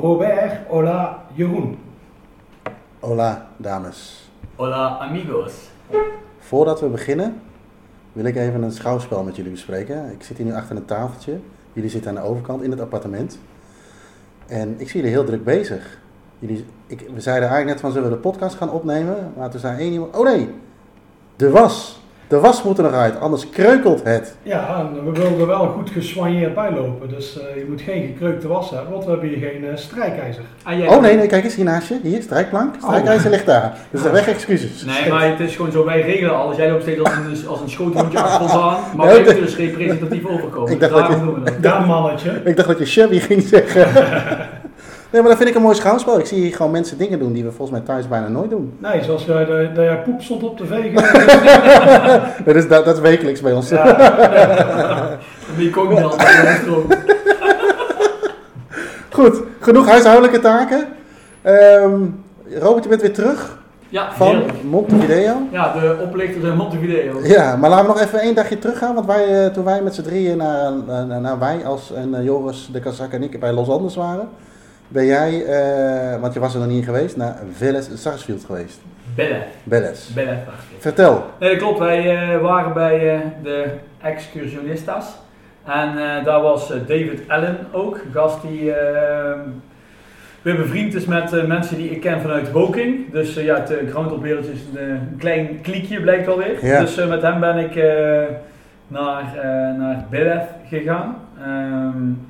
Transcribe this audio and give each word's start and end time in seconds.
Robert, 0.00 0.66
hola 0.68 1.24
Jeroen. 1.34 1.78
Hola, 3.00 3.48
dames. 3.56 4.30
Hola 4.56 4.98
amigos. 4.98 5.52
Voordat 6.38 6.80
we 6.80 6.86
beginnen, 6.86 7.40
wil 8.12 8.24
ik 8.24 8.36
even 8.36 8.62
een 8.62 8.72
schouwspel 8.72 9.22
met 9.22 9.36
jullie 9.36 9.50
bespreken. 9.50 10.12
Ik 10.12 10.22
zit 10.22 10.36
hier 10.36 10.46
nu 10.46 10.52
achter 10.52 10.76
een 10.76 10.84
tafeltje. 10.84 11.38
Jullie 11.72 11.90
zitten 11.90 12.10
aan 12.10 12.22
de 12.22 12.28
overkant 12.28 12.62
in 12.62 12.70
het 12.70 12.80
appartement. 12.80 13.38
En 14.46 14.74
ik 14.80 14.88
zie 14.88 15.00
jullie 15.00 15.14
heel 15.16 15.24
druk 15.24 15.44
bezig. 15.44 15.98
Jullie, 16.38 16.64
ik, 16.86 17.00
we 17.14 17.20
zeiden 17.20 17.48
eigenlijk 17.48 17.70
net 17.70 17.80
van 17.80 17.92
zullen 17.92 18.08
we 18.08 18.14
de 18.14 18.20
podcast 18.20 18.56
gaan 18.56 18.70
opnemen. 18.70 19.32
Maar 19.36 19.50
toen 19.50 19.60
zei 19.60 19.78
één 19.78 19.92
iemand, 19.92 20.16
oh 20.16 20.24
nee, 20.24 20.54
de 21.36 21.50
was. 21.50 22.02
De 22.28 22.40
was 22.40 22.62
moet 22.62 22.76
er 22.78 22.84
nog 22.84 22.92
uit, 22.92 23.20
anders 23.20 23.50
kreukelt 23.50 24.00
het. 24.04 24.34
Ja, 24.42 24.76
en 24.94 25.04
we 25.12 25.20
wilden 25.20 25.46
wel 25.46 25.66
goed 25.66 25.90
geswanjeerd 25.90 26.54
bijlopen, 26.54 27.08
dus 27.08 27.38
eh, 27.40 27.56
je 27.56 27.66
moet 27.68 27.80
geen 27.80 28.02
gekreukte 28.06 28.48
was 28.48 28.70
hebben, 28.70 28.90
want 28.92 29.04
we 29.04 29.10
hebben 29.10 29.28
hier 29.28 29.38
geen 29.50 29.64
eh, 29.64 29.76
strijkijzer. 29.76 30.42
Ah, 30.62 30.78
jij- 30.78 30.88
Oh 30.88 31.00
nee, 31.00 31.16
nee, 31.16 31.26
kijk 31.26 31.44
eens 31.44 31.54
hier 31.54 31.64
naast 31.64 31.88
je. 31.88 31.98
Hier, 32.02 32.22
strijkplank. 32.22 32.74
Strijkijzer 32.82 33.30
ligt 33.30 33.46
daar. 33.46 33.76
Dus 33.90 34.02
daar 34.02 34.12
weg 34.12 34.28
excuses. 34.28 34.84
Nee, 34.84 35.10
maar 35.10 35.28
het 35.28 35.40
is 35.40 35.56
gewoon 35.56 35.72
zo, 35.72 35.84
wij 35.84 36.00
regelen 36.00 36.36
alles. 36.36 36.56
Jij 36.56 36.70
loopt 36.70 36.82
steeds 36.82 37.00
als 37.00 37.12
een, 37.12 37.48
als 37.48 37.60
een 37.60 37.70
schotelhondje 37.70 38.18
achter 38.20 38.40
ons 38.40 38.52
aan, 38.52 38.78
maar 38.96 39.06
Nee, 39.06 39.14
wij 39.14 39.24
moeten 39.24 39.42
dus 39.44 39.56
representatief 39.56 40.26
overkomen. 40.26 40.72
Ik 40.72 40.80
dacht 40.80 40.92
dat 40.92 41.00
Daarom 41.00 41.18
je- 41.18 41.24
doen 41.34 41.44
we 41.44 41.50
dat. 41.50 41.62
Daar 41.62 41.86
mannetje. 41.86 42.40
Ik 42.44 42.56
dacht 42.56 42.68
dat 42.68 42.78
je 42.78 42.86
shabby 42.86 43.18
ging 43.18 43.42
zeggen. 43.42 43.86
nee, 45.10 45.20
maar 45.20 45.30
dat 45.30 45.36
vind 45.36 45.48
ik 45.48 45.54
een 45.54 45.62
mooi 45.62 45.74
schouwspel. 45.74 46.18
Ik 46.18 46.26
zie 46.26 46.40
hier 46.40 46.54
gewoon 46.54 46.72
mensen 46.72 46.98
dingen 46.98 47.18
doen 47.18 47.32
die 47.32 47.44
we 47.44 47.52
volgens 47.52 47.78
mij 47.78 47.86
thuis 47.86 48.08
bijna 48.08 48.28
nooit 48.28 48.50
doen. 48.50 48.76
Nee, 48.78 49.02
zoals 49.04 49.24
jij 49.24 49.44
de, 49.44 49.70
de 49.74 49.82
jij 49.82 49.98
poep 50.02 50.22
stond 50.22 50.42
op 50.42 50.56
te 50.56 50.66
vegen. 50.66 50.94
Dat 52.44 52.54
is, 52.54 52.68
dat, 52.68 52.84
dat 52.84 52.94
is 52.94 53.00
wekelijks 53.00 53.40
bij 53.40 53.52
ons. 53.52 53.68
Dan 55.74 56.02
altijd 56.02 56.38
in 56.38 56.44
de 56.44 56.58
stroom. 56.62 56.86
Goed, 59.12 59.42
genoeg 59.60 59.88
huishoudelijke 59.88 60.38
taken. 60.40 60.86
Ehm, 61.42 62.02
Robert, 62.58 62.82
je 62.82 62.88
bent 62.88 63.00
weer 63.00 63.12
terug 63.12 63.58
Ja, 63.88 64.12
van 64.12 64.26
heerlijk. 64.26 64.62
Montevideo. 64.62 65.34
Ja, 65.52 65.72
de 65.72 65.96
oplichters 66.02 66.44
in 66.44 66.56
Montevideo. 66.56 67.20
Ja, 67.22 67.56
maar 67.56 67.70
laten 67.70 67.86
we 67.86 67.92
nog 67.92 68.02
even 68.02 68.20
één 68.20 68.34
dagje 68.34 68.58
teruggaan. 68.58 68.94
Want 68.94 69.06
wij, 69.06 69.44
eh, 69.44 69.52
toen 69.52 69.64
wij 69.64 69.82
met 69.82 69.94
z'n 69.94 70.02
drieën 70.02 70.36
naar, 70.36 70.72
naar, 70.86 71.20
naar 71.20 71.38
wij 71.38 71.64
als 71.66 71.92
en 71.92 72.14
eh, 72.14 72.24
Joris, 72.24 72.68
de 72.72 72.80
Kazak 72.80 73.12
en 73.12 73.22
ik 73.22 73.40
bij 73.40 73.52
Los 73.52 73.68
Angeles 73.68 73.96
waren. 73.96 74.28
Ben 74.88 75.06
jij, 75.06 75.44
eh, 75.44 76.20
want 76.20 76.34
je 76.34 76.40
was 76.40 76.54
er 76.54 76.60
nog 76.60 76.68
niet 76.68 76.78
in 76.78 76.84
geweest, 76.84 77.16
naar 77.16 77.36
Vélez 77.52 77.88
Sarsfield 77.94 78.44
geweest. 78.44 78.80
Bellen. 79.14 79.42
Vélez. 79.68 80.08
Bellen. 80.14 80.44
Vertel. 80.78 81.24
Nee, 81.38 81.50
dat 81.50 81.58
klopt. 81.58 81.78
Wij 81.78 82.16
eh, 82.16 82.40
waren 82.40 82.72
bij 82.72 83.14
eh, 83.14 83.20
de 83.42 83.66
excursionistas. 84.02 85.18
En 85.64 85.94
daar 86.24 86.40
was 86.40 86.68
David 86.68 87.20
Allen 87.26 87.56
ook, 87.72 87.94
een 87.94 88.12
gast 88.12 88.42
die 88.42 88.72
eh, 88.72 89.38
weer 90.42 90.56
bevriend 90.56 90.94
is 90.94 91.04
met 91.04 91.46
mensen 91.46 91.76
die 91.76 91.90
ik 91.90 92.00
ken 92.00 92.20
vanuit 92.20 92.52
Woking. 92.52 93.12
Dus 93.12 93.34
ja, 93.34 93.54
het 93.54 93.70
uh, 93.70 94.38
is 94.38 94.60
een, 94.74 95.16
klein 95.18 95.60
kliekje, 95.60 96.00
blijkt 96.00 96.26
wel 96.26 96.38
weer. 96.38 96.66
Ja. 96.66 96.80
Dus 96.80 96.94
met 96.94 97.22
hem 97.22 97.40
ben 97.40 97.58
ik 97.58 97.74
naar, 98.88 99.24
naar 99.78 100.06
Belef 100.10 100.44
gegaan. 100.68 101.16
Ehm 101.42 102.27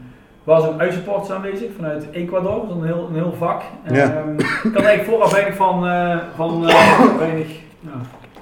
was 0.48 0.66
ook 0.66 0.81
uitsporters 0.81 1.31
aanwezig 1.31 1.69
vanuit 1.76 2.06
Ecuador, 2.10 2.66
dat 2.69 2.76
is 2.76 2.82
een 2.82 2.86
heel, 2.86 3.06
een 3.09 3.14
heel 3.14 3.34
vak. 3.38 3.62
Ja. 3.92 3.94
Ehm, 3.94 4.38
ik 4.38 4.75
had 4.75 4.82
eigenlijk 4.84 5.04
vooraf 5.04 5.32
weinig 5.32 5.54
van, 5.54 5.86
eh, 5.88 6.16
van 6.36 6.69
eh, 6.69 7.00
weinig, 7.19 7.47
ja, 7.81 8.00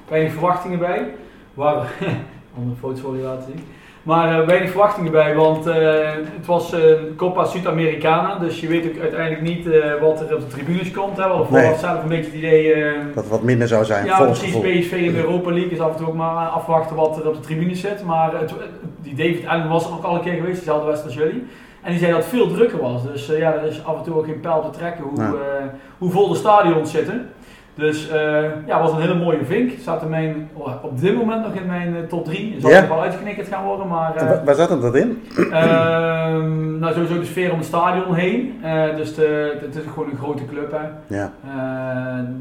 weinig 0.08 0.32
verwachtingen 0.32 0.78
bij. 0.78 1.06
Waar, 1.54 1.76
om 2.56 2.68
een 2.68 2.76
foto 2.80 3.00
voor 3.00 3.16
je 3.16 3.22
laten 3.22 3.42
zien. 3.42 3.64
Maar 4.02 4.40
eh, 4.40 4.46
weinig 4.46 4.70
verwachtingen 4.70 5.12
bij, 5.12 5.34
want 5.34 5.64
het 5.64 6.46
was 6.46 6.74
Copa 7.16 7.44
Sudamericana, 7.44 8.38
dus 8.38 8.60
je 8.60 8.66
weet 8.66 8.86
ook 8.86 9.00
uiteindelijk 9.00 9.42
niet 9.42 9.68
wat 10.00 10.20
er 10.20 10.34
op 10.34 10.40
de 10.40 10.46
tribunes 10.46 10.90
komt. 10.90 11.16
Hè. 11.16 11.22
We 11.22 11.28
hadden 11.28 11.46
vooraf 11.46 11.78
zelf 11.78 12.02
een 12.02 12.08
beetje 12.08 12.24
het 12.30 12.34
idee... 12.34 12.72
eh, 12.72 12.92
Dat 13.14 13.24
het 13.24 13.28
wat 13.28 13.42
minder 13.42 13.68
zou 13.68 13.84
zijn, 13.84 14.04
ja, 14.04 14.20
precies. 14.24 14.44
gevoel. 14.44 14.62
PSV 14.62 14.92
in 14.92 15.12
de 15.12 15.18
Europa 15.18 15.50
League 15.50 15.70
is 15.70 15.80
af 15.80 15.90
en 15.90 15.96
toe 15.96 16.06
ook 16.06 16.14
maar 16.14 16.46
afwachten 16.46 16.96
wat 16.96 17.16
er 17.16 17.28
op 17.28 17.34
de 17.34 17.40
tribune 17.40 17.74
zit. 17.74 18.04
Maar 18.04 18.38
het, 18.40 18.54
die 19.02 19.14
David 19.14 19.46
Allen 19.46 19.68
was 19.68 19.86
er 19.86 19.92
ook 19.92 20.04
al 20.04 20.14
een 20.14 20.22
keer 20.22 20.34
geweest, 20.34 20.58
dezelfde 20.58 20.86
wedstrijd 20.86 21.16
als 21.16 21.24
jullie. 21.24 21.46
En 21.86 21.92
die 21.92 22.00
zei 22.00 22.12
dat 22.12 22.20
het 22.20 22.30
veel 22.30 22.48
drukker 22.52 22.80
was. 22.80 23.02
Dus 23.02 23.30
eh, 23.32 23.38
ja, 23.38 23.54
er 23.54 23.64
is 23.68 23.84
af 23.84 23.96
en 23.96 24.02
toe 24.02 24.14
ook 24.14 24.24
geen 24.24 24.40
pijl 24.40 24.62
te 24.70 24.78
trekken 24.78 25.04
hoe, 25.04 25.18
eh, 25.24 25.64
hoe 25.98 26.10
vol 26.10 26.28
de 26.28 26.34
stadions 26.34 26.90
zitten. 26.90 27.28
Dus 27.74 28.08
eh, 28.08 28.42
ja, 28.66 28.80
was 28.82 28.92
een 28.92 29.00
hele 29.00 29.14
mooie 29.14 29.44
vink. 29.44 29.72
Zat 29.80 30.02
in 30.02 30.08
mijn, 30.08 30.48
oh, 30.52 30.84
op 30.84 31.00
dit 31.00 31.14
moment 31.16 31.42
nog 31.42 31.54
in 31.54 31.66
mijn 31.66 32.06
top 32.08 32.24
3. 32.24 32.56
Zal 32.60 32.70
nog 32.70 32.88
wel 32.88 33.02
uitgeknikkerd 33.02 33.48
gaan 33.48 33.64
worden. 33.64 33.86
Maar, 33.88 34.14
Wa- 34.14 34.42
Waar 34.44 34.54
zat 34.54 34.68
hem 34.68 34.80
dat 34.80 34.94
in? 34.94 35.22
ehm, 35.52 36.78
nou, 36.78 36.92
sowieso 36.94 37.18
de 37.18 37.24
sfeer 37.24 37.50
om 37.52 37.58
het 37.58 37.66
stadion 37.66 38.14
heen. 38.14 38.60
Dus 38.96 39.14
de, 39.14 39.56
het 39.60 39.76
is 39.76 39.82
gewoon 39.92 40.10
een 40.10 40.16
grote 40.16 40.44
club. 40.44 40.72
Hè. 40.72 41.14
Ja. 41.16 41.32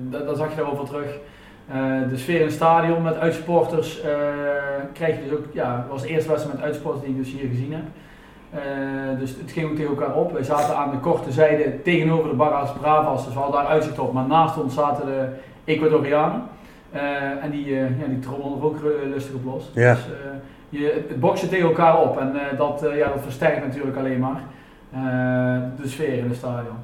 Dat, 0.10 0.26
dat 0.26 0.38
zag 0.38 0.50
je 0.50 0.56
daar 0.56 0.66
wel 0.66 0.76
van 0.76 0.86
terug. 0.86 1.18
De 2.10 2.18
sfeer 2.18 2.40
in 2.40 2.46
het 2.46 2.54
stadion 2.56 3.02
met 3.02 3.18
uitsporters 3.18 4.02
eh, 4.02 4.10
krijg 4.94 5.16
je 5.16 5.22
dus 5.30 5.38
ook, 5.38 5.46
ja, 5.52 5.86
was 5.90 6.02
de 6.02 6.08
eerste 6.08 6.30
wedstrijd 6.30 6.58
met 6.58 6.66
uitsporters 6.68 7.04
die 7.06 7.14
ik 7.16 7.24
dus 7.24 7.32
hier 7.34 7.50
gezien 7.50 7.72
heb. 7.74 7.84
Eh, 8.54 8.60
dus 9.20 9.30
het 9.42 9.52
ging 9.52 9.70
ook 9.70 9.76
tegen 9.76 9.90
elkaar 9.98 10.16
op. 10.16 10.32
Wij 10.32 10.44
zaten 10.44 10.78
aan 10.78 10.92
de 10.92 10.98
korte 10.98 11.32
zijde 11.32 11.82
tegenover 11.82 12.30
de 12.30 12.36
Barras 12.36 12.74
Bravas, 12.74 13.26
dus 13.26 13.34
we 13.34 13.40
hadden 13.40 13.62
daar 13.62 13.72
uitzicht 13.72 14.00
op. 14.00 14.14
Maar 14.14 14.28
naast 14.28 14.58
ons 14.58 14.74
zaten 14.74 15.06
de 15.06 15.28
Ecuadorianen. 15.64 16.44
Eh, 16.92 17.02
en 17.44 17.52
die, 17.52 17.66
eh 17.66 18.00
ja, 18.00 18.06
die 18.08 18.20
trommelden 18.20 18.60
er 18.60 18.66
ook 18.66 18.78
lustig 19.14 19.36
op 19.36 19.46
los. 19.46 19.72
Ja. 19.74 19.94
Dus, 19.94 20.06
je, 20.70 21.04
het, 21.08 21.20
boksen 21.20 21.50
tegen 21.50 21.68
elkaar 21.68 22.02
op 22.02 22.20
en 22.20 22.34
dat, 22.58 22.86
ja, 22.96 23.08
dat 23.08 23.22
versterkt 23.22 23.66
natuurlijk 23.66 23.98
alleen 23.98 24.20
maar 24.20 24.42
de 25.82 25.88
sfeer 25.88 26.18
in 26.18 26.28
het 26.28 26.38
stadion. 26.38 26.76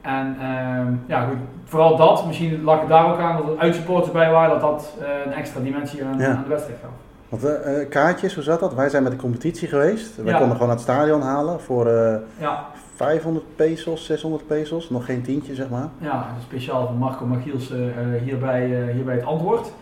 En 0.00 0.36
ehm, 0.40 0.92
ja, 1.06 1.24
goed, 1.26 1.36
vooral 1.64 1.96
dat, 1.96 2.26
misschien 2.26 2.62
lag 2.62 2.80
het 2.80 2.88
daar 2.88 3.12
ook 3.12 3.18
aan 3.18 3.36
dat 3.36 3.52
er 3.52 3.58
uitsupporters 3.58 4.12
bij 4.12 4.30
waren, 4.30 4.50
dat 4.50 4.60
dat 4.60 4.96
een 5.26 5.32
extra 5.32 5.60
dimensie 5.60 6.04
aan, 6.04 6.18
Ja. 6.18 6.28
aan 6.28 6.42
de 6.42 6.48
wedstrijd 6.48 6.78
gaf. 6.82 7.05
Want 7.40 7.54
eh, 7.54 7.80
eh, 7.80 7.88
kaartjes, 7.88 8.34
hoe 8.34 8.42
zat 8.44 8.60
dat? 8.60 8.74
Wij 8.74 8.88
zijn 8.88 9.02
met 9.02 9.12
de 9.12 9.18
competitie 9.18 9.68
geweest. 9.68 10.16
Wij 10.16 10.32
Ja. 10.32 10.38
konden 10.38 10.52
gewoon 10.56 10.68
naar 10.68 10.76
het 10.76 10.86
stadion 10.86 11.20
halen 11.20 11.60
voor 11.60 11.86
eh, 11.86 12.16
Ja, 12.38 12.64
500 12.94 13.44
pesos, 13.56 14.04
600 14.06 14.46
pesos. 14.46 14.90
Nog 14.90 15.04
geen 15.04 15.22
tientje, 15.22 15.54
zeg 15.54 15.68
maar. 15.68 15.88
ja 15.98 16.26
speciaal 16.42 16.86
voor 16.86 16.96
Marco 16.96 17.26
Magiels 17.26 17.70
eh, 17.72 17.78
hierbij, 18.22 18.90
hierbij 18.92 19.14
het 19.14 19.24
antwoord. 19.24 19.72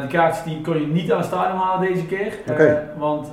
De 0.00 0.06
kaartjes 0.08 0.44
die 0.44 0.60
kon 0.60 0.80
je 0.80 0.86
niet 0.86 1.12
aan 1.12 1.18
het 1.18 1.26
stadion 1.26 1.58
halen 1.58 1.88
deze 1.92 2.06
keer, 2.06 2.32
Oké. 2.50 2.88
want 2.98 3.26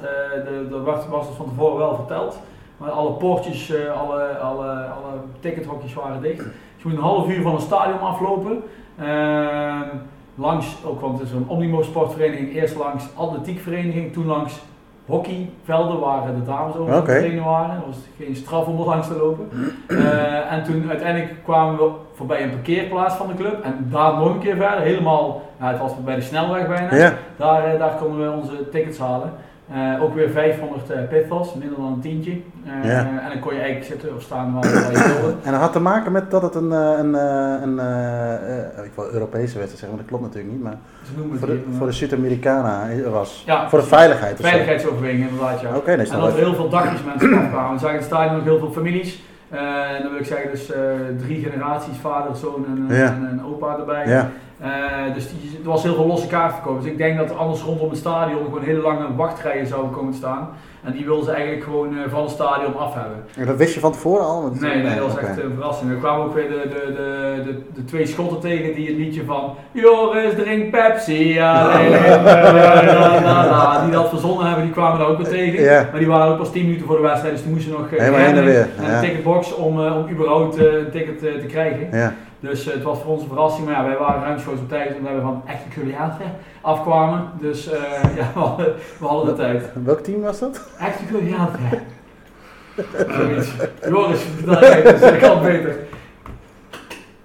de 0.69 0.81
was, 0.85 1.07
was 1.07 1.27
het 1.27 1.35
van 1.35 1.45
tevoren 1.45 1.77
wel 1.77 1.95
verteld. 1.95 2.39
Maar 2.77 2.89
alle 2.89 3.11
poortjes, 3.11 3.73
alle, 3.95 4.37
alle, 4.37 4.67
alle 4.71 5.13
tickethokjes 5.39 5.93
waren 5.93 6.21
dicht. 6.21 6.37
Dus 6.37 6.83
je 6.83 6.87
moet 6.87 6.97
een 6.97 7.03
half 7.03 7.27
uur 7.29 7.41
van 7.41 7.53
het 7.53 7.61
stadion 7.61 7.99
aflopen. 7.99 8.63
Langs, 10.35 10.75
ook 10.85 11.01
want 11.01 11.19
het 11.19 11.27
is 11.27 11.33
een 11.33 11.47
Omnimo 11.47 11.81
sportvereniging, 11.81 12.55
eerst 12.55 12.75
langs 12.75 13.03
atletiekvereniging, 13.15 14.13
toen 14.13 14.25
langs 14.25 14.61
hockeyvelden 15.05 15.99
waar 15.99 16.25
de 16.25 16.43
dames 16.45 16.75
over 16.75 16.97
Oké. 16.97 17.11
het 17.11 17.19
trainen 17.19 17.43
waren. 17.43 17.75
Er 17.75 17.85
was 17.85 17.97
geen 18.17 18.35
straf 18.35 18.65
om 18.65 18.79
er 18.79 18.85
langs 18.85 19.07
te 19.07 19.17
lopen. 19.17 19.49
Eh, 19.87 20.51
en 20.51 20.63
toen 20.63 20.89
uiteindelijk 20.89 21.33
kwamen 21.43 21.77
we 21.77 21.89
voorbij 22.13 22.43
een 22.43 22.49
parkeerplaats 22.49 23.15
van 23.15 23.27
de 23.27 23.33
club 23.33 23.63
en 23.63 23.87
daar 23.91 24.13
nog 24.13 24.33
een 24.33 24.39
keer 24.39 24.55
verder, 24.55 24.79
helemaal, 24.79 25.41
ja, 25.59 25.67
het 25.67 25.79
was 25.79 25.91
bij 26.03 26.15
de 26.15 26.21
snelweg 26.21 26.67
bijna. 26.67 26.95
Ja. 26.95 27.13
Daar, 27.37 27.63
eh, 27.63 27.79
daar 27.79 27.95
konden 27.95 28.31
we 28.31 28.37
onze 28.37 28.69
tickets 28.69 28.97
halen. 28.97 29.33
Eh, 29.73 30.03
ook 30.03 30.13
weer 30.13 30.29
500 30.29 30.91
uh, 30.91 30.97
pithos, 31.09 31.53
minder 31.53 31.77
dan 31.77 31.85
een 31.93 31.99
tientje. 31.99 32.31
Eh, 32.31 32.89
Ja. 32.91 32.97
En 32.99 33.29
dan 33.29 33.39
kon 33.39 33.53
je 33.53 33.59
eigenlijk 33.59 33.91
zitten 33.91 34.15
of 34.15 34.21
staan 34.21 34.53
waar 34.53 34.63
je 34.65 34.79
wilde. 35.21 35.35
En 35.45 35.51
dat 35.51 35.61
had 35.61 35.71
te 35.71 35.79
maken 35.79 36.11
met 36.11 36.31
dat 36.31 36.41
het 36.41 36.55
een, 36.55 36.71
eh, 36.71 36.79
een, 36.97 37.15
eh, 37.15 37.61
een 37.61 37.79
eh, 37.79 38.33
eh, 38.79 38.85
ik 38.85 38.91
wil 38.95 39.05
Europese 39.11 39.57
wedstrijd 39.57 39.69
zeggen, 39.69 39.89
maar 39.89 39.97
dat 39.97 40.07
klopt 40.07 40.23
natuurlijk 40.23 40.53
niet. 40.53 40.63
Maar 40.63 40.77
voor 41.39 41.47
de, 41.47 41.63
voor 41.77 41.87
de 41.87 41.93
Sudamericana 41.93 42.87
was. 43.11 43.43
Ja, 43.45 43.69
voor 43.69 43.79
de 43.79 43.85
veiligheid. 43.85 44.39
Veiligheidsoverweging 44.41 45.29
inderdaad, 45.29 45.61
ja. 45.61 45.75
Oké, 45.75 45.95
nee, 45.95 46.09
En 46.11 46.19
dat 46.19 46.31
er 46.31 46.37
heel 46.37 46.55
veel 46.55 46.69
dagjes 46.69 46.99
mensen 47.03 47.33
afkwamen. 47.43 47.73
We 47.73 47.79
zagen 47.79 47.95
in 47.95 48.01
het 48.01 48.05
stadion 48.11 48.35
ook 48.39 48.43
heel 48.43 48.59
veel 48.59 48.71
families. 48.71 49.23
Eh, 49.49 49.59
en 49.95 50.01
dan 50.01 50.11
wil 50.11 50.19
ik 50.19 50.25
zeggen, 50.25 50.51
dus 50.51 50.71
eh, 50.71 50.81
drie 51.17 51.43
generaties, 51.49 51.97
vader, 52.01 52.35
zoon 52.35 52.65
en, 52.65 52.95
Ja. 52.95 53.05
en, 53.05 53.27
en 53.31 53.41
opa 53.45 53.77
erbij. 53.79 54.25
Eh, 54.63 55.13
dus 55.13 55.27
die, 55.29 55.59
er 55.63 55.69
was 55.69 55.83
heel 55.83 55.93
veel 55.95 56.07
losse 56.07 56.27
kaartverkoop. 56.27 56.81
Dus 56.81 56.91
ik 56.91 56.97
denk 56.97 57.17
dat 57.17 57.29
er 57.29 57.35
anders 57.35 57.61
rondom 57.61 57.89
het 57.89 57.97
stadion 57.97 58.43
gewoon 58.43 58.63
hele 58.63 58.81
lange 58.81 59.15
wachtrijen 59.15 59.67
zouden 59.67 59.91
komen 59.91 60.13
staan. 60.13 60.49
En 60.83 60.91
die 60.91 61.05
wilden 61.05 61.25
ze 61.25 61.31
eigenlijk 61.31 61.63
gewoon 61.63 61.97
eh, 61.97 62.11
van 62.11 62.21
het 62.21 62.31
stadion 62.31 62.77
af 62.77 62.93
hebben. 62.93 63.23
En 63.37 63.45
dat 63.45 63.55
wist 63.57 63.73
je 63.73 63.79
van 63.79 63.91
tevoren 63.91 64.25
al? 64.25 64.41
Want- 64.41 64.61
Nee, 64.61 64.83
nee, 64.83 64.95
dat 64.99 65.05
was 65.13 65.17
echt 65.17 65.37
een 65.43 65.51
verrassing. 65.53 65.91
Er 65.91 65.97
kwamen 65.97 66.25
ook 66.25 66.33
weer 66.33 66.47
de, 66.49 66.61
de, 66.69 66.93
de, 66.93 67.41
de, 67.51 67.61
de 67.73 67.85
twee 67.85 68.05
schotten 68.05 68.39
tegen 68.39 68.75
die 68.75 68.87
het 68.87 68.97
liedje 68.97 69.23
van 69.25 69.55
Joris 69.71 70.33
drink 70.33 70.71
Pepsi, 70.71 71.39
alleen, 71.39 71.91
la, 73.49 73.81
die 73.83 73.91
dat 73.91 74.09
verzonnen 74.09 74.45
hebben, 74.45 74.63
die 74.63 74.73
kwamen 74.73 74.99
daar 74.99 75.07
ook 75.07 75.17
weer 75.17 75.27
tegen. 75.27 75.87
Maar 75.91 75.99
die 75.99 76.07
waren 76.07 76.31
ook 76.31 76.37
pas 76.37 76.51
10 76.51 76.65
minuten 76.65 76.85
voor 76.85 76.95
de 76.95 77.01
wedstrijd, 77.01 77.33
dus 77.33 77.43
die 77.43 77.53
moesten 77.53 77.71
nog 77.71 77.87
eh, 77.91 77.99
Helemaal 77.99 78.19
en 78.19 78.43
weer, 78.45 78.67
ja. 78.81 78.99
de 78.99 79.07
ticketbox 79.07 79.55
om, 79.55 79.85
eh, 79.85 79.97
om 79.97 80.09
überhaupt 80.11 80.57
eh, 80.57 80.73
een 80.73 80.91
ticket 80.91 81.23
eh, 81.23 81.33
te 81.33 81.45
krijgen. 81.45 81.87
Ja. 81.91 82.13
Dus 82.43 82.67
eh, 82.67 82.73
het 82.73 82.83
was 82.83 82.99
voor 82.99 83.11
ons 83.11 83.21
een 83.21 83.27
verrassing, 83.27 83.65
maar 83.65 83.75
ja, 83.75 83.83
wij 83.83 83.97
waren 83.97 84.21
ruimschoots 84.21 84.59
op 84.59 84.69
tijd 84.69 84.95
omdat 84.95 85.13
we 85.13 85.21
van 85.21 85.43
echte 85.45 85.69
Curiaten 85.69 86.31
afkwamen. 86.61 87.29
Dus 87.39 87.69
eh, 87.69 87.81
ja, 88.17 88.31
we 88.33 88.39
hadden, 88.39 88.73
we 88.99 89.05
hadden 89.05 89.35
de 89.35 89.41
tijd. 89.41 89.69
Welk 89.83 89.99
team 89.99 90.21
was 90.21 90.39
dat? 90.39 90.61
Echte 90.79 91.05
Curiaten. 91.05 91.59
Zoiets. 93.09 93.51
Joris, 93.87 94.21
dus 94.83 95.11
ik 95.11 95.19
kan 95.19 95.41
beter. 95.41 95.75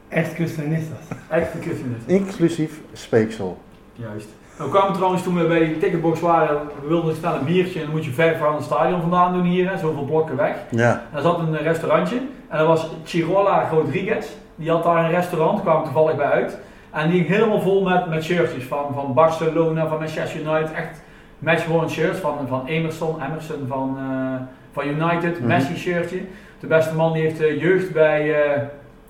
Echt 0.09 0.35
Christianistas. 0.35 0.99
Echte 1.29 1.59
Curiaten. 1.59 2.03
Inclusief 2.07 2.81
speeksel. 2.93 3.59
Juist. 3.93 4.29
Nou, 4.59 4.71
we 4.71 4.77
kwamen 4.77 4.97
trouwens 4.97 5.23
toen 5.23 5.35
we 5.35 5.47
bij 5.47 5.67
die 5.67 5.79
ticketbox 5.79 6.21
waren, 6.21 6.61
we 6.83 6.89
wilden 6.89 7.17
snel 7.17 7.35
een 7.35 7.45
biertje 7.45 7.79
en 7.79 7.85
dan 7.85 7.95
moet 7.95 8.05
je 8.05 8.11
ver 8.11 8.37
van 8.37 8.55
het 8.55 8.65
stadion 8.65 9.01
vandaan 9.01 9.33
doen 9.33 9.45
hier, 9.45 9.71
hè, 9.71 9.79
zoveel 9.79 10.05
blokken 10.05 10.37
weg. 10.37 10.57
Ja. 10.71 10.91
En 11.11 11.17
er 11.17 11.23
zat 11.23 11.39
een 11.39 11.57
restaurantje 11.57 12.17
en 12.49 12.59
dat 12.59 12.67
was 12.67 12.89
Chirola 13.05 13.69
Rodriguez. 13.69 14.27
Die 14.59 14.71
had 14.71 14.83
daar 14.83 15.05
een 15.05 15.11
restaurant, 15.11 15.61
kwam 15.61 15.85
toevallig 15.85 16.17
bij 16.17 16.27
uit. 16.27 16.59
En 16.91 17.11
die 17.11 17.25
ging 17.25 17.35
helemaal 17.35 17.61
vol 17.61 17.83
met, 17.83 18.07
met 18.07 18.25
shirtjes 18.25 18.65
van, 18.65 18.95
van 18.95 19.15
Barcelona, 19.15 19.87
van 19.89 19.99
Manchester 19.99 20.41
United. 20.41 20.73
Echt 20.73 21.03
matchworn 21.39 21.91
shirts 21.91 22.19
van, 22.19 22.35
van 22.49 22.67
Emerson, 22.67 23.23
Emerson 23.23 23.67
van, 23.69 23.97
eh, 23.99 24.41
van 24.73 24.87
United. 24.87 25.39
Mhm. 25.39 25.47
Messi 25.47 25.77
shirtje. 25.77 26.21
De 26.61 26.67
beste 26.67 26.95
man 26.95 27.13
die 27.13 27.23
heeft 27.23 27.41
eh, 27.41 27.61
jeugd 27.61 27.93
bij, 27.93 28.45
eh, 28.45 28.61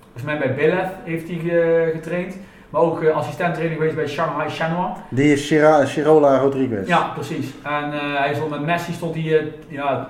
volgens 0.02 0.24
mij 0.24 0.38
bij 0.38 0.88
heeft 1.04 1.28
hij 1.28 1.38
getraind. 1.92 2.36
Maar 2.70 2.80
ook 2.80 3.04
assistent 3.04 3.54
trainer 3.54 3.76
geweest 3.76 3.94
bij 3.94 4.08
Shanghai 4.08 4.50
Shenhua. 4.50 4.96
Die 5.10 5.32
is 5.32 5.54
Chirola 5.84 6.38
Rodriguez. 6.38 6.88
Ja, 6.88 7.10
precies. 7.14 7.54
En 7.62 7.90
hij 8.16 8.34
stond 8.34 8.50
met 8.50 8.60
Messi 8.60 8.92
stond 8.92 9.14
hij 9.14 9.38
eh, 9.38 9.44
ja, 9.68 10.08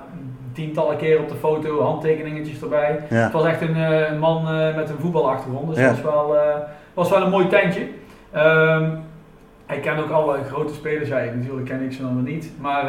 tientallen 0.59 0.97
keer 0.97 1.19
op 1.21 1.29
de 1.29 1.35
foto, 1.35 1.83
handtekeningetjes 1.83 2.63
erbij. 2.63 3.01
Ja. 3.11 3.17
Het 3.17 3.33
was 3.33 3.45
echt 3.45 3.61
een 3.61 3.77
eh, 3.77 4.19
man 4.19 4.49
eh, 4.49 4.77
met 4.77 4.91
een 4.91 4.99
voetbalachtergrond, 4.99 5.69
dus 5.69 5.79
Ja. 5.79 5.87
dat 5.89 6.01
was 6.01 6.15
wel, 6.15 6.37
eh, 6.37 6.57
was 6.95 7.11
wel 7.11 7.23
een 7.23 7.31
mooi 7.31 7.47
tentje. 7.47 7.89
Ehm, 8.33 8.91
hij 9.67 9.81
kent 9.81 10.01
ook 10.01 10.11
alle 10.11 10.39
grote 10.51 10.75
spelers, 10.75 11.09
ja, 11.09 11.19
ik 11.19 11.35
natuurlijk 11.35 11.67
ken 11.67 11.83
ik 11.83 11.93
ze 11.93 12.03
dan 12.03 12.23
weer 12.23 12.33
niet, 12.35 12.51
maar 12.61 12.85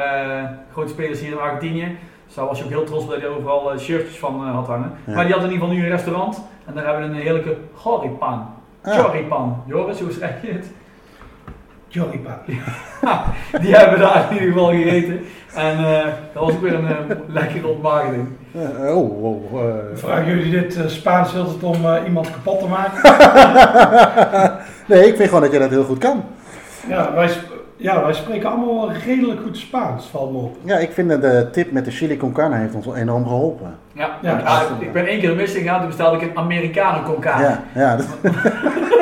grote 0.71 0.89
spelers 0.89 1.19
hier 1.19 1.31
in 1.31 1.39
Argentinië. 1.39 1.97
Dus 2.25 2.35
daar 2.35 2.45
was 2.45 2.57
je 2.57 2.63
ook 2.63 2.69
heel 2.69 2.83
trots 2.83 3.03
op 3.03 3.09
dat 3.09 3.19
hij 3.19 3.29
overal 3.29 3.77
shirtjes 3.77 4.19
van 4.19 4.47
had 4.47 4.67
hangen. 4.67 4.91
Ja. 5.05 5.13
Maar 5.15 5.25
die 5.25 5.33
had 5.33 5.43
in 5.43 5.51
ieder 5.51 5.65
geval 5.65 5.79
nu 5.79 5.83
een 5.83 5.95
restaurant 5.95 6.41
en 6.65 6.73
daar 6.73 6.85
hebben 6.85 7.09
we 7.09 7.15
een 7.15 7.21
heerlijke 7.21 7.57
choripan. 7.75 8.45
Ah. 8.83 8.93
Choripan. 8.93 9.63
Joris, 9.65 9.99
hoe 9.99 10.11
schrijf 10.11 10.41
je 10.41 10.51
het? 10.51 10.71
Joripa. 11.89 12.41
Die 13.61 13.75
hebben 13.75 13.99
we 13.99 14.05
daar 14.05 14.25
in 14.29 14.35
ieder 14.35 14.51
geval 14.51 14.69
gegeten. 14.71 15.19
En 15.55 15.77
eh, 15.77 16.05
dat 16.33 16.43
was 16.43 16.51
ook 16.51 16.61
weer 16.61 16.73
een 16.73 16.87
eh, 16.87 16.95
lekkere 17.27 17.67
ontmaagding. 17.67 18.27
Eh, 18.53 18.95
oh, 18.97 19.21
wow. 19.21 19.67
eh. 19.67 19.73
Vragen 19.93 20.25
jullie 20.25 20.51
dit 20.51 20.79
Spaans 20.87 21.31
heel 21.31 21.47
het 21.47 21.63
om 21.63 21.85
eh, 21.85 21.95
iemand 22.05 22.31
kapot 22.31 22.59
te 22.59 22.65
maken? 22.67 23.01
nee, 24.95 25.07
ik 25.07 25.15
vind 25.15 25.27
gewoon 25.27 25.41
dat 25.43 25.51
je 25.51 25.59
dat 25.59 25.69
heel 25.69 25.83
goed 25.83 25.97
kan. 25.97 26.23
ja, 26.87 27.13
wij, 27.13 27.29
ja, 27.77 28.03
wij 28.03 28.13
spreken 28.13 28.49
allemaal 28.49 28.91
redelijk 28.91 29.41
goed 29.41 29.57
Spaans, 29.57 30.05
valt 30.05 30.31
me 30.31 30.37
op. 30.37 30.55
Ja, 30.63 30.77
ik 30.77 30.91
vind 30.91 31.09
dat 31.09 31.21
de 31.21 31.47
tip 31.51 31.71
met 31.71 31.85
de 31.85 31.91
chili 31.91 32.17
con 32.17 32.31
carne 32.31 32.55
heeft 32.55 32.75
ons 32.75 32.87
enorm 32.95 33.23
geholpen. 33.27 33.75
Ja, 33.93 34.09
Ja, 34.21 34.61
ik 34.79 34.93
ben 34.93 35.05
één 35.07 35.19
keer 35.19 35.29
de 35.29 35.35
mis 35.35 35.51
gegaan, 35.53 35.79
toen 35.79 35.87
bestelde 35.87 36.15
ik 36.17 36.21
een 36.21 36.37
Americano 36.37 37.03
con 37.03 37.19
carne. 37.19 37.43
Ja, 37.43 37.63
ja, 37.75 37.95
dat- 37.95 38.07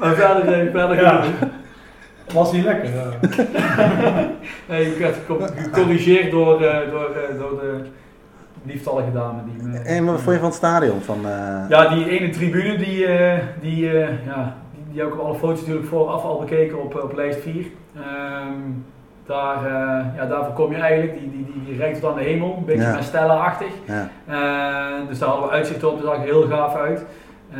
Maar 0.00 0.14
verder, 0.14 0.52
eh, 0.52 0.70
verder 0.72 1.00
Ja. 1.02 1.22
goed. 1.22 1.48
Was 2.32 2.52
niet 2.52 2.64
lekker. 2.64 2.90
eh. 2.98 3.28
Nee, 4.68 4.86
ik 4.92 4.98
werd 4.98 5.14
gecor- 5.26 5.50
gecorrigeerd 5.56 6.30
door, 6.30 6.62
eh, 6.62 6.90
door, 6.90 7.10
eh, 7.10 7.38
door 7.38 7.60
de 7.60 7.80
lieftallige 8.62 9.12
dame. 9.12 9.38
Die 9.44 9.62
me, 9.68 9.78
En 9.78 10.04
wat 10.04 10.20
vond 10.20 10.30
je 10.34 10.40
van 10.40 10.48
het 10.48 10.54
stadion? 10.54 11.00
Van, 11.00 11.18
eh, 11.26 11.68
Ja, 11.68 11.88
die 11.88 12.08
ene 12.08 12.30
tribune, 12.30 12.76
die, 12.76 13.06
eh, 13.06 13.38
die, 13.60 13.88
eh, 13.90 14.08
ja, 14.26 14.56
die, 14.74 14.84
die 14.92 15.00
heb 15.00 15.08
ik 15.12 15.20
op 15.20 15.26
alle 15.26 15.34
foto's 15.38 15.60
natuurlijk 15.60 15.86
vooraf 15.86 16.24
al 16.24 16.38
bekeken 16.38 16.82
op, 16.82 17.02
op 17.02 17.12
lijst 17.16 17.40
4. 17.40 17.64
Ehm, 17.96 18.52
daar, 19.26 19.56
eh, 19.64 20.04
ja, 20.16 20.26
daarvoor 20.26 20.52
kom 20.54 20.72
je 20.72 20.78
eigenlijk, 20.78 21.18
die, 21.18 21.30
die, 21.30 21.44
die, 21.52 21.62
die 21.64 21.76
reikt 21.76 22.00
tot 22.00 22.10
aan 22.10 22.16
de 22.18 22.24
hemel, 22.24 22.54
een 22.58 22.64
beetje 22.64 22.82
Ja. 22.82 22.94
met 22.94 23.04
Stella-achtig. 23.04 23.72
ja. 23.84 24.08
Eh, 24.26 25.08
dus 25.08 25.18
daar 25.18 25.28
hadden 25.28 25.48
we 25.48 25.54
uitzicht 25.54 25.84
op, 25.84 25.96
dat 26.02 26.06
zag 26.06 26.16
er 26.16 26.22
heel 26.24 26.46
gaaf 26.48 26.76
uit. 26.76 27.04
Eh, 27.54 27.58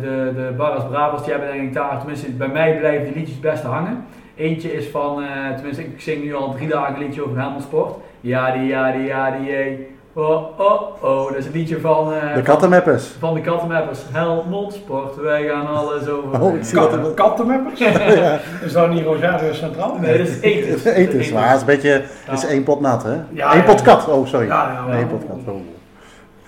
de, 0.00 0.32
de 0.34 0.52
Barras 0.56 0.86
Bravas, 0.90 1.22
die 1.22 1.30
hebben 1.32 1.52
denk 1.52 1.62
ik 1.62 1.74
daar, 1.74 1.98
tenminste 1.98 2.30
bij 2.30 2.48
mij 2.48 2.76
blijven 2.78 3.04
die 3.06 3.14
liedjes 3.14 3.40
best 3.40 3.62
hangen. 3.62 4.04
Eentje 4.36 4.72
is 4.72 4.86
van, 4.86 5.22
eh, 5.22 5.54
tenminste 5.54 5.82
ik 5.82 6.00
zing 6.00 6.22
nu 6.24 6.34
al 6.34 6.52
drie 6.54 6.68
dagen 6.68 6.94
een 6.94 7.00
liedje 7.00 7.24
over 7.24 7.38
Helmond 7.38 7.62
Sport. 7.62 7.94
Ja 8.20 8.50
die, 8.52 8.66
ja 8.66 8.92
die, 8.92 9.02
ja 9.02 9.30
die, 9.30 9.46
jee. 9.46 9.96
Oh, 10.12 10.60
oh, 10.60 10.82
oh. 11.04 11.26
Dat 11.28 11.36
is 11.36 11.46
een 11.46 11.52
liedje 11.52 11.80
van, 11.80 12.12
eh, 12.12 12.20
De 12.20 12.32
van, 12.34 12.42
kattenmappers. 12.42 13.06
van 13.18 13.34
de 13.34 13.40
kattenmappers. 13.40 14.00
Helmond 14.12 14.72
Sport, 14.72 15.16
wij 15.16 15.46
gaan 15.48 15.66
alles 15.66 16.08
over. 16.08 16.40
Oh, 16.40 16.54
ik 16.54 16.64
zie 16.64 16.78
dat 16.78 16.92
er 16.92 16.98
Kat, 17.00 17.14
kattenmappers? 17.14 17.80
Is 18.66 18.72
dat 18.72 18.90
niet 18.90 19.04
Rosario 19.04 19.52
Centraal? 19.52 19.96
Nee, 20.00 20.18
dat 20.18 20.26
is 20.28 20.40
eters. 20.40 20.84
Eten 20.84 21.18
is 21.18 21.30
waar. 21.30 21.46
Het 21.50 21.54
is 21.54 21.60
een 21.60 21.66
beetje, 21.66 22.02
het 22.24 22.38
is 22.42 22.46
één 22.46 22.62
pot 22.62 22.80
nat, 22.80 23.02
hè? 23.02 23.14
Ja, 23.30 23.52
Eén 23.52 23.58
ja. 23.58 23.64
pot 23.64 23.82
kat. 23.82 24.08
Oh, 24.08 24.26
sorry. 24.26 24.46
Ja, 24.46 24.84
ja, 24.86 24.94
Eén 24.94 25.00
ja. 25.00 25.06
pot 25.06 25.22
kat. 25.26 25.54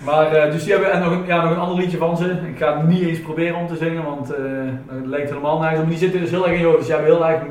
Maar, 0.05 0.33
eh, 0.33 0.53
dus 0.53 0.63
die 0.65 0.73
hebben 0.73 0.93
en 0.93 1.01
nog 1.03 1.13
een, 1.13 1.27
ja, 1.27 1.43
nog 1.43 1.51
een 1.51 1.59
ander 1.59 1.77
liedje 1.77 1.99
van 1.99 2.17
ze. 2.17 2.31
Ik 2.31 2.59
ga 2.59 2.77
het 2.79 2.89
niet 2.89 3.03
eens 3.03 3.21
proberen 3.21 3.57
om 3.57 3.67
te 3.67 3.77
zingen, 3.77 4.05
want 4.05 4.31
eh 4.35 4.41
dat 4.87 5.07
lijkt 5.07 5.29
helemaal 5.29 5.59
nergens. 5.59 5.81
Maar 5.81 5.89
die 5.89 5.99
zitten 5.99 6.21
dus 6.21 6.31
heel 6.31 6.47
erg 6.47 6.55
in 6.57 6.61
jou. 6.61 6.77
Dus 6.77 6.87
die 6.87 6.95
hebben 6.95 7.13
heel 7.15 7.27
erg 7.27 7.43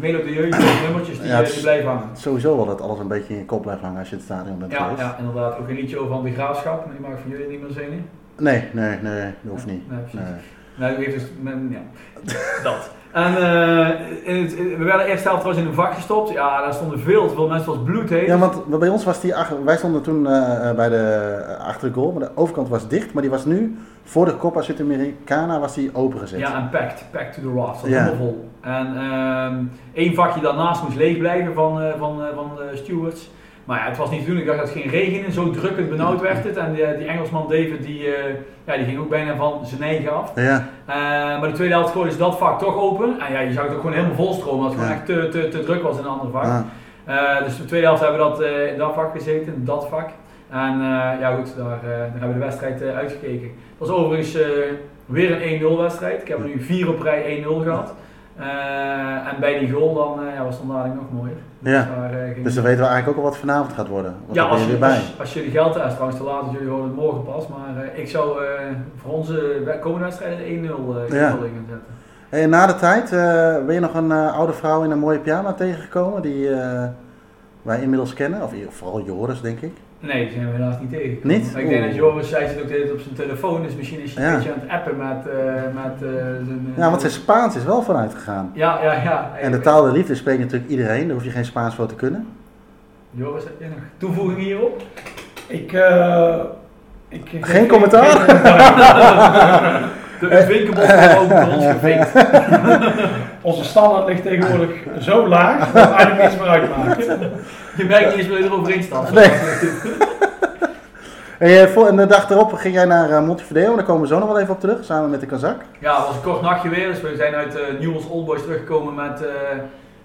melodieuze 0.00 0.58
nummertjes 0.84 1.18
die, 1.20 1.28
Ja, 1.28 1.36
het 1.36 1.46
eh, 1.48 1.52
die 1.52 1.62
blijven 1.62 1.88
hangen. 1.88 2.08
Sowieso 2.16 2.56
wel 2.56 2.66
dat 2.66 2.80
alles 2.80 2.98
een 2.98 3.08
beetje 3.08 3.32
in 3.32 3.38
je 3.38 3.44
kop 3.44 3.62
blijft 3.62 3.82
hangen 3.82 3.98
als 3.98 4.08
je 4.08 4.14
in 4.16 4.20
het 4.20 4.30
stadion 4.30 4.58
bent 4.58 4.72
Ja, 4.72 4.82
geweest. 4.82 5.00
ja, 5.00 5.16
inderdaad. 5.18 5.58
Ook 5.58 5.68
een 5.68 5.74
liedje 5.74 5.98
over 5.98 6.14
van 6.14 6.24
de 6.24 6.32
graafschap, 6.32 6.86
maar 6.86 6.94
die 6.98 7.08
mag 7.08 7.18
van 7.20 7.30
jullie 7.30 7.48
niet 7.48 7.60
meer 7.60 7.70
zingen. 7.70 8.08
Nee, 8.38 8.64
nee, 8.72 8.98
nee, 9.02 9.20
dat 9.22 9.50
hoeft 9.50 9.66
niet. 9.66 9.90
Nee, 9.90 9.98
precies. 10.00 10.20
Nee. 10.20 10.38
Nou, 10.74 10.96
die 10.96 11.04
heeft 11.04 11.18
dus, 11.18 11.28
ja, 11.70 11.82
dat. 12.70 12.90
En 13.16 13.36
eh, 13.36 14.34
in 14.34 14.42
het, 14.42 14.54
we 14.56 14.84
werden 14.84 15.06
eerst 15.06 15.24
helft 15.24 15.40
trouwens 15.40 15.58
in 15.64 15.66
een 15.66 15.74
vak 15.74 15.94
gestopt. 15.94 16.30
Ja, 16.32 16.62
daar 16.62 16.72
stonden 16.72 17.00
veel 17.00 17.28
te 17.28 17.34
veel 17.34 17.48
mensen, 17.48 17.68
was 17.68 17.82
bloedheet. 17.84 18.26
Ja, 18.26 18.38
want 18.38 18.78
bij 18.78 18.88
ons 18.88 19.04
was 19.04 19.20
die, 19.20 19.34
wij 19.64 19.76
stonden 19.76 20.02
toen 20.02 20.26
eh, 20.26 20.68
eh, 20.70 20.76
bij 20.76 20.88
de, 20.88 21.56
achter 21.66 21.88
de 21.88 21.94
goal, 21.94 22.12
maar 22.12 22.22
de 22.22 22.30
overkant 22.34 22.68
was 22.68 22.88
dicht, 22.88 23.12
maar 23.12 23.22
die 23.22 23.30
was 23.30 23.44
nu, 23.44 23.78
voor 24.04 24.24
de 24.24 24.36
Copa 24.36 24.62
Sudamericana, 24.62 25.60
was 25.60 25.74
die 25.74 25.90
opengezet. 25.92 26.38
Ja, 26.38 26.56
en 26.56 26.68
packed, 26.68 27.04
packed 27.10 27.32
to 27.32 27.40
the 27.40 27.60
raft, 27.60 27.86
Ja. 27.86 27.88
helemaal 27.88 28.14
vol. 28.16 28.48
En 28.60 28.96
ehm 28.96 29.54
één 29.92 30.14
vakje 30.14 30.40
daarnaast 30.40 30.82
moest 30.82 30.96
leeg 30.96 31.18
blijven 31.18 31.54
van, 31.54 31.80
van, 31.98 32.20
van 32.34 32.50
de 32.56 32.76
stewards. 32.76 33.30
Maar 33.66 33.78
ja, 33.78 33.84
het 33.88 33.96
was 33.96 34.10
niet 34.10 34.24
te 34.24 34.30
doen. 34.30 34.38
Ik 34.38 34.46
dacht 34.46 34.58
dat 34.58 34.68
het 34.68 34.78
ging 34.78 34.90
regenen, 34.90 35.32
zo 35.32 35.50
drukkend 35.50 35.88
benauwd 35.90 36.20
werd 36.20 36.44
het. 36.44 36.56
En 36.56 36.72
die, 36.74 36.96
die 36.98 37.06
Engelsman 37.06 37.42
David, 37.48 37.82
die, 37.82 38.06
eh, 38.14 38.34
ja, 38.66 38.76
die 38.76 38.84
ging 38.84 38.98
ook 38.98 39.08
bijna 39.08 39.36
van 39.36 39.60
zijn 39.66 39.82
eigen 39.82 40.12
af. 40.16 40.32
Ja, 40.34 40.68
Eh, 40.86 40.94
maar 41.40 41.48
de 41.48 41.52
tweede 41.54 41.74
helft 41.74 41.92
gooide 41.92 42.12
ze 42.12 42.18
dat 42.18 42.38
vak 42.38 42.58
toch 42.58 42.76
open. 42.76 43.20
En 43.20 43.32
ja, 43.32 43.40
je 43.40 43.52
zag 43.52 43.62
het 43.64 43.72
ook 43.72 43.80
gewoon 43.80 43.96
helemaal 43.96 44.16
volstromen, 44.16 44.66
omdat 44.70 44.72
het 44.72 44.80
Ja. 44.80 44.94
gewoon 45.04 45.22
echt 45.22 45.32
te, 45.32 45.40
te, 45.40 45.48
te 45.48 45.64
druk 45.64 45.82
was 45.82 45.98
in 45.98 46.04
een 46.04 46.10
ander 46.10 46.30
vak. 46.30 46.64
Eh, 47.04 47.44
dus 47.44 47.56
de 47.56 47.64
tweede 47.64 47.86
helft 47.86 48.02
hebben 48.02 48.18
we 48.20 48.28
dat, 48.28 48.40
eh, 48.40 48.72
in 48.72 48.78
dat 48.78 48.94
vak 48.94 49.12
gezeten, 49.12 49.54
in 49.54 49.64
dat 49.64 49.88
vak. 49.88 50.08
En 50.50 50.72
eh, 50.80 51.20
ja 51.20 51.34
goed, 51.36 51.56
daar, 51.56 51.78
eh, 51.82 51.88
daar 51.88 52.10
hebben 52.10 52.28
we 52.28 52.34
de 52.34 52.44
wedstrijd 52.44 52.82
eh, 52.82 52.96
uitgekeken. 52.96 53.46
Het 53.78 53.88
was 53.88 53.88
overigens 53.88 54.34
eh, 54.34 54.48
weer 55.06 55.32
een 55.32 55.42
1-0 55.60 55.78
wedstrijd. 55.78 56.22
Ik 56.22 56.28
heb 56.28 56.38
er 56.38 56.44
nu 56.44 56.60
vier 56.60 56.88
op 56.88 57.02
rij 57.02 57.22
1-0 57.44 57.60
gehad. 57.62 57.94
Eh, 58.38 59.32
en 59.32 59.40
bij 59.40 59.58
die 59.58 59.70
goal 59.72 59.94
dan, 59.94 60.26
eh, 60.26 60.34
ja, 60.34 60.44
was 60.44 60.58
dadelijk 60.68 60.94
nog 60.94 61.12
mooier. 61.12 61.36
Ja. 61.58 61.88
daar, 61.96 62.12
eh, 62.12 62.44
dus 62.44 62.54
dan 62.54 62.64
weten 62.64 62.80
we 62.80 62.86
eigenlijk 62.86 63.18
ook 63.18 63.24
al 63.24 63.30
wat 63.30 63.38
vanavond 63.38 63.72
gaat 63.72 63.88
worden. 63.88 64.14
Want 64.24 64.34
ja, 64.38 64.44
als, 64.44 64.66
je 64.66 64.76
bij. 64.76 64.90
als, 64.90 65.14
als 65.20 65.34
jullie 65.34 65.50
geld 65.50 65.74
hebben, 65.74 65.92
trouwens 65.92 66.18
te 66.18 66.24
laat, 66.24 66.44
dus 66.44 66.52
jullie 66.52 66.68
horen 66.68 66.84
het 66.84 66.96
morgen 66.96 67.24
pas. 67.24 67.48
Maar 67.48 67.84
ik 67.94 68.08
zou 68.08 68.38
voor 68.96 69.12
onze 69.12 69.62
komende 69.80 70.04
wedstrijd 70.04 70.38
een 70.38 70.44
1-0 70.46 70.96
eh 70.96 71.20
Ja. 71.20 71.30
zetten. 71.30 71.82
En 72.28 72.48
na 72.48 72.66
de 72.66 72.74
tijd, 72.74 73.10
ben 73.66 73.74
je 73.74 73.80
nog 73.80 73.94
een 73.94 74.12
oude 74.12 74.52
vrouw 74.52 74.82
in 74.82 74.90
een 74.90 74.98
mooie 74.98 75.18
pyjama 75.18 75.52
tegengekomen, 75.52 76.22
die 76.22 76.48
wij 77.62 77.80
inmiddels 77.82 78.14
kennen? 78.14 78.42
Of 78.42 78.52
vooral 78.68 79.00
Joris, 79.04 79.40
denk 79.40 79.60
ik. 79.60 79.72
Nee, 80.00 80.24
die 80.24 80.32
zijn 80.32 80.46
we 80.50 80.56
helaas 80.56 80.74
niet 80.80 80.90
tegengekomen. 80.90 81.36
Niet? 81.38 81.52
Maar 81.52 81.62
ik 81.62 81.68
denk 81.68 81.80
Oeh. 81.80 81.90
dat 81.90 81.98
Joris, 81.98 82.28
zij 82.28 82.46
zit 82.48 82.60
ook 82.62 82.66
de 82.68 82.72
hele 82.72 82.84
tijd 82.84 82.94
op 82.96 83.00
zijn 83.00 83.14
telefoon, 83.14 83.62
dus 83.62 83.74
misschien 83.76 84.00
is 84.02 84.14
hij 84.14 84.24
Ja. 84.24 84.30
een 84.30 84.36
beetje 84.36 84.52
aan 84.52 84.58
het 84.60 84.70
appen 84.70 84.96
met, 84.96 85.26
eh, 85.34 85.44
met 85.84 86.02
eh, 86.10 86.24
zijn... 86.46 86.74
Ja, 86.76 86.88
want 86.88 87.00
zijn 87.00 87.12
Spaans 87.12 87.56
is 87.56 87.64
wel 87.64 87.82
vooruit 87.82 88.14
gegaan. 88.14 88.50
Ja, 88.54 88.78
ja, 88.82 88.92
ja. 88.92 89.30
En 89.40 89.50
de 89.52 89.60
taal 89.60 89.82
der 89.82 89.92
liefde 89.92 90.14
spreekt 90.14 90.38
natuurlijk 90.40 90.70
iedereen, 90.70 91.04
daar 91.06 91.14
hoef 91.16 91.24
je 91.24 91.30
geen 91.30 91.44
Spaans 91.44 91.74
voor 91.74 91.86
te 91.86 91.94
kunnen. 91.94 92.26
Joris, 93.10 93.44
heb 93.44 93.52
je 93.58 93.66
nog 93.68 93.78
toevoeging 93.98 94.38
hierop? 94.38 94.82
Ik, 95.46 95.72
eh, 95.72 96.34
ik, 97.08 97.32
ik- 97.32 97.46
Geen 97.46 97.62
ik- 97.62 97.68
commentaar? 97.68 98.04
geen 100.20 100.66
commentaar. 100.66 101.10
De 101.10 101.14
wordt 101.14 101.18
ook 101.18 101.28
door 101.28 101.54
ons 101.56 101.66
gevinkt. 101.66 102.12
Onze 103.40 103.64
standaard 103.64 104.06
ligt 104.06 104.22
tegenwoordig 104.22 104.70
zo 105.00 105.28
laag 105.28 105.72
dat 105.72 105.82
het 105.86 105.92
eigenlijk 105.94 106.22
niets 106.22 106.36
meer 106.42 106.48
uitmaakt. 106.48 107.06
Je 107.76 107.84
merkt 107.84 108.08
niet 108.10 108.18
eens 108.18 108.28
meer 108.28 108.44
eroverheen 108.44 108.82
staan. 108.82 109.14
Nee. 109.14 109.30
Eh, 111.38 111.76
en 111.88 111.96
de 111.96 112.06
dag 112.06 112.30
erop 112.30 112.52
ging 112.52 112.74
jij 112.74 112.84
naar 112.84 113.10
eh, 113.10 113.24
Montevideo, 113.26 113.70
en 113.70 113.76
daar 113.76 113.84
komen 113.84 114.02
we 114.02 114.08
zo 114.08 114.18
nog 114.18 114.28
wel 114.28 114.38
even 114.38 114.54
op 114.54 114.60
terug, 114.60 114.84
samen 114.84 115.10
met 115.10 115.20
de 115.20 115.26
Kazak. 115.26 115.56
Ja, 115.78 115.96
het 115.96 116.06
was 116.06 116.16
een 116.16 116.22
kort 116.22 116.42
nachtje 116.42 116.68
weer, 116.68 116.88
dus 116.88 117.00
we 117.00 117.16
zijn 117.16 117.34
uit 117.34 117.54
uh, 117.56 117.80
Newell's 117.80 118.06
Old 118.08 118.26
Boys 118.26 118.42
teruggekomen 118.42 118.94
met, 118.94 119.22
eh 119.26 119.32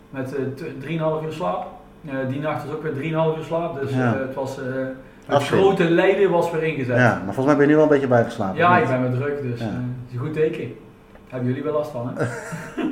met 0.09 0.35
eh, 0.35 1.19
3,5 1.21 1.25
uur 1.25 1.31
slaap. 1.33 1.65
Eh, 2.07 2.13
die 2.29 2.39
nacht 2.39 2.65
was 2.65 2.75
ook 2.75 2.83
weer 2.83 2.91
3,5 2.93 3.37
uur 3.37 3.43
slaap, 3.45 3.79
dus 3.81 3.91
Ja. 3.93 4.13
eh, 4.13 4.19
het 4.19 4.33
was 4.33 4.57
eh, 4.59 4.65
het 5.25 5.43
grote 5.43 5.89
lijden 5.89 6.29
was 6.29 6.51
weer 6.51 6.63
ingezet. 6.63 6.97
Ja, 6.97 7.21
maar 7.25 7.33
volgens 7.33 7.45
mij 7.45 7.55
ben 7.55 7.63
je 7.65 7.69
nu 7.69 7.75
wel 7.75 7.83
een 7.83 7.89
beetje 7.89 8.07
bijgeslapen. 8.07 8.57
Ja, 8.57 8.77
ik 8.77 8.87
ben 8.87 9.01
weer 9.11 9.19
druk, 9.19 9.41
dus 9.41 9.59
Ja. 9.59 9.65
eh, 9.65 9.71
is 10.07 10.13
een 10.13 10.19
goed 10.19 10.33
teken. 10.33 10.73
Hebben 11.29 11.47
jullie 11.49 11.63
wel 11.63 11.73
last 11.73 11.91
van, 11.91 12.11
hè? 12.15 12.23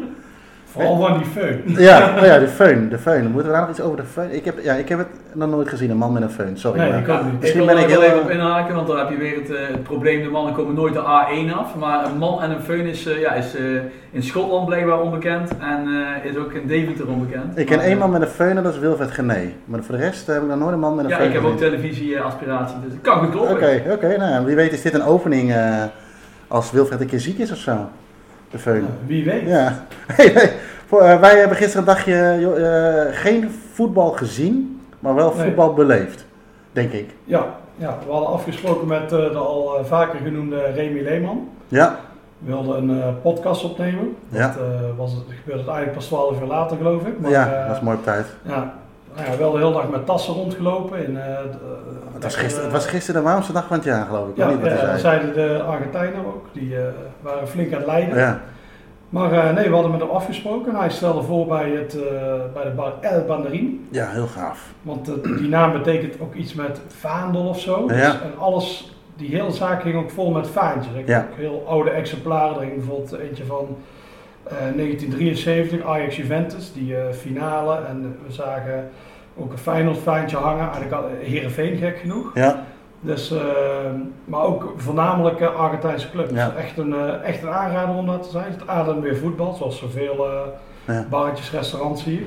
Vooral 0.72 0.98
van 1.00 1.18
die 1.18 1.28
föhn. 1.28 1.82
Ja, 1.82 2.14
oh 2.20 2.26
ja, 2.26 2.40
de 2.40 2.48
föhn, 2.48 2.90
de 2.90 2.98
föhn. 2.98 3.24
Moeten 3.32 3.44
we 3.44 3.50
daar 3.52 3.60
nog 3.62 3.70
iets 3.70 3.82
over 3.82 3.98
de 3.98 4.04
föhn? 4.04 4.36
Ik 4.36 4.46
heb, 4.46 4.60
ja, 4.64 4.74
ik 4.74 4.90
heb 4.90 4.98
het 4.98 5.08
nog 5.34 5.50
nooit 5.50 5.70
gezien, 5.70 5.90
een 5.90 5.98
man 5.98 6.14
met 6.14 6.22
een 6.22 6.30
föhn, 6.32 6.54
sorry. 6.58 6.80
Nee, 6.80 6.90
maar- 6.90 7.00
ik 7.00 7.24
niet. 7.24 7.40
Misschien 7.40 7.62
ik 7.62 7.68
ben 7.68 7.78
ik 7.78 7.84
er 7.84 7.90
heel- 7.90 8.02
even 8.02 8.22
op 8.22 8.30
inhaken, 8.30 8.76
want 8.76 8.88
dan 8.88 8.98
heb 8.98 9.10
je 9.10 9.18
weer 9.18 9.36
het, 9.36 9.50
eh, 9.52 9.68
het 9.68 9.84
probleem, 9.84 10.24
de 10.24 10.30
mannen 10.30 10.54
komen 10.54 10.76
nooit 10.76 10.94
de 10.94 11.00
A1 11.00 11.54
af. 11.58 11.76
Maar 11.76 12.06
een 12.06 12.18
man 12.18 12.42
en 12.42 12.52
een 12.52 12.62
föhn 12.62 12.86
is, 12.90 13.06
eh, 13.08 13.20
ja, 13.20 13.34
is 13.34 13.56
eh, 13.56 13.64
in 14.12 14.24
Schotland 14.24 14.66
blijkbaar 14.66 15.02
onbekend 15.02 15.50
en 15.60 15.88
eh, 16.24 16.30
is 16.32 16.38
ook 16.38 16.52
in 16.54 16.68
Deventer 16.68 17.08
onbekend. 17.08 17.58
Ik 17.58 17.66
ken 17.66 17.80
één 17.80 17.98
man 17.98 18.12
met 18.12 18.22
een 18.22 18.28
föhn 18.28 18.58
en 18.58 18.64
dat 18.64 18.74
is 18.74 18.80
Wilfred 18.80 19.12
Gené. 19.12 19.42
Maar 19.66 19.84
voor 19.84 19.96
de 19.98 20.02
rest 20.02 20.28
heb 20.28 20.42
ik 20.42 20.48
nog 20.48 20.58
nooit 20.60 20.74
een 20.74 20.80
man 20.80 20.96
met 20.96 21.06
een 21.06 21.12
Ja, 21.12 21.18
föhn 21.20 21.24
ik 21.28 21.34
heb 21.34 21.44
ook 21.44 21.58
televisie-aspiratie, 21.58 22.76
dus 22.84 22.92
het 22.94 23.02
kan 23.02 23.18
goed 23.20 23.36
Oké, 23.36 23.46
kloppen. 23.46 23.92
oké. 23.94 24.18
nou 24.18 24.32
ja, 24.32 24.44
wie 24.44 24.56
weet 24.56 24.72
is 24.74 24.82
dit 24.82 24.94
een 24.94 25.04
opening 25.04 25.54
eh, 25.54 25.84
als 26.48 26.72
Wilfred 26.72 27.02
een 27.02 27.08
keer 27.08 27.20
ziek 27.20 27.38
is 27.38 27.52
of 27.52 27.58
zo. 27.58 27.90
De 28.51 28.84
Wie 29.06 29.25
weet. 29.25 29.48
Ja. 29.48 29.86
Eh, 30.91 31.20
wij 31.20 31.38
hebben 31.39 31.58
gisteren 31.58 31.79
een 31.88 31.94
dagje 31.94 32.38
joh, 32.39 32.58
eh, 33.06 33.13
geen 33.15 33.51
voetbal 33.74 34.10
gezien, 34.12 34.82
maar 35.00 35.15
wel 35.15 35.34
Nee. 35.36 35.46
voetbal 35.46 35.74
beleefd. 35.74 36.25
Denk 36.72 36.91
ik. 36.91 37.10
Ja, 37.24 37.46
ja, 37.75 37.98
we 38.06 38.12
hadden 38.12 38.29
afgesproken 38.29 38.88
met 38.88 39.01
eh, 39.03 39.10
de 39.10 39.38
al 39.38 39.77
eh, 39.79 39.86
vaker 39.86 40.20
genoemde 40.24 40.72
Remy 40.75 41.01
Leeman. 41.01 41.50
Ja, 41.68 42.00
We 42.39 42.51
wilden 42.51 42.77
een 42.89 43.01
eh, 43.01 43.08
podcast 43.22 43.63
opnemen. 43.63 44.15
Ja. 44.29 44.48
Dat 44.48 44.56
eh, 44.58 44.63
was, 44.98 45.12
gebeurde 45.12 45.60
het 45.62 45.70
eigenlijk 45.70 45.94
pas 45.94 46.06
12 46.06 46.41
uur 46.41 46.48
later, 46.48 46.77
geloof 46.77 47.06
ik. 47.06 47.20
Maar, 47.20 47.32
ja 47.32 47.46
eh, 47.53 47.60
dat 47.60 47.68
was 47.68 47.79
mooi 47.82 47.98
op 47.98 48.03
tijd. 48.03 48.25
Ja, 48.41 48.74
nou 49.20 49.32
ja, 49.32 49.38
wel 49.38 49.52
de 49.52 49.58
hele 49.58 49.74
dag 49.74 49.90
met 49.90 50.06
tassen 50.06 50.34
rondgelopen. 50.34 51.06
In, 51.08 51.18
eh, 51.18 51.32
eh, 51.34 51.40
Het 52.14 52.24
was, 52.24 52.36
eh, 52.36 52.40
gisteren, 52.42 52.64
het 52.66 52.74
was 52.74 52.88
gisteren 52.88 53.22
de 53.24 53.28
warmste 53.30 53.54
dag 53.54 53.68
van 53.68 53.76
het 53.76 53.86
jaar, 53.86 54.06
geloof 54.06 54.30
ik. 54.30 54.38
Ja, 54.38 54.48
niet 54.50 54.62
wat 54.62 54.70
dat 54.70 54.80
zei. 54.80 55.00
zeiden 55.00 55.34
de 55.34 55.64
Argentijnen 55.64 56.26
ook. 56.26 56.46
Die 56.54 56.76
eh, 56.78 56.84
waren 57.22 57.48
flink 57.48 57.72
aan 57.74 57.78
het 57.78 57.88
lijden. 57.88 58.18
Ja, 58.18 58.42
Maar 59.10 59.32
eh, 59.32 59.54
nee, 59.54 59.68
we 59.68 59.74
hadden 59.74 59.92
met 59.92 60.00
hem 60.02 60.10
afgesproken. 60.10 60.76
Hij 60.76 60.90
stelde 60.90 61.22
voor 61.24 61.48
bij, 61.48 61.70
het, 61.70 61.96
eh, 62.04 62.12
bij 62.54 62.64
de 62.64 62.70
bar 62.76 62.94
El 63.02 63.24
Banderin. 63.26 63.88
ja, 63.92 64.10
heel 64.10 64.28
gaaf. 64.28 64.74
Want 64.82 65.08
eh, 65.10 65.38
die 65.38 65.50
naam 65.50 65.72
betekent 65.72 66.22
ook 66.22 66.34
iets 66.36 66.54
met 66.54 66.82
vaandel 66.88 67.48
of 67.48 67.60
zo. 67.60 67.88
Dus- 67.88 68.02
en 68.02 68.38
alles, 68.38 68.96
die 69.18 69.30
hele 69.36 69.52
zaak 69.52 69.82
ging 69.82 69.96
ook 69.96 70.10
vol 70.10 70.32
met 70.32 70.48
vaantjes. 70.48 70.94
Ik 70.96 71.08
Ja. 71.08 71.14
heb 71.16 71.28
ook 71.32 71.38
heel 71.38 71.64
oude 71.68 71.90
exemplaren. 71.90 72.54
Er 72.56 72.62
ging 72.62 72.76
bijvoorbeeld 72.76 73.20
eentje 73.20 73.46
van 73.46 73.78
eh, 74.44 74.56
1973, 74.76 75.82
Ajax 75.86 76.16
Juventus, 76.16 76.74
die 76.74 76.96
eh, 76.98 77.14
finale. 77.14 77.80
En 77.90 78.18
we 78.28 78.34
zagen 78.34 78.90
ook 79.41 79.51
een 79.51 79.58
Feyenoord 79.58 79.98
vaantje 79.98 80.38
hangen. 80.38 80.62
Eigenlijk 80.63 80.91
al- 80.93 81.10
Heerenveen 81.19 81.77
gek 81.77 81.98
genoeg. 81.98 82.31
Ja, 82.34 82.63
Dus, 83.01 83.31
eh, 83.31 83.39
maar 84.25 84.41
ook 84.41 84.74
voornamelijk 84.77 85.39
eh, 85.41 85.55
Argentijnse 85.55 86.10
clubs. 86.12 86.31
Ja. 86.34 86.51
Echt, 86.58 86.77
een, 86.77 86.93
eh, 86.93 87.24
echt 87.24 87.41
een 87.43 87.50
aanrader 87.50 87.96
om 87.96 88.05
dat 88.05 88.24
te 88.24 88.29
zijn. 88.29 88.51
Het 88.51 88.67
ademt 88.67 89.01
weer 89.03 89.17
voetbal, 89.17 89.53
zoals 89.53 89.77
zoveel 89.79 90.25
eh 90.27 90.96
Ja. 90.96 91.05
barretjes, 91.10 91.51
restaurants 91.51 92.03
hier. 92.03 92.22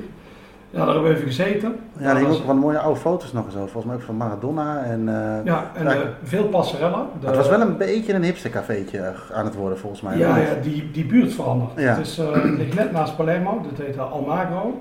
Ja, 0.70 0.78
daar 0.84 0.86
hebben 0.94 1.04
we 1.04 1.16
even 1.16 1.26
gezeten. 1.26 1.76
ja 1.98 2.16
er 2.16 2.26
was- 2.26 2.36
ook 2.38 2.44
van 2.44 2.56
mooie 2.56 2.78
oude 2.78 3.00
foto's 3.00 3.32
nog 3.32 3.44
eens 3.44 3.54
over. 3.56 3.68
Volgens 3.68 3.84
mij 3.84 3.94
ook 3.94 4.02
van 4.02 4.16
Maradona. 4.16 4.82
En, 4.84 5.08
eh, 5.08 5.44
Ja, 5.44 5.70
en 5.74 5.86
eh, 5.86 5.98
veel 6.22 6.44
passerella. 6.44 7.06
De- 7.20 7.26
Het 7.26 7.36
was 7.36 7.48
wel 7.48 7.60
een 7.60 7.76
beetje 7.76 8.12
een 8.14 8.22
hipstercafeetje 8.22 8.98
eh, 8.98 9.36
aan 9.36 9.44
het 9.44 9.54
worden, 9.54 9.78
volgens 9.78 10.00
mij. 10.02 10.18
Ja, 10.18 10.36
ja 10.36 10.54
die, 10.62 10.90
die 10.90 11.04
buurt 11.06 11.32
verandert. 11.32 11.70
Ja. 11.76 11.94
Het, 11.94 12.06
is, 12.06 12.18
eh, 12.18 12.32
het 12.32 12.44
ligt 12.58 12.74
net 12.74 12.92
naast 12.92 13.16
Palermo, 13.16 13.60
dat 13.70 13.86
heet 13.86 13.96
eh, 13.96 14.12
Almagro. 14.12 14.80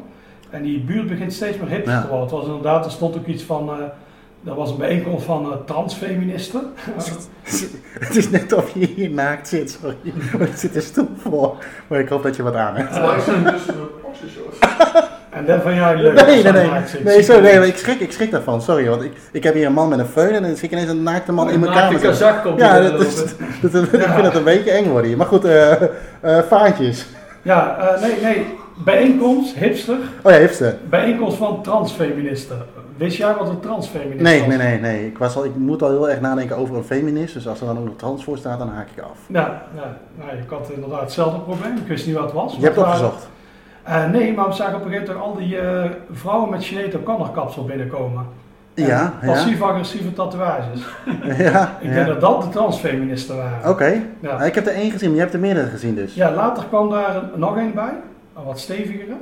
En 0.51 0.61
die 0.63 0.79
buurt 0.79 1.07
begint 1.07 1.33
steeds 1.33 1.57
meer 1.57 1.69
hipster 1.69 1.93
Ja. 1.93 2.01
te 2.01 2.07
worden. 2.07 2.25
Het 2.25 2.35
was 2.35 2.45
inderdaad, 2.45 2.85
er 2.85 2.91
stond 2.91 3.15
ook 3.15 3.25
iets 3.27 3.43
van... 3.43 3.69
eh 3.69 3.75
er 4.45 4.55
was 4.55 4.69
een 4.71 4.77
bijeenkomst 4.77 5.25
van 5.25 5.51
eh, 5.51 5.57
transfeministen. 5.65 6.61
Het 7.99 8.15
is 8.15 8.29
net 8.29 8.53
of 8.53 8.73
je 8.73 8.87
hier 8.95 9.09
naakt 9.09 9.47
zit, 9.47 9.77
sorry. 9.81 9.97
Er 10.39 10.49
zit 10.55 10.75
een 10.75 10.81
stoel 10.81 11.07
voor. 11.17 11.55
Maar 11.87 11.99
ik 11.99 12.09
hoop 12.09 12.23
dat 12.23 12.35
je 12.35 12.43
wat 12.43 12.55
aan 12.55 12.75
hebt. 12.75 12.93
Dus 12.93 13.65
boxershorts. 14.01 14.57
en 15.37 15.45
dan 15.45 15.61
van 15.61 15.75
jij 15.75 15.95
leuk. 15.97 16.13
Nee, 16.25 16.25
nee, 16.25 16.43
dat 16.43 16.53
nee. 16.53 17.03
Nee, 17.03 17.23
sorry, 17.23 17.41
nee, 17.41 17.57
maar 17.57 17.67
ik 17.67 17.77
schrik, 17.77 17.99
ik 17.99 18.11
schrik 18.11 18.31
daarvan, 18.31 18.61
sorry. 18.61 18.89
Want 18.89 19.03
ik, 19.03 19.11
ik 19.31 19.43
heb 19.43 19.53
hier 19.53 19.65
een 19.65 19.73
man 19.73 19.89
met 19.89 19.99
een 19.99 20.09
föhn 20.09 20.33
en 20.33 20.41
dan 20.43 20.55
zie 20.55 20.65
ik 20.67 20.71
ineens 20.71 20.89
een 20.89 21.03
naakte 21.03 21.31
man 21.31 21.49
in 21.51 21.59
mijn 21.59 21.71
kamer 21.71 21.91
zitten. 21.99 22.09
Kazak 22.09 22.43
komt 22.43 22.59
Ja, 22.59 22.79
dat 22.79 23.01
is, 23.01 23.15
dat, 23.15 23.71
dat- 23.71 23.83
ik 23.83 23.89
vind 23.89 24.25
het 24.25 24.35
een 24.35 24.43
beetje 24.43 24.71
eng 24.71 24.89
worden 24.89 25.07
hier. 25.07 25.17
Maar 25.17 25.27
goed, 25.27 25.45
eh 25.45 25.71
eh, 26.21 26.39
vaantjes. 26.49 27.05
Ja, 27.41 27.77
eh, 27.77 28.01
nee, 28.01 28.21
nee. 28.21 28.45
Bijeenkomst, 28.83 29.55
hipster. 29.55 29.97
Oh 30.23 30.31
ja, 30.31 30.37
hipster. 30.37 30.77
Bijeenkomst 30.89 31.37
van 31.37 31.61
transfeministen. 31.63 32.57
Wist 32.97 33.17
jij 33.17 33.35
wat 33.35 33.49
een 33.49 33.59
transfeminist 33.59 34.21
Nee, 34.21 34.39
was? 34.39 34.47
nee, 34.47 34.57
nee, 34.57 34.79
nee. 34.79 35.05
Ik, 35.05 35.17
was 35.17 35.35
al, 35.35 35.45
ik 35.45 35.55
moet 35.55 35.81
al 35.81 35.89
heel 35.89 36.09
erg 36.09 36.21
nadenken 36.21 36.57
over 36.57 36.75
een 36.75 36.83
feminist. 36.83 37.33
Dus 37.33 37.47
als 37.47 37.59
er 37.59 37.65
dan 37.65 37.77
ook 37.77 37.85
nog 37.85 37.95
trans 37.95 38.23
voor 38.23 38.37
staat, 38.37 38.59
dan 38.59 38.69
haak 38.69 38.87
ik 38.95 39.03
af. 39.03 39.17
Ja, 39.27 39.61
ja 39.75 39.97
nou, 40.15 40.31
ik 40.37 40.49
had 40.49 40.69
inderdaad 40.73 41.01
hetzelfde 41.01 41.39
probleem. 41.39 41.77
Ik 41.77 41.87
wist 41.87 42.05
niet 42.05 42.15
wat 42.15 42.23
het 42.23 42.33
was. 42.33 42.55
Je 42.55 42.61
hebt 42.63 42.75
het 42.75 42.85
opgezocht. 42.85 43.29
Eh, 43.83 44.09
nee, 44.09 44.33
maar 44.33 44.47
we 44.47 44.53
zagen 44.53 44.75
op 44.75 44.85
een 44.85 44.91
gegeven 44.91 45.15
moment 45.15 45.31
al 45.33 45.37
die 45.37 45.57
eh, 45.59 45.89
vrouwen 46.11 46.49
met 46.49 46.63
Sinead 46.63 46.95
O'Connor 46.95 47.29
kapsel 47.31 47.65
binnenkomen. 47.65 48.25
En 48.73 48.85
Ja, 48.85 49.13
ja. 49.21 49.27
Passief-agressieve 49.27 50.13
tatoeages. 50.13 50.81
Ja, 51.37 51.77
Ik 51.79 51.93
denk 51.93 52.07
ja. 52.07 52.13
dat 52.13 52.21
dat 52.21 52.41
de 52.41 52.49
transfeministen 52.49 53.37
waren. 53.37 53.69
Oké. 53.69 54.01
Ja. 54.19 54.41
Ik 54.43 54.55
heb 54.55 54.67
er 54.67 54.73
één 54.73 54.91
gezien, 54.91 55.07
maar 55.07 55.15
je 55.17 55.21
hebt 55.23 55.33
er 55.33 55.39
meerdere 55.39 55.67
gezien 55.67 55.95
dus. 55.95 56.13
ja, 56.15 56.31
later 56.31 56.63
kwam 56.65 56.89
daar 56.89 57.21
nog 57.35 57.57
één 57.57 57.73
bij. 57.73 57.93
Een 58.37 58.43
wat 58.43 58.59
stevigere. 58.59 59.13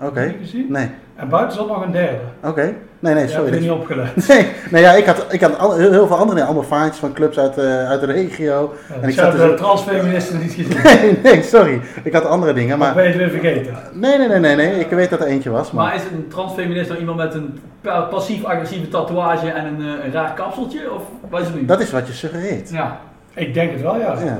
Oké. 0.00 0.20
Heb 0.20 0.32
je 0.32 0.38
gezien? 0.38 0.66
Nee. 0.68 0.90
En 1.16 1.28
buiten 1.28 1.56
zat 1.56 1.66
nog 1.68 1.84
een 1.84 1.92
derde. 1.92 2.18
Oké. 2.44 2.74
Nee, 3.00 3.14
nee, 3.14 3.22
Ik 3.24 3.28
sorry. 3.30 3.44
heb 3.44 3.54
er 3.54 3.60
dat- 3.60 3.70
niet 3.70 3.78
opgelet. 3.80 4.26
Nee, 4.28 4.46
nee 4.70 4.82
ja, 4.82 4.92
ik 4.92 5.04
had, 5.06 5.24
ik 5.30 5.40
had 5.40 5.58
al- 5.58 5.74
heel, 5.76 5.90
heel 5.90 6.06
veel 6.06 6.16
andere, 6.16 6.44
allemaal 6.44 6.62
vaartjes 6.62 6.98
van 6.98 7.12
clubs 7.12 7.38
uit, 7.38 7.58
eh, 7.58 7.88
uit 7.88 8.00
de 8.00 8.06
regio. 8.06 8.74
Ja, 8.88 8.94
ik 8.94 9.08
ik 9.08 9.14
zat 9.14 9.32
dus 9.32 9.40
de 9.40 9.50
ook- 9.50 9.56
transfeministen 9.56 10.38
niet 10.38 10.52
gezien. 10.52 10.82
Nee, 11.00 11.18
nee, 11.22 11.42
sorry. 11.42 11.80
Ik 12.02 12.12
had 12.12 12.24
andere 12.24 12.52
dingen, 12.52 12.78
Maar 12.78 12.86
maar... 12.94 12.94
ben 12.94 13.04
je 13.04 13.08
het 13.10 13.18
weer 13.18 13.40
vergeten? 13.40 13.74
Nee, 13.92 14.18
nee, 14.18 14.28
nee, 14.28 14.38
nee, 14.38 14.56
nee. 14.56 14.80
Ik 14.80 14.90
weet 14.90 15.10
dat 15.10 15.20
er 15.20 15.26
eentje 15.26 15.50
was, 15.50 15.70
maar... 15.72 15.84
Maar 15.84 15.94
is 15.94 16.02
het 16.02 16.12
een 16.12 16.28
transfeminist 16.28 16.88
nou 16.88 17.00
iemand 17.00 17.18
met 17.18 17.34
een 17.34 17.58
pa- 17.80 18.00
passief-agressieve 18.00 18.88
tatoeage 18.88 19.50
en 19.50 19.66
een, 19.66 19.80
eh, 19.80 20.04
een 20.04 20.12
raar 20.12 20.34
kapseltje? 20.34 20.92
Of 20.94 21.02
wat 21.30 21.40
is 21.40 21.46
het 21.46 21.56
nu? 21.56 21.64
Dat 21.64 21.80
is 21.80 21.90
wat 21.90 22.06
je 22.06 22.12
suggereert. 22.12 22.70
Ja. 22.70 22.98
Ik 23.34 23.54
denk 23.54 23.70
het 23.72 23.80
wel, 23.82 23.96
ja. 23.98 24.14
Ja, 24.24 24.38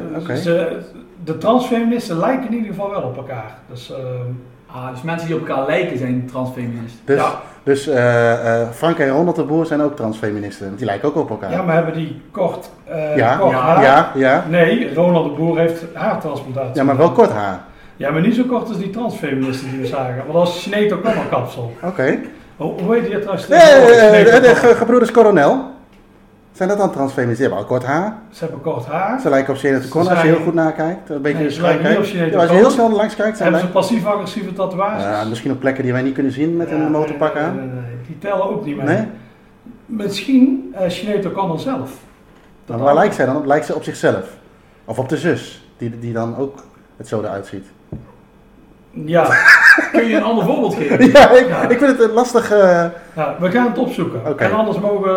de 1.24 1.38
transfeministen 1.38 2.18
lijken 2.18 2.46
in 2.46 2.52
ieder 2.54 2.68
geval 2.70 2.90
wel 2.90 3.02
op 3.02 3.16
elkaar. 3.16 3.54
Dus 3.70 3.92
ehm, 3.92 4.30
Ah, 4.72 4.90
dus 4.90 5.02
mensen 5.02 5.26
die 5.26 5.36
op 5.36 5.48
elkaar 5.48 5.66
lijken 5.66 5.98
zijn 5.98 6.26
transfeminist. 6.30 6.94
Dus, 7.04 7.16
Ja. 7.20 7.40
dus 7.62 7.86
eh, 7.88 8.60
eh, 8.62 8.68
Frank 8.70 8.98
en 8.98 9.08
Ronald 9.08 9.36
de 9.36 9.42
Boer 9.42 9.66
zijn 9.66 9.80
ook 9.82 9.96
transfeministen. 9.96 10.66
want 10.66 10.78
Die 10.78 10.86
lijken 10.86 11.08
ook 11.08 11.16
op 11.16 11.30
elkaar. 11.30 11.50
ja, 11.50 11.62
maar 11.62 11.74
hebben 11.74 11.94
die 11.94 12.20
kort, 12.30 12.70
eh 12.84 13.16
ja, 13.16 13.36
kort 13.36 13.50
ja, 13.50 13.58
haar? 13.58 13.82
ja, 13.82 14.10
ja. 14.14 14.44
Nee, 14.48 14.94
Ronald 14.94 15.24
de 15.24 15.36
Boer 15.42 15.58
heeft 15.58 15.84
haartransplantatie. 15.94 16.74
Ja, 16.74 16.82
maar 16.82 16.96
wel 16.96 17.12
kort 17.12 17.30
haar. 17.30 17.60
Ja, 17.96 18.10
maar 18.10 18.20
niet 18.20 18.34
zo 18.34 18.42
kort 18.48 18.68
als 18.68 18.78
die 18.78 18.90
transfeministen 18.90 19.70
die 19.70 19.80
we 19.80 19.86
zagen. 19.86 20.16
Want 20.16 20.32
dat 20.32 20.48
is 20.48 20.62
Sinead 20.62 20.92
O'Connor 20.92 21.26
kapsel. 21.30 21.72
Oké. 21.82 22.18
Hoe, 22.56 22.80
hoe 22.82 22.94
heet 22.94 23.06
die 23.06 23.18
trouwens? 23.18 23.48
Nee, 23.48 23.58
de, 24.24 24.40
de 24.40 24.74
gebroeders 24.74 25.10
Coronel. 25.10 25.64
Zijn 26.58 26.68
dat 26.70 26.78
dan 26.78 26.90
transfeministen? 26.90 27.46
Die 27.48 27.54
hebben 27.56 27.70
al 27.70 27.78
kort 27.78 27.92
haar. 27.92 28.18
Ze 28.30 28.44
hebben 28.44 28.60
kort 28.60 28.86
haar. 28.86 29.20
Ze 29.20 29.28
lijken 29.28 29.52
op 29.52 29.58
Sinead 29.58 29.84
O'Connor 29.86 30.10
als 30.10 30.22
je 30.22 30.26
heel 30.28 30.40
goed 30.40 30.54
nakijkt. 30.54 31.10
Een 31.10 31.22
beetje 31.22 31.38
Nee, 31.38 31.50
ze 31.50 31.54
schuin 31.54 31.72
lijken 31.82 31.84
niet 31.84 31.96
kijkt. 31.96 32.08
op 32.08 32.14
Sinead 32.14 32.32
Ja, 32.32 32.38
als 32.38 32.50
je 32.50 32.56
heel 32.56 32.70
snel 32.70 32.90
langs 32.90 33.14
kijkt, 33.16 33.36
zijn 33.36 33.48
Hebben 33.52 33.68
ze 33.68 33.74
passief-agressieve 33.74 34.52
tatoeages? 34.52 35.02
Ja, 35.02 35.24
misschien 35.24 35.50
op 35.50 35.60
plekken 35.60 35.82
die 35.84 35.92
wij 35.92 36.02
niet 36.02 36.14
kunnen 36.14 36.32
zien 36.32 36.56
met 36.56 36.68
Ja, 36.68 36.74
een 36.74 36.90
motorpak 36.90 37.36
aan. 37.36 37.56
Nee, 37.56 37.66
nee. 37.66 37.82
Die 38.06 38.18
tellen 38.18 38.50
ook 38.50 38.64
niet 38.64 38.76
mee. 38.76 38.86
Nee? 38.86 39.06
Misschien 39.86 40.74
uh, 40.74 40.88
Sinead 40.88 41.26
O'Connor 41.26 41.58
zelf. 41.58 41.92
Maar 42.66 42.78
waar 42.78 42.94
lijkt 42.94 43.14
zij 43.14 43.26
dan 43.26 43.36
op? 43.36 43.44
Lijkt 43.46 43.66
ze 43.66 43.74
op 43.74 43.82
zichzelf? 43.82 44.36
Of 44.84 44.98
op 44.98 45.08
de 45.08 45.16
zus, 45.16 45.68
die, 45.76 45.98
die 45.98 46.12
dan 46.12 46.36
ook 46.36 46.64
het 46.96 47.08
zo 47.08 47.20
eruit 47.20 47.46
ziet? 47.46 47.66
Ja, 49.06 49.26
Kun 49.92 50.08
je 50.08 50.16
een 50.16 50.22
ander 50.22 50.44
voorbeeld 50.44 50.74
geven? 50.74 51.06
Ja, 51.12 51.30
ik, 51.30 51.48
Ja. 51.48 51.68
ik 51.68 51.78
vind 51.78 51.90
het 51.98 52.00
een 52.08 52.12
lastig... 52.14 52.50
eh, 52.50 52.84
ja, 53.14 53.36
we 53.40 53.50
gaan 53.50 53.66
het 53.66 53.78
opzoeken. 53.78 54.20
En 54.38 54.52
anders 54.52 54.78
mogen 54.78 55.10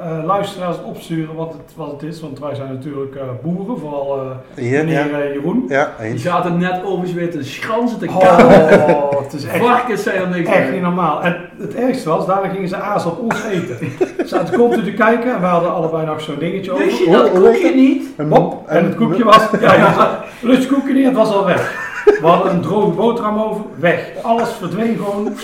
eh, 0.00 0.24
luisteraars 0.24 0.76
het 0.76 0.84
opsturen 0.84 1.34
wat 1.34 1.52
het, 1.52 1.76
wat 1.76 1.90
het 1.90 2.02
is. 2.02 2.20
Want 2.20 2.38
wij 2.38 2.54
zijn 2.54 2.68
natuurlijk 2.68 3.14
eh, 3.14 3.22
boeren, 3.42 3.78
vooral 3.78 4.20
hier, 4.54 4.72
ja. 4.72 4.82
meneer 4.84 5.20
eh, 5.20 5.32
Jeroen. 5.34 5.64
Ja, 5.68 5.90
Die 6.00 6.18
zaten 6.18 6.58
net 6.58 6.80
overigens 6.84 7.12
weer 7.12 7.30
te 7.30 7.44
schransen, 7.44 7.98
te 7.98 8.06
kapen. 8.06 8.94
Oh, 8.94 9.20
het 9.22 9.32
is 9.32 9.44
echt, 9.46 9.64
Varkens 9.64 10.02
zijn 10.02 10.20
er 10.20 10.28
niks 10.28 10.48
echt 10.50 10.70
niet 10.72 10.82
normaal. 10.82 11.22
En 11.22 11.36
het 11.58 11.74
ergste 11.74 12.08
was, 12.08 12.26
daarna 12.26 12.48
gingen 12.48 12.68
ze 12.68 12.76
aas 12.76 13.04
op 13.06 13.18
ons 13.18 13.44
eten. 13.50 13.76
Ze 13.98 14.22
zaten 14.26 14.58
continu 14.58 14.84
te 14.84 14.92
kijken 14.92 15.34
en 15.34 15.40
we 15.40 15.46
hadden 15.46 15.74
allebei 15.74 16.06
nog 16.06 16.20
zo'n 16.20 16.38
dingetje 16.38 16.72
over. 16.72 16.84
Wist 16.84 16.98
je 16.98 17.10
dat 17.10 17.30
koekje 17.30 17.74
niet? 17.74 18.06
Een 18.16 18.30
Hop, 18.30 18.68
en 18.68 18.84
het 18.84 18.94
koekje 18.96 19.24
was, 19.24 19.48
ja, 19.60 19.74
ja 19.74 20.24
lust 20.40 20.66
koekje 20.66 20.92
niet, 20.92 21.04
het 21.04 21.14
was 21.14 21.32
al 21.32 21.44
weg. 21.44 21.83
We 22.04 22.26
hadden 22.26 22.52
een 22.52 22.60
droge 22.60 22.90
boterham 22.90 23.38
over, 23.38 23.64
weg. 23.78 24.08
Alles 24.22 24.48
verdween 24.60 24.96
gewoon. 24.96 25.36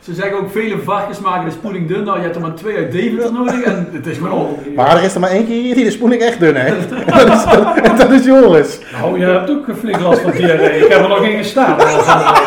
Ze 0.00 0.14
zeggen 0.14 0.38
ook 0.38 0.50
vele 0.50 0.78
varkens 0.84 1.20
maken 1.20 1.44
de 1.44 1.50
spoeling 1.50 1.88
dun. 1.88 2.04
Nou, 2.04 2.16
je 2.16 2.22
hebt 2.22 2.34
er 2.34 2.40
maar 2.40 2.54
twee 2.54 2.76
uit 2.76 2.92
Deventer 2.92 3.32
nodig 3.32 3.62
en 3.62 3.88
het 3.92 4.06
is 4.06 4.16
gewoon 4.16 4.32
op. 4.32 4.74
Maar 4.74 4.96
er 4.96 5.02
is 5.02 5.14
er 5.14 5.20
maar 5.20 5.30
eentje 5.30 5.54
hier 5.54 5.74
die 5.74 5.84
de 5.84 5.90
spoeling 5.90 6.22
echt 6.22 6.40
dun 6.40 6.54
heeft. 6.54 6.88
dat, 7.16 7.28
is, 7.28 7.44
dat, 7.82 7.96
dat 7.98 8.10
is 8.10 8.24
Joris. 8.24 8.78
Nou, 8.92 9.18
je 9.18 9.24
hebt 9.24 9.50
ook 9.50 9.68
een 9.68 9.76
flink 9.76 10.00
last 10.00 10.20
van 10.20 10.30
diarree. 10.30 10.84
Ik 10.84 10.92
heb 10.92 11.02
er 11.02 11.08
nog 11.08 11.22
in 11.24 11.36
gestaan. 11.36 11.78
al. 11.78 12.02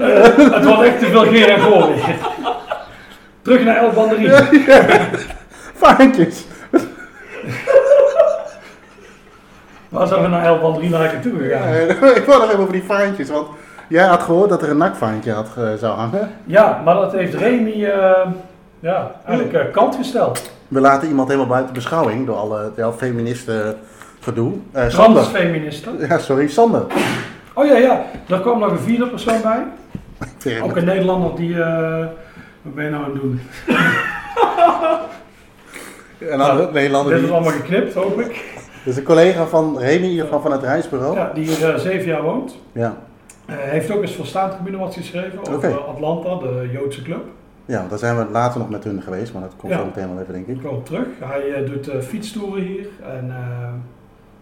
Eh, 0.00 0.22
het 0.36 0.64
was 0.64 0.82
echt 0.84 0.98
te 0.98 1.06
veel 1.06 1.24
geer 1.24 1.48
en 1.48 1.60
goor 1.60 1.92
hier. 1.92 2.16
Terug 3.42 3.64
naar 3.64 3.76
El 3.76 3.90
Banderie. 3.90 4.30
Vaantjes. 5.74 6.44
Waar 9.96 10.06
zijn 10.06 10.22
we 10.22 10.28
naar 10.28 10.44
El 10.44 10.58
Banderie 10.58 10.90
naartoe 10.90 11.38
gegaan? 11.38 11.68
Eh, 11.68 12.16
ik 12.20 12.24
wil 12.26 12.38
nog 12.38 12.46
even 12.46 12.58
over 12.58 12.72
die 12.72 12.82
vaantjes. 12.82 13.30
Want 13.30 13.46
jij 13.88 14.06
had 14.06 14.22
gehoord 14.22 14.50
dat 14.50 14.62
er 14.62 14.70
een 14.70 14.76
nakvaantje 14.76 15.32
had, 15.32 15.48
eh, 15.56 15.74
zou 15.74 15.96
hangen. 15.96 16.30
Ja, 16.44 16.82
maar 16.84 16.94
dat 16.94 17.12
heeft 17.12 17.34
Remy 17.34 17.84
eh, 17.84 18.26
ja, 18.80 19.10
eigenlijk 19.24 19.58
eh, 19.58 19.72
kant 19.72 19.94
gesteld. 19.94 20.50
We 20.68 20.80
laten 20.80 21.08
iemand 21.08 21.28
helemaal 21.28 21.50
buiten 21.50 21.74
beschouwing 21.74 22.26
door 22.26 22.36
alle, 22.36 22.72
alle 22.78 22.92
feministen 22.92 23.76
gedoe. 24.20 24.52
Sander. 24.72 24.90
Transfeministen. 25.22 25.98
Ja, 25.98 26.18
sorry, 26.18 26.48
Sander. 26.48 26.82
Oh 27.54 27.66
ja, 27.66 27.76
ja. 27.76 28.04
Daar 28.26 28.40
kwam 28.40 28.58
nog 28.58 28.70
een 28.70 28.78
vierde 28.78 29.06
persoon 29.06 29.40
bij. 29.42 29.64
Ook 30.62 30.76
een 30.76 30.84
Nederlander 30.84 31.36
die... 31.36 31.56
wat 32.62 32.74
ben 32.74 32.84
je 32.84 32.90
nou 32.90 33.04
aan 33.04 33.10
het 33.10 33.20
doen? 33.20 33.40
En 36.30 36.38
dan 36.38 36.56
de 36.56 36.68
Nederlander 36.72 37.14
Dit 37.14 37.24
is 37.24 37.30
allemaal 37.30 37.52
geknipt, 37.52 37.94
hoop 37.94 38.20
ik. 38.20 38.44
Dus 38.86 38.96
een 38.96 39.02
collega 39.02 39.46
van 39.46 39.78
Remy, 39.78 40.18
geval 40.18 40.40
van 40.40 40.52
het 40.52 40.62
reisbureau. 40.62 41.16
Ja, 41.16 41.30
die 41.34 41.44
hier 41.46 41.72
eh, 41.74 41.78
zeven 41.78 42.06
jaar 42.06 42.22
woont. 42.22 42.56
Ja. 42.72 42.96
Eh, 43.46 43.54
heeft 43.58 43.90
ook 43.90 44.02
eens 44.02 44.14
voor 44.14 44.26
Staantribune 44.26 44.76
wat 44.76 44.94
geschreven 44.94 45.38
over. 45.54 45.78
Atlanta, 45.78 46.38
de 46.38 46.68
Joodse 46.72 47.02
club. 47.02 47.24
Ja, 47.64 47.86
daar 47.88 47.98
zijn 47.98 48.16
we 48.18 48.24
later 48.32 48.58
nog 48.60 48.70
met 48.70 48.84
hun 48.84 49.02
geweest, 49.02 49.32
maar 49.32 49.42
dat 49.42 49.52
komt 49.56 49.72
Ja. 49.72 49.78
zo 49.78 49.84
meteen 49.84 50.08
wel 50.08 50.20
even, 50.22 50.32
denk 50.34 50.46
ik. 50.46 50.54
Ik 50.54 50.60
kwam 50.60 50.84
terug. 50.84 51.06
Hij 51.20 51.52
eh, 51.54 51.66
doet 51.70 51.90
fietstoeren 52.04 52.62
hier. 52.62 52.86
En 53.18 53.34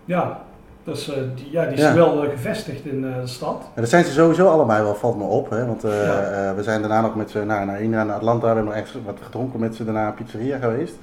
ja, 0.04 0.38
dus, 0.84 1.04
die, 1.34 1.50
ja, 1.50 1.64
die 1.64 1.74
is 1.74 1.80
Ja. 1.80 1.94
wel 1.94 2.24
gevestigd 2.30 2.84
in 2.84 3.00
de 3.02 3.20
stad. 3.24 3.62
En 3.74 3.80
dat 3.80 3.90
zijn 3.90 4.04
ze 4.04 4.12
sowieso 4.12 4.46
allebei 4.48 4.82
wel, 4.82 4.94
valt 4.94 5.18
me 5.18 5.24
op. 5.24 5.50
Hè? 5.50 5.66
Want 5.66 5.82
Ja. 5.82 6.52
we 6.56 6.62
zijn 6.62 6.80
daarna 6.80 7.00
nog 7.00 7.14
met 7.14 7.30
ze 7.30 7.44
naar, 7.44 7.66
naar, 7.66 7.82
naar 7.88 8.12
Atlanta, 8.12 8.40
we 8.40 8.46
hebben 8.46 8.64
nog 8.64 8.74
echt 8.74 8.96
wat 9.04 9.18
gedronken 9.22 9.60
met 9.60 9.74
ze, 9.74 9.84
daarna 9.84 10.06
een 10.06 10.14
pizzeria 10.14 10.58
geweest. 10.58 10.94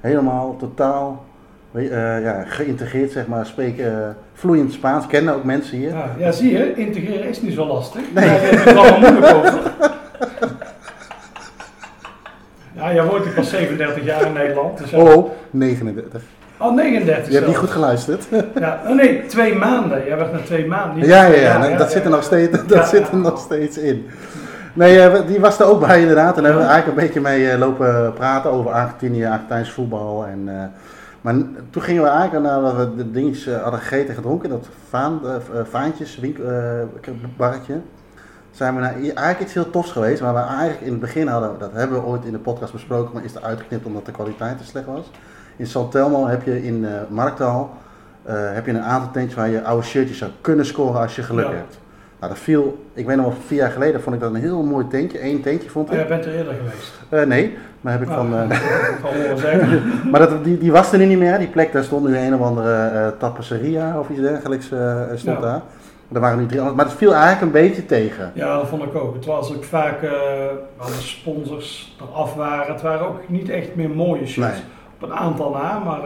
Helemaal 0.00 0.56
totaal 0.58 1.24
ja, 1.82 2.44
geïntegreerd, 2.44 3.10
zeg 3.10 3.26
maar, 3.26 3.46
spreken 3.46 3.86
eh, 3.86 4.08
vloeiend 4.34 4.72
Spaans, 4.72 5.06
kennen 5.06 5.34
ook 5.34 5.44
mensen 5.44 5.78
hier. 5.78 5.90
Ja, 5.90 6.14
ja, 6.18 6.32
zie 6.32 6.52
je, 6.52 6.74
integreren 6.74 7.28
is 7.28 7.42
niet 7.42 7.54
zo 7.54 7.66
lastig. 7.66 8.00
Nee. 8.14 8.24
Daar 8.24 8.40
het 8.40 8.76
allemaal 8.76 9.12
moeilijk 9.12 9.34
over. 9.34 9.60
Ja, 12.76 12.92
jij 12.92 13.04
woont 13.04 13.24
hier 13.24 13.32
pas 13.32 13.50
37 13.50 14.04
jaar 14.04 14.26
in 14.26 14.32
Nederland. 14.32 14.78
Dus. 14.78 14.92
Oh, 14.92 15.16
oh, 15.16 15.30
39. 15.50 16.22
Oh, 16.58 16.74
39 16.74 17.28
Je 17.28 17.34
hebt 17.34 17.46
niet 17.46 17.56
goed 17.56 17.70
geluisterd. 17.70 18.26
Ja, 18.60 18.80
oh 18.86 18.94
nee, 18.94 19.26
twee 19.26 19.54
maanden. 19.54 20.04
Jij 20.06 20.16
werd 20.16 20.32
na 20.32 20.38
twee 20.38 20.66
maanden. 20.66 21.06
Ja, 21.06 21.24
ja, 21.24 21.40
ja, 21.40 21.58
nee, 21.58 21.76
dat 21.76 21.90
zit 21.90 22.04
er 22.04 22.10
nog 22.10 22.22
steeds, 22.22 22.66
dat 22.66 22.88
zit 22.88 23.08
er 23.08 23.16
nog 23.16 23.38
steeds 23.38 23.78
in. 23.78 24.06
Nee, 24.76 25.00
eh, 25.00 25.26
die 25.26 25.40
was 25.40 25.58
er 25.58 25.66
ook 25.66 25.80
bij 25.86 26.00
inderdaad. 26.00 26.36
En 26.36 26.42
daar 26.42 26.52
hebben 26.52 26.68
we 26.68 26.72
eigenlijk 26.72 26.98
een 26.98 27.06
beetje 27.06 27.20
mee 27.20 27.50
eh, 27.50 27.58
lopen 27.58 28.12
praten 28.12 28.50
over 28.50 28.70
Argentinië, 28.70 29.26
Argentijns 29.26 29.70
voetbal. 29.70 30.26
En, 30.26 30.42
eh, 30.46 30.64
maar 31.26 31.34
toen 31.70 31.82
gingen 31.82 32.02
we 32.02 32.08
eigenlijk, 32.08 32.46
nadat 32.46 32.76
we 32.76 32.96
de 32.96 33.10
dingetjes 33.10 33.46
eh, 33.46 33.62
hadden 33.62 33.80
gegeten 33.80 34.08
en 34.08 34.14
gedronken, 34.14 34.48
dat 34.48 34.68
vaan, 34.88 35.20
eh, 35.24 35.34
eh, 35.34 35.40
vaantjes 35.64 36.18
winkel, 36.18 36.44
eh, 36.44 37.12
barretje, 37.36 37.80
zijn 38.50 38.74
we 38.74 38.80
naar 38.80 38.92
eigenlijk 38.94 39.40
iets 39.40 39.54
heel 39.54 39.70
tofs 39.70 39.92
geweest. 39.92 40.20
Waar 40.20 40.34
we 40.34 40.40
eigenlijk 40.40 40.80
in 40.80 40.90
het 40.90 41.00
begin 41.00 41.26
hadden, 41.26 41.58
dat 41.58 41.72
hebben 41.72 42.00
we 42.00 42.06
ooit 42.06 42.24
in 42.24 42.32
de 42.32 42.38
podcast 42.38 42.72
besproken, 42.72 43.14
maar 43.14 43.24
is 43.24 43.34
er 43.34 43.42
uitgeknipt 43.42 43.86
omdat 43.86 44.06
de 44.06 44.12
kwaliteit 44.12 44.58
te 44.58 44.64
slecht 44.64 44.86
was. 44.86 45.10
In 45.56 45.66
Santelmo 45.66 46.26
heb 46.26 46.42
je 46.42 46.62
in 46.64 46.84
eh 46.84 46.92
Markthal 47.08 47.70
eh, 48.22 48.34
heb 48.52 48.66
je 48.66 48.72
een 48.72 48.82
aantal 48.82 49.10
tentjes 49.10 49.34
waar 49.34 49.48
je 49.48 49.64
oude 49.64 49.86
shirtjes 49.86 50.18
zou 50.18 50.30
kunnen 50.40 50.66
scoren 50.66 51.00
als 51.00 51.16
je 51.16 51.22
geluk 51.22 51.46
Ja. 51.46 51.52
hebt. 51.52 51.78
Nou, 52.26 52.38
dat 52.38 52.46
viel, 52.48 52.78
ik 52.94 53.06
weet 53.06 53.16
nog 53.16 53.24
wel, 53.26 53.34
vier 53.46 53.58
jaar 53.58 53.70
geleden 53.70 54.02
vond 54.02 54.14
ik 54.14 54.20
dat 54.20 54.30
een 54.34 54.40
heel 54.40 54.62
mooi 54.62 54.86
tentje. 54.88 55.24
Eén 55.24 55.42
tentje 55.42 55.70
vond 55.70 55.88
Oh, 55.88 55.94
ik. 55.94 55.98
jij 56.00 56.08
bent 56.08 56.24
er 56.24 56.34
eerder 56.36 56.54
geweest. 56.54 56.92
Eh, 57.08 57.22
nee, 57.22 57.56
maar 57.80 57.92
heb 57.92 58.02
ik 58.02 58.08
van. 58.08 58.26
Ik 58.26 58.48
kan 59.02 59.10
wel 59.28 59.36
zeggen. 59.48 59.82
maar 60.10 60.20
dat, 60.20 60.44
die, 60.44 60.58
die 60.58 60.72
was 60.72 60.92
er 60.92 60.98
nu 60.98 61.04
niet 61.04 61.18
meer. 61.18 61.38
Die 61.38 61.48
plek, 61.48 61.72
daar 61.72 61.84
stond 61.84 62.06
nu 62.08 62.16
een 62.18 62.34
of 62.34 62.40
andere 62.40 63.14
tapisseria 63.18 63.98
of 63.98 64.08
iets 64.08 64.20
dergelijks 64.20 64.64
stond 65.14 65.22
Ja. 65.36 65.40
daar. 65.40 65.62
Er 66.12 66.20
waren 66.20 66.38
nu 66.38 66.46
drie 66.46 66.58
andere, 66.58 66.76
maar 66.76 66.84
het 66.86 66.94
viel 66.94 67.14
eigenlijk 67.14 67.42
een 67.42 67.62
beetje 67.62 67.86
tegen. 67.86 68.30
Ja, 68.34 68.56
dat 68.56 68.68
vond 68.68 68.82
ik 68.82 68.94
ook. 68.94 69.14
Het 69.14 69.24
was 69.24 69.54
ook 69.56 69.64
vaak, 69.64 70.00
waar 70.76 70.86
de 70.86 70.92
sponsors 70.92 71.96
eraf 72.10 72.34
waren. 72.34 72.72
Het 72.72 72.82
waren 72.82 73.06
ook 73.08 73.20
niet 73.28 73.48
echt 73.48 73.74
meer 73.74 73.90
mooie. 73.90 74.20
Nee. 74.36 74.50
Op 75.00 75.02
een 75.08 75.12
aantal 75.16 75.50
na, 75.50 75.78
maar 75.78 76.00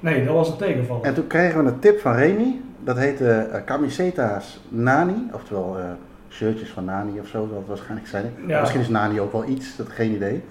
nee, 0.00 0.24
dat 0.24 0.34
was 0.34 0.48
een 0.48 0.56
tegenvaller. 0.56 1.02
En 1.04 1.14
toen 1.14 1.26
kregen 1.26 1.64
we 1.64 1.70
een 1.70 1.78
tip 1.78 2.00
van 2.00 2.14
Remy. 2.14 2.60
Dat 2.84 2.96
heette 2.96 3.32
eh, 3.32 3.64
camiseta's 3.64 4.60
Nani. 4.68 5.30
Oftewel 5.32 5.78
eh, 5.78 5.84
shirtjes 6.28 6.70
van 6.70 6.84
Nani 6.84 7.20
of 7.20 7.26
zo, 7.26 7.46
zal 7.48 7.58
het 7.58 7.66
waarschijnlijk 7.66 8.08
zijn. 8.08 8.32
Ja. 8.46 8.60
Misschien 8.60 8.80
is 8.80 8.88
Nani 8.88 9.20
ook 9.20 9.32
wel 9.32 9.48
iets, 9.48 9.76
dat 9.76 9.88
geen 9.88 10.14
idee. 10.14 10.44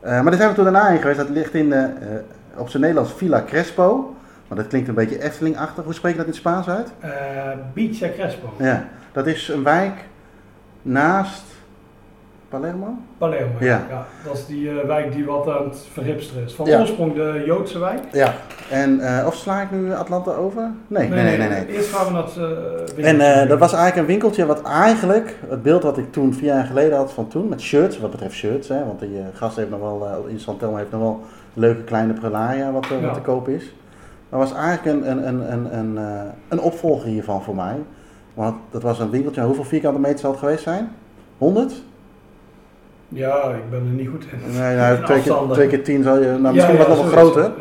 Eh, 0.00 0.10
maar 0.10 0.24
daar 0.24 0.34
zijn 0.34 0.48
we 0.48 0.54
toen 0.54 0.64
daarna 0.64 0.88
in 0.88 1.00
geweest. 1.00 1.18
Dat 1.18 1.28
ligt 1.28 1.54
in, 1.54 1.74
op 2.56 2.68
zijn 2.68 2.82
Nederlands 2.82 3.12
Villa 3.12 3.42
Crespo. 3.46 4.16
Maar 4.48 4.58
dat 4.58 4.66
klinkt 4.66 4.88
een 4.88 4.94
beetje 4.94 5.22
Efteling-achtig. 5.22 5.84
Hoe 5.84 5.94
spreek 5.94 6.12
je 6.12 6.18
dat 6.18 6.26
in 6.26 6.32
het 6.32 6.40
Spaans 6.40 6.68
uit? 6.68 6.92
Eh 7.00 7.10
Beach 7.74 8.14
Crespo. 8.14 8.52
Ja, 8.58 8.88
dat 9.12 9.26
is 9.26 9.48
een 9.48 9.62
wijk 9.62 10.04
naast 10.82 11.51
Palermo. 12.52 12.96
Palermo. 13.18 13.52
Ja. 13.60 13.86
Dat 14.24 14.34
is 14.34 14.46
die 14.46 14.70
eh, 14.80 14.86
wijk 14.86 15.12
die 15.12 15.24
wat 15.24 15.48
aan 15.48 15.64
het 15.64 15.86
verhipsteren 15.92 16.44
is. 16.44 16.54
Van 16.54 16.66
Ja. 16.66 16.80
oorsprong 16.80 17.14
de 17.14 17.42
Joodse 17.46 17.78
wijk. 17.78 18.00
Ja. 18.12 18.34
En, 18.70 19.00
eh, 19.00 19.26
of 19.26 19.34
sla 19.34 19.60
ik 19.62 19.70
nu 19.70 19.92
Atlanta 19.94 20.32
over? 20.32 20.70
Nee, 20.86 21.08
nee, 21.08 21.24
nee, 21.24 21.38
nee. 21.38 21.48
nee. 21.48 21.66
Eerst 21.66 21.88
gaan 21.94 22.06
we 22.06 22.12
naar 22.12 22.22
het 22.22 22.96
eh, 22.96 23.08
En 23.08 23.48
dat 23.48 23.58
was 23.58 23.72
eigenlijk 23.72 24.00
een 24.02 24.06
winkeltje 24.12 24.46
wat 24.46 24.62
eigenlijk, 24.62 25.38
het 25.48 25.62
beeld 25.62 25.82
wat 25.82 25.98
ik 25.98 26.12
toen 26.12 26.34
vier 26.34 26.44
jaar 26.54 26.64
geleden 26.64 26.96
had 26.96 27.12
van 27.12 27.28
toen, 27.28 27.48
met 27.48 27.60
shirts, 27.60 27.98
wat 27.98 28.10
betreft 28.10 28.34
shirts, 28.34 28.68
hè, 28.68 28.84
want 28.84 29.00
die 29.00 29.20
gast 29.34 29.56
heeft 29.56 29.70
nog 29.70 29.80
wel, 29.80 30.24
in 30.26 30.40
Santelmo 30.40 30.76
heeft 30.76 30.90
nog 30.90 31.00
wel 31.00 31.20
leuke 31.54 31.82
kleine 31.82 32.12
prelaria 32.12 32.72
wat, 32.72 32.86
Ja. 32.86 33.00
wat 33.00 33.14
te 33.14 33.20
koop 33.20 33.48
is. 33.48 33.74
Maar 34.28 34.40
was 34.40 34.54
eigenlijk 34.54 34.84
een, 34.86 35.10
een, 35.10 35.26
een, 35.28 35.52
een, 35.52 35.78
een, 35.78 35.98
een 36.48 36.60
opvolger 36.60 37.08
hiervan 37.08 37.42
voor 37.42 37.54
mij. 37.54 37.76
Want 38.34 38.54
dat 38.70 38.82
was 38.82 38.98
een 38.98 39.10
winkeltje, 39.10 39.42
hoeveel 39.42 39.64
vierkante 39.64 40.00
meter 40.00 40.18
zal 40.18 40.30
het 40.30 40.38
geweest 40.40 40.62
zijn? 40.62 40.90
100? 41.38 41.82
Ja, 43.12 43.42
ik 43.42 43.70
ben 43.70 43.78
er 43.78 43.92
niet 43.92 44.08
goed 44.08 44.24
in. 44.32 44.60
Nee, 44.60 44.76
nou, 44.76 44.96
In 44.96 45.04
twee, 45.04 45.22
keer, 45.22 45.34
twee 45.52 45.68
keer 45.68 45.84
tien 45.84 46.02
zou 46.02 46.24
je, 46.24 46.38
nou, 46.38 46.54
misschien 46.54 46.76
wat 46.76 46.88
nog 46.88 47.02
wel 47.02 47.10
groter. 47.10 47.52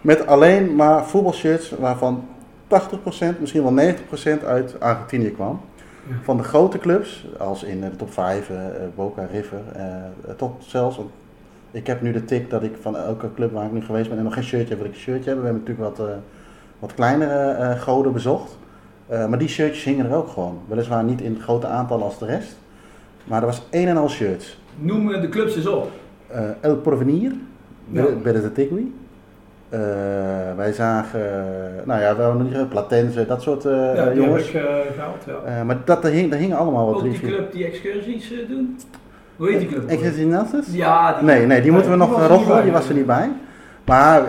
Met 0.00 0.26
alleen 0.26 0.74
maar 0.74 1.06
voetbalshirts 1.06 1.70
waarvan 1.78 2.24
80%, 2.68 3.38
misschien 3.40 3.62
wel 3.62 3.94
90% 4.40 4.44
uit 4.44 4.80
Argentinië 4.80 5.30
kwam. 5.30 5.60
Ja. 6.08 6.14
Van 6.22 6.36
de 6.36 6.42
grote 6.42 6.78
clubs, 6.78 7.26
als 7.38 7.62
in 7.62 7.84
eh, 7.84 7.90
de 7.90 7.96
top 7.96 8.12
5, 8.12 8.50
eh, 8.50 8.66
eh, 8.66 8.72
Boca, 8.94 9.26
River, 9.32 9.58
eh, 9.74 9.84
tot 10.36 10.64
zelfs. 10.64 11.00
Ik 11.70 11.86
heb 11.86 12.00
nu 12.00 12.12
de 12.12 12.24
tik 12.24 12.50
dat 12.50 12.62
ik 12.62 12.72
van 12.80 12.96
elke 12.96 13.34
club 13.34 13.52
waar 13.52 13.64
ik 13.64 13.72
nu 13.72 13.82
geweest 13.82 14.08
ben 14.08 14.18
en 14.18 14.24
nog 14.24 14.34
geen 14.34 14.44
shirtje 14.44 14.68
heb, 14.68 14.78
wil 14.78 14.86
ik 14.86 14.94
een 14.94 15.00
shirtje 15.00 15.30
hebben. 15.30 15.44
We 15.44 15.50
hebben 15.50 15.62
natuurlijk 15.66 15.98
wat, 15.98 16.08
wat 16.78 16.94
kleinere 16.94 17.76
goden 17.76 18.12
bezocht. 18.12 18.58
Maar 19.08 19.38
die 19.38 19.48
shirtjes 19.48 19.84
hingen 19.84 20.06
er 20.06 20.16
ook 20.16 20.28
gewoon. 20.28 20.58
Weliswaar 20.68 21.04
niet 21.04 21.20
in 21.20 21.40
grote 21.40 21.66
aantallen 21.66 22.04
als 22.04 22.18
de 22.18 22.26
rest. 22.26 22.56
Maar 23.24 23.40
er 23.40 23.46
was 23.46 23.62
één 23.70 23.88
en 23.88 23.96
al 23.96 24.08
shirts. 24.08 24.58
Noem 24.78 25.12
eh, 25.12 25.20
de 25.20 25.28
clubs 25.28 25.56
eens 25.56 25.66
op. 25.66 25.90
Eh, 26.26 26.40
El 26.60 26.76
Porvenir, 26.76 27.32
Ja. 27.90 28.04
Berre 28.22 28.40
de 28.40 28.52
Tigui. 28.52 28.94
Eh, 29.68 29.80
wij 30.56 30.72
zagen, 30.72 31.20
nou 31.84 32.00
ja, 32.00 32.16
we 32.16 32.22
hadden 32.22 32.42
nog 32.42 32.52
niet 32.58 32.68
Platense, 32.68 33.26
dat 33.26 33.42
soort 33.42 33.62
Ja, 33.62 33.70
heb 33.70 34.14
jongens. 34.14 34.48
ik 34.48 34.54
eh, 34.54 34.62
gehaald, 34.94 35.24
ja. 35.46 35.64
Maar 35.64 35.76
dat, 35.84 36.02
daar, 36.02 36.10
hing, 36.12 36.30
daar 36.30 36.38
hingen 36.38 36.56
allemaal 36.56 36.86
wat 36.86 36.94
Ook 36.94 37.02
die 37.02 37.20
club 37.20 37.52
die 37.52 37.64
excursies 37.64 38.32
doen. 38.48 38.76
Hoe 39.36 39.48
heet 39.50 39.58
die 39.58 39.68
club? 39.68 39.88
Exercinatus? 39.88 40.66
Ja, 40.70 41.14
die 41.14 41.24
Nee, 41.24 41.46
nee, 41.46 41.62
die 41.62 41.70
moeten 41.72 41.90
we 41.90 41.96
die 41.96 42.06
nog 42.06 42.46
bij. 42.46 42.62
die 42.62 42.72
was 42.72 42.88
er 42.88 42.94
niet 42.94 43.06
bij. 43.06 43.30
Maar 43.84 44.22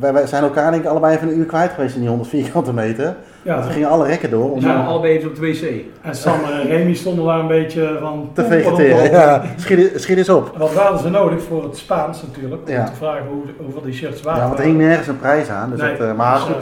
wij, 0.00 0.12
wij 0.12 0.26
zijn 0.26 0.42
elkaar 0.42 0.70
denk 0.70 0.82
ik 0.82 0.88
allebei 0.90 1.14
even 1.16 1.28
een 1.28 1.38
uur 1.38 1.46
kwijt 1.46 1.70
geweest 1.72 1.94
in 1.94 2.00
die 2.00 2.08
100 2.08 2.30
vierkante 2.30 2.72
meter. 2.72 3.16
Ja, 3.48 3.62
Ze 3.62 3.70
gingen 3.70 3.88
alle 3.88 4.06
rekken 4.06 4.30
door 4.30 4.50
om 4.50 4.54
We 4.54 4.60
zijn 4.60 4.78
Ja. 4.78 4.84
allebei 4.84 5.12
even 5.16 5.28
op 5.28 5.34
de 5.34 5.40
wc. 5.40 5.84
En 6.02 6.14
Sander 6.14 6.52
en 6.52 6.66
Remy 6.66 6.94
stonden 6.94 7.24
daar 7.24 7.38
een 7.38 7.46
beetje 7.46 7.96
van... 8.00 8.30
te 8.32 8.44
vegeteren. 8.44 9.04
op. 9.06 9.10
Ja, 9.12 9.42
schiet, 9.56 9.92
schiet 9.94 10.16
eens 10.18 10.28
op. 10.28 10.52
Wat 10.56 10.74
hadden 10.74 11.00
ze 11.00 11.08
nodig 11.10 11.42
voor 11.42 11.62
het 11.62 11.76
Spaans 11.76 12.22
natuurlijk? 12.22 12.62
Om 12.66 12.72
Ja. 12.72 12.84
te 12.84 12.94
vragen 12.94 13.26
hoe, 13.26 13.42
hoeveel 13.64 13.82
die 13.82 13.92
shirts 13.92 14.22
waard 14.22 14.36
Ja, 14.36 14.42
want 14.46 14.58
er 14.58 14.64
waren. 14.64 14.76
hing 14.78 14.88
nergens 14.88 15.08
een 15.08 15.18
prijs 15.18 15.48
aan. 15.48 15.70
Dus 15.70 15.80
Nee, 15.80 15.96
dat, 15.96 16.08
eh, 16.08 16.14
maar 16.16 16.34
dus, 16.34 16.42
goed, 16.42 16.54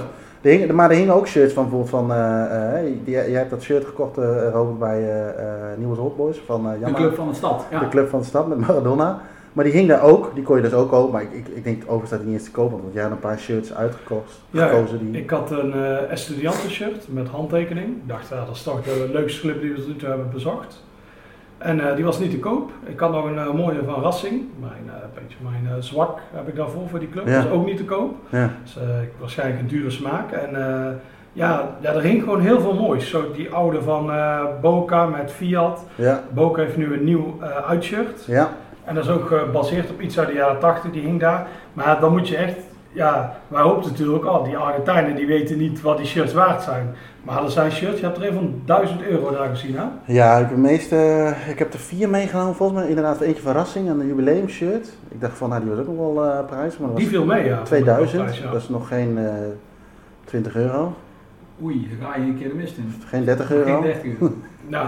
eh, 0.43 0.53
er 0.53 0.59
hing, 0.59 0.73
maar 0.73 0.91
er 0.91 0.97
hingen 0.97 1.15
ook 1.15 1.27
shirts 1.27 1.53
van 1.53 1.63
bijvoorbeeld 1.63 1.91
van, 1.91 2.13
eh, 2.13 2.79
eh, 2.79 2.85
die, 3.05 3.15
jij 3.15 3.31
hebt 3.31 3.51
dat 3.51 3.63
shirt 3.63 3.85
gekocht, 3.85 4.19
eh 4.19 4.25
Robert, 4.53 4.79
bij 4.79 4.99
eh 5.03 5.29
eh 5.29 5.35
Nieuws 5.77 5.99
Old 5.99 6.17
Boys 6.17 6.43
van 6.47 6.67
eh 6.81 6.87
De 6.87 6.93
club 6.93 7.15
van 7.15 7.29
de 7.29 7.35
stad. 7.35 7.65
Ja. 7.71 7.79
de 7.79 7.89
club 7.89 8.09
van 8.11 8.19
de 8.21 8.27
stad 8.27 8.49
met 8.49 8.59
Maradona. 8.59 9.19
Maar 9.57 9.65
die 9.65 9.75
hing 9.75 9.89
daar 9.89 10.03
ook, 10.03 10.35
die 10.35 10.43
kon 10.45 10.57
je 10.57 10.63
dus 10.63 10.73
ook 10.73 10.91
kopen. 10.91 11.13
Maar 11.13 11.23
ik, 11.23 11.33
ik, 11.33 11.49
ik 11.49 11.65
denk 11.65 11.83
overigens 11.83 12.11
dat 12.11 12.19
die 12.19 12.29
niet 12.29 12.39
eens 12.39 12.47
te 12.47 12.55
kopen, 12.55 12.83
want 12.83 12.95
jij 12.95 13.03
had 13.03 13.11
een 13.11 13.19
paar 13.19 13.39
shirts 13.39 13.75
uitgekocht. 13.75 14.41
Ja, 14.51 14.67
gekozen 14.67 14.99
die... 14.99 15.23
Ik 15.23 15.31
had 15.31 15.51
een 15.51 15.73
eh 15.73 16.11
Estudianten 16.11 16.71
shirt 16.71 17.07
met 17.09 17.29
handtekening. 17.29 17.87
Ik 17.87 18.09
dacht, 18.09 18.29
ja, 18.29 18.45
dat 18.45 18.55
is 18.55 18.63
toch 18.63 18.83
de 18.83 19.09
leukste 19.13 19.41
club 19.41 19.61
die 19.61 19.71
we 19.71 19.77
tot 19.77 19.87
nu 19.87 19.97
toe 19.97 20.09
hebben 20.09 20.31
bezocht. 20.31 20.85
En 21.59 21.89
eh, 21.89 21.95
die 21.97 22.05
was 22.05 22.19
niet 22.19 22.31
te 22.31 22.39
koop. 22.39 22.71
Ik 22.87 23.01
had 23.01 23.13
nog 23.13 23.25
een 23.25 23.39
eh, 23.39 23.53
mooie 23.53 23.81
van 23.85 24.03
Racing. 24.03 24.43
Mijn, 24.61 24.91
beetje 25.15 25.37
mijn 25.43 25.83
zwak 25.83 26.19
heb 26.35 26.49
ik 26.49 26.57
daarvoor 26.57 26.89
voor 26.89 26.99
die 26.99 27.11
club. 27.11 27.27
Ja. 27.27 27.37
Dat 27.37 27.45
is 27.45 27.51
ook 27.51 27.67
niet 27.67 27.77
te 27.77 27.85
koop. 27.85 28.15
Ja. 28.29 28.51
Dus, 28.63 28.79
waarschijnlijk 29.19 29.61
een 29.61 29.69
dure 29.69 29.91
smaak. 29.91 30.33
En 30.33 30.51
ja, 31.33 31.77
ja, 31.81 31.93
er 31.93 32.03
hing 32.03 32.23
gewoon 32.23 32.41
heel 32.41 32.61
veel 32.61 32.75
moois. 32.75 33.09
Zo 33.09 33.33
die 33.33 33.51
oude 33.51 33.83
van 33.83 34.11
Boca 34.61 35.07
met 35.07 35.33
Fiat. 35.33 35.85
Ja, 35.95 36.23
Boca 36.35 36.63
heeft 36.63 36.77
nu 36.77 36.95
een 36.95 37.05
nieuw 37.05 37.39
uitshirt. 37.67 38.25
ja, 38.27 38.51
En 38.87 38.95
dat 38.95 39.05
is 39.05 39.11
ook 39.11 39.27
gebaseerd 39.27 39.91
op 39.91 40.01
iets 40.01 40.19
uit 40.19 40.29
de 40.29 40.35
jaren 40.35 40.59
80, 40.61 40.91
die 40.91 41.03
hing 41.03 41.21
daar. 41.21 41.47
Maar 41.73 42.01
dan 42.01 42.13
moet 42.13 42.29
je 42.29 42.37
echt, 42.37 42.57
ja, 42.93 43.39
wij 43.49 43.63
hoopten 43.63 43.91
natuurlijk 43.91 44.25
al, 44.25 44.43
die 44.45 44.57
Argentijnen 44.57 45.15
die 45.17 45.27
weten 45.27 45.59
niet 45.59 45.81
wat 45.81 45.97
die 45.97 46.07
shirts 46.07 46.33
waard 46.33 46.63
zijn. 46.63 46.95
Maar 47.23 47.43
er 47.45 47.51
zijn 47.51 47.73
shirts, 47.73 48.01
je 48.01 48.07
hebt 48.07 48.19
er 48.19 48.27
een 48.27 48.35
van 48.35 48.63
1000 48.65 49.03
euro 49.03 49.31
daar 49.31 49.49
gezien 49.49 49.77
hè? 49.77 49.85
ja 50.05 50.35
ik, 50.35 50.41
heb 50.41 50.49
de 50.49 50.57
meeste, 50.61 51.33
ik 51.49 51.59
heb 51.59 51.73
er 51.73 51.79
vier 51.79 52.09
meegenomen 52.09 52.55
volgens 52.55 52.79
mij. 52.79 52.89
Inderdaad, 52.89 53.21
eentje 53.21 53.43
van 53.43 53.53
Racing, 53.53 53.89
een 53.89 54.07
jubileumshirt. 54.07 54.89
Ik 55.09 55.21
dacht 55.21 55.39
van, 55.39 55.49
nou 55.49 55.61
die 55.61 55.71
was 55.71 55.79
ook 55.79 55.87
nog 55.87 55.97
wel 56.15 56.25
eh 56.25 56.47
prijs, 56.47 56.79
maar 56.79 56.89
dat 56.89 56.97
Die 56.97 57.07
was 57.07 57.15
viel 57.17 57.25
mee 57.25 57.45
ja. 57.45 57.63
2000. 57.63 58.23
Prijs, 58.23 58.39
ja. 58.39 58.51
Dat 58.51 58.61
is 58.63 58.69
nog 58.69 58.89
geen 58.89 59.19
eh 59.19 59.33
20 60.25 60.57
euro, 60.57 60.95
Oei, 61.63 61.89
dan 61.99 62.09
ga 62.11 62.17
je 62.17 62.23
een 62.23 62.39
keer 62.39 62.49
de 62.49 62.55
mist 62.55 62.77
in. 62.77 62.95
geen 63.07 63.25
30 63.25 63.53
euro. 63.53 63.73
Geen 63.73 63.83
30 63.83 64.05
euro. 64.05 64.35
Nou, 64.69 64.87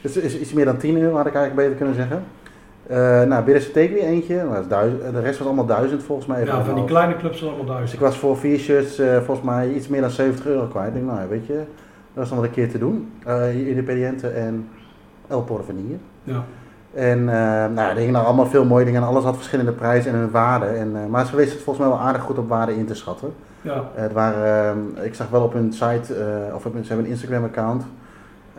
Dus 0.00 0.14
het 0.14 0.24
is 0.24 0.38
iets 0.38 0.52
meer 0.52 0.64
dan 0.64 0.76
10 0.76 0.96
euro, 0.98 1.16
had 1.16 1.26
ik 1.26 1.34
eigenlijk 1.34 1.66
beter 1.66 1.76
kunnen 1.76 1.94
zeggen. 1.94 2.24
Eh 2.86 3.22
nou, 3.22 3.52
eentje, 3.82 4.44
maar 4.44 4.54
dat 4.54 4.62
is 4.62 4.68
duizend, 4.68 5.12
de 5.12 5.20
rest 5.20 5.38
was 5.38 5.46
allemaal 5.46 5.66
1000 5.66 6.02
volgens 6.02 6.26
mij. 6.26 6.44
ja, 6.44 6.64
van 6.64 6.74
die 6.74 6.84
kleine 6.84 7.16
clubs 7.16 7.38
zijn 7.38 7.50
allemaal 7.50 7.66
Dus 7.66 7.74
1000. 7.74 8.00
ik 8.00 8.06
was 8.06 8.18
voor 8.18 8.36
vier 8.36 8.58
shirts 8.58 8.98
eh, 8.98 9.16
volgens 9.16 9.46
mij 9.46 9.72
iets 9.72 9.88
meer 9.88 10.00
dan 10.00 10.10
70 10.10 10.46
euro 10.46 10.66
kwijt. 10.66 10.88
Ik 10.88 10.94
denk, 10.94 11.06
nou 11.06 11.20
ja, 11.20 11.28
weet 11.28 11.46
je, 11.46 11.62
dat 12.14 12.24
is 12.24 12.30
nog 12.30 12.38
wel 12.38 12.48
een 12.48 12.54
keer 12.54 12.70
te 12.70 12.78
doen. 12.78 13.12
Uh, 13.26 13.68
Independiente 13.68 14.28
en 14.28 14.68
El 15.28 15.42
Porvenir. 15.42 15.98
Ja. 16.22 16.44
En 16.94 17.18
uh, 17.18 17.26
nou, 17.74 17.78
er 17.78 17.96
hingen 17.96 18.12
nog 18.12 18.24
allemaal 18.24 18.46
veel 18.46 18.64
mooie 18.64 18.84
dingen 18.84 19.02
en 19.02 19.08
alles 19.08 19.24
had 19.24 19.36
verschillende 19.36 19.72
prijzen 19.72 20.12
en 20.12 20.18
hun 20.18 20.30
waarde. 20.30 20.66
En, 20.66 20.90
uh, 20.90 21.06
maar 21.06 21.26
ze 21.26 21.36
wisten 21.36 21.54
het 21.54 21.64
volgens 21.64 21.86
mij 21.86 21.96
wel 21.96 22.06
aardig 22.06 22.22
goed 22.22 22.38
op 22.38 22.48
waarde 22.48 22.76
in 22.76 22.86
te 22.86 22.94
schatten. 22.94 23.32
Ja. 23.60 23.84
het 23.94 24.12
waren, 24.12 24.92
uh, 24.98 25.04
ik 25.04 25.14
zag 25.14 25.28
wel 25.28 25.42
op 25.42 25.52
hun 25.52 25.72
site, 25.72 26.38
uh, 26.48 26.54
of 26.54 26.66
op 26.66 26.72
hun, 26.72 26.82
ze 26.82 26.88
hebben 26.88 27.06
een 27.06 27.12
Instagram 27.12 27.44
account. 27.44 27.84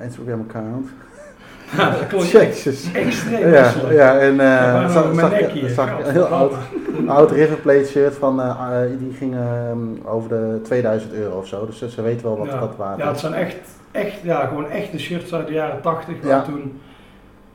Instagram 0.01 0.45
account. 0.47 0.89
Ja, 1.77 1.89
dat 1.89 2.07
klopt. 2.07 2.29
Jezus. 2.29 2.91
Extreem 2.93 3.53
Ja, 3.53 3.61
misselijk. 3.61 3.93
ja 3.93 4.19
en 4.19 4.33
uh, 4.33 4.89
zag, 4.89 5.13
mijn 5.13 5.69
zag, 5.69 5.87
Ja, 5.89 6.05
een 6.05 6.11
heel 6.11 6.25
oud, 6.25 6.53
oud 7.07 7.31
River 7.31 7.57
Plate 7.57 7.85
shirt 7.85 8.15
van, 8.15 8.39
uh, 8.39 8.45
uh, 8.71 8.99
die 8.99 9.13
ging 9.13 9.33
uh, 9.33 10.13
over 10.13 10.29
de 10.29 10.59
2000 10.63 11.13
euro 11.13 11.37
of 11.37 11.47
zo. 11.47 11.65
Dus 11.65 11.93
ze, 11.93 12.01
weten 12.01 12.25
wel 12.25 12.37
wat 12.37 12.47
ja. 12.47 12.59
dat 12.59 12.75
waard 12.77 12.97
Ja, 12.97 13.07
het 13.07 13.19
zijn 13.19 13.33
echt, 13.33 13.55
echt, 13.91 14.13
ja, 14.23 14.45
gewoon 14.45 14.69
echte 14.69 14.99
shirts 14.99 15.33
uit 15.33 15.47
de 15.47 15.53
jaren 15.53 15.81
80. 15.81 16.15
Waar 16.21 16.31
Ja. 16.31 16.41
toen 16.41 16.79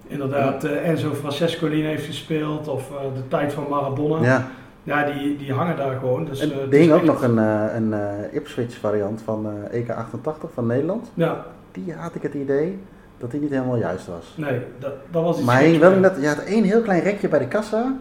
inderdaad 0.06 0.64
Enzo 0.64 1.14
Francescolini 1.14 1.82
heeft 1.86 2.06
gespeeld 2.06 2.68
of 2.68 2.88
de 3.14 3.28
tijd 3.28 3.52
van 3.52 3.66
Maradona. 3.70 4.24
Ja. 4.26 4.46
Ja, 4.82 5.04
die, 5.04 5.36
die 5.36 5.52
hangen 5.52 5.76
daar 5.76 5.96
gewoon. 6.00 6.24
Dus, 6.24 6.40
En 6.40 6.52
er 6.52 6.72
is 6.72 6.78
hing 6.78 6.92
ook 6.92 6.98
echt- 6.98 7.06
nog 7.06 7.22
een, 7.22 7.36
een 7.36 7.94
Ipswich 8.32 8.74
variant 8.78 9.22
van 9.24 9.46
uh, 9.72 9.80
EK88 9.82 10.54
van 10.54 10.66
Nederland. 10.66 11.10
Ja, 11.14 11.44
Die 11.72 11.94
had 11.96 12.14
ik 12.14 12.22
het 12.22 12.34
idee 12.34 12.78
dat 13.20 13.30
die 13.30 13.40
niet 13.40 13.50
helemaal 13.50 13.76
juist 13.76 14.06
was. 14.06 14.34
nee, 14.36 14.60
dat, 14.78 14.92
dat 15.10 15.22
was 15.22 15.36
iets 15.36 15.46
Maar 15.46 15.62
mee. 15.62 15.78
dat, 16.00 16.16
je 16.20 16.26
had 16.28 16.38
één 16.44 16.64
heel 16.64 16.80
klein 16.82 17.02
rekje 17.02 17.28
bij 17.28 17.38
de 17.38 17.48
kassa. 17.48 17.94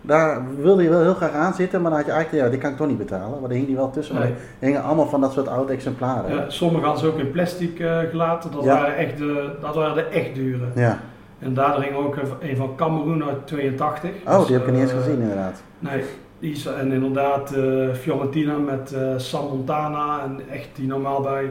Daar 0.00 0.42
wilde 0.60 0.82
je 0.82 0.88
wel 0.88 1.02
heel 1.02 1.14
graag 1.14 1.32
aan 1.32 1.54
zitten, 1.54 1.80
maar 1.82 1.90
dan 1.90 1.98
had 2.00 2.08
je 2.08 2.14
eigenlijk, 2.14 2.44
ja, 2.44 2.50
die 2.50 2.60
kan 2.60 2.70
ik 2.70 2.76
toch 2.76 2.86
niet 2.86 2.98
betalen. 2.98 3.30
Maar 3.40 3.48
daar 3.48 3.56
hing 3.58 3.66
die 3.66 3.76
wel 3.76 3.90
tussen. 3.90 4.14
Maar 4.14 4.24
er 4.24 4.32
hingen 4.58 4.82
allemaal 4.82 5.06
van 5.08 5.20
dat 5.20 5.32
soort 5.32 5.48
oude 5.48 5.72
exemplaren. 5.72 6.34
Ja, 6.34 6.50
sommige 6.50 6.84
hadden 6.84 7.02
ze 7.04 7.08
ook 7.12 7.18
in 7.18 7.30
plastic 7.30 7.78
uh, 7.78 7.98
gelaten. 8.10 8.50
Dat, 8.52 8.64
Ja. 8.64 8.74
waren 8.80 8.96
echt 8.96 9.18
de, 9.18 9.50
dat 9.60 9.74
waren 9.74 9.94
de 9.94 10.02
echt 10.04 10.34
dure. 10.34 10.64
Ja. 10.74 10.98
En 11.38 11.54
daar 11.54 11.80
hing 11.82 11.94
ook 11.96 12.16
een- 12.40 12.56
van 12.56 12.74
Cameroen 12.76 13.24
uit 13.24 13.46
82. 13.46 14.10
Oh, 14.26 14.38
Dus, 14.38 14.46
die 14.46 14.56
heb 14.56 14.66
ik 14.66 14.72
niet 14.72 14.82
eens 14.82 14.92
eh, 14.92 14.96
gezien 14.98 15.20
inderdaad. 15.20 15.62
Nee, 15.78 16.04
die 16.38 16.52
is, 16.52 16.66
en 16.66 16.92
inderdaad 16.92 17.52
eh, 17.52 17.88
Fiorentina 17.92 18.56
met 18.56 18.92
eh, 18.92 19.00
Sam 19.16 19.48
Montana 19.48 20.20
en 20.24 20.40
echt 20.52 20.68
die 20.74 20.86
normaal 20.86 21.20
bij 21.20 21.50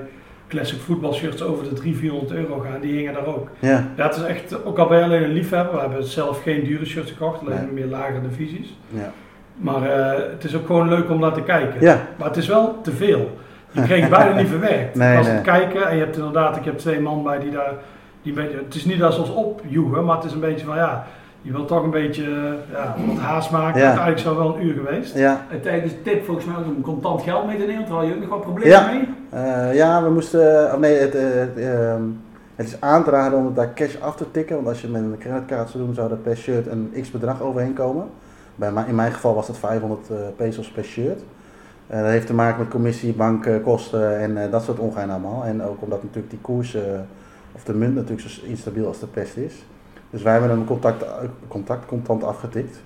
classic 0.53 0.79
voetbalshirts 0.79 1.41
over 1.43 1.63
de 1.63 1.73
300, 1.73 1.99
400 1.99 2.31
euro 2.31 2.59
gaan, 2.59 2.81
die 2.81 2.95
hingen 2.95 3.13
daar 3.13 3.25
ook. 3.25 3.47
Ja, 3.59 3.87
Ja, 3.95 4.03
het 4.03 4.15
is 4.15 4.23
echt, 4.23 4.65
ook 4.65 4.77
al 4.77 4.87
ben 4.87 4.97
je 4.97 5.03
alleen 5.03 5.23
een 5.23 5.31
liefhebber, 5.33 5.73
we 5.75 5.79
hebben 5.79 6.03
zelf 6.03 6.41
geen 6.43 6.63
dure 6.63 6.85
shirts 6.85 7.11
gekocht, 7.11 7.39
alleen 7.39 7.57
Nee. 7.63 7.71
meer 7.71 7.85
lagere 7.85 8.21
divisies. 8.29 8.77
ja. 8.89 9.11
Maar 9.55 9.83
eh, 9.89 10.19
het 10.31 10.43
is 10.43 10.55
ook 10.55 10.65
gewoon 10.65 10.89
leuk 10.89 11.09
om 11.09 11.19
naar 11.19 11.33
te 11.33 11.41
kijken. 11.41 11.81
Ja, 11.81 11.97
Maar 12.17 12.27
het 12.27 12.37
is 12.37 12.47
wel 12.47 12.81
te 12.81 12.91
veel. 12.91 13.37
Je 13.71 13.81
kreeg 13.81 14.09
bijna 14.09 14.35
niet 14.39 14.47
verwerkt. 14.49 14.95
Nee, 15.03 15.17
Als 15.17 15.25
nee. 15.27 15.35
het 15.35 15.43
kijken, 15.45 15.87
en 15.87 15.95
je 15.95 16.03
hebt 16.03 16.17
inderdaad, 16.17 16.55
ik 16.57 16.65
heb 16.65 16.77
twee 16.77 16.99
man 16.99 17.23
bij 17.23 17.39
die 17.39 17.51
daar, 17.51 17.73
die 18.21 18.33
beetje, 18.33 18.57
het 18.65 18.75
is 18.75 18.85
niet 18.85 18.99
dat 18.99 19.13
ze 19.13 19.19
ons 19.19 19.29
opjoegen, 19.33 20.05
maar 20.05 20.15
het 20.15 20.25
is 20.25 20.31
een 20.31 20.39
beetje 20.39 20.65
van 20.65 20.75
ja, 20.75 21.05
je 21.41 21.51
wilt 21.51 21.67
toch 21.67 21.83
een 21.83 21.89
beetje 21.89 22.23
eh, 22.23 22.73
ja, 22.73 22.95
wat 23.07 23.17
haast 23.17 23.51
maken. 23.51 23.79
Ja. 23.79 23.85
Uiteindelijk 23.85 24.23
zou 24.23 24.37
wel 24.37 24.55
een 24.55 24.65
uur 24.65 24.73
geweest. 24.73 25.17
ja. 25.17 25.45
En 25.49 25.61
tijdens 25.61 25.91
de 25.93 26.01
tip 26.01 26.25
volgens 26.25 26.45
mij 26.45 26.55
ook 26.55 26.65
om 26.75 26.81
contant 26.81 27.21
geld 27.21 27.47
mee 27.47 27.57
te 27.57 27.65
nemen, 27.65 27.85
terwijl 27.85 28.07
je 28.07 28.13
ook 28.13 28.19
nog 28.21 28.29
wat 28.29 28.41
problemen 28.41 28.69
Ja. 28.71 28.91
mee. 28.91 29.07
Eh, 29.33 29.73
ja, 29.75 30.03
we 30.03 30.09
moesten. 30.09 30.73
Of 30.73 30.79
nee, 30.79 30.97
het, 30.97 31.15
eh, 31.15 31.91
ehm, 31.91 32.03
het 32.55 32.67
is 32.67 32.81
aan 32.81 33.03
te 33.03 33.09
raden 33.09 33.37
om 33.39 33.45
het 33.45 33.55
daar 33.55 33.73
cash 33.73 33.95
af 33.99 34.15
te 34.15 34.31
tikken. 34.31 34.55
Want 34.55 34.67
als 34.67 34.81
je 34.81 34.87
met 34.87 35.01
een 35.01 35.17
creditcard 35.19 35.69
zou 35.69 35.83
doen, 35.85 35.93
zou 35.93 36.11
er 36.11 36.17
per 36.17 36.37
shirt 36.37 36.67
een 36.67 36.93
x 37.01 37.11
bedrag 37.11 37.41
overheen 37.41 37.73
komen. 37.73 38.09
Bij 38.55 38.71
in 38.87 38.95
mijn 38.95 39.11
geval 39.11 39.35
was 39.35 39.47
dat 39.47 39.57
500 39.57 40.09
eh, 40.09 40.15
pesos 40.35 40.71
per 40.71 40.83
shirt. 40.83 41.21
Dat 41.87 42.05
heeft 42.05 42.27
te 42.27 42.33
maken 42.33 42.59
met 42.59 42.67
commissie, 42.67 43.13
bankkosten 43.13 44.19
en 44.19 44.51
dat 44.51 44.63
soort 44.63 44.79
ongein 44.79 45.09
allemaal. 45.09 45.43
En 45.43 45.63
ook 45.63 45.81
omdat 45.81 46.03
natuurlijk 46.03 46.29
die 46.29 46.41
koers, 46.41 46.77
of 47.51 47.63
de 47.63 47.73
munt 47.73 47.95
natuurlijk 47.95 48.29
zo 48.29 48.45
instabiel 48.45 48.87
als 48.87 48.99
de 48.99 49.07
pest 49.07 49.37
is. 49.37 49.65
Dus 50.09 50.21
wij 50.21 50.31
hebben 50.31 50.51
een 50.51 50.65
contact, 50.65 51.05
contact 51.47 51.85
contant 51.85 52.23
afgetikt. 52.23 52.81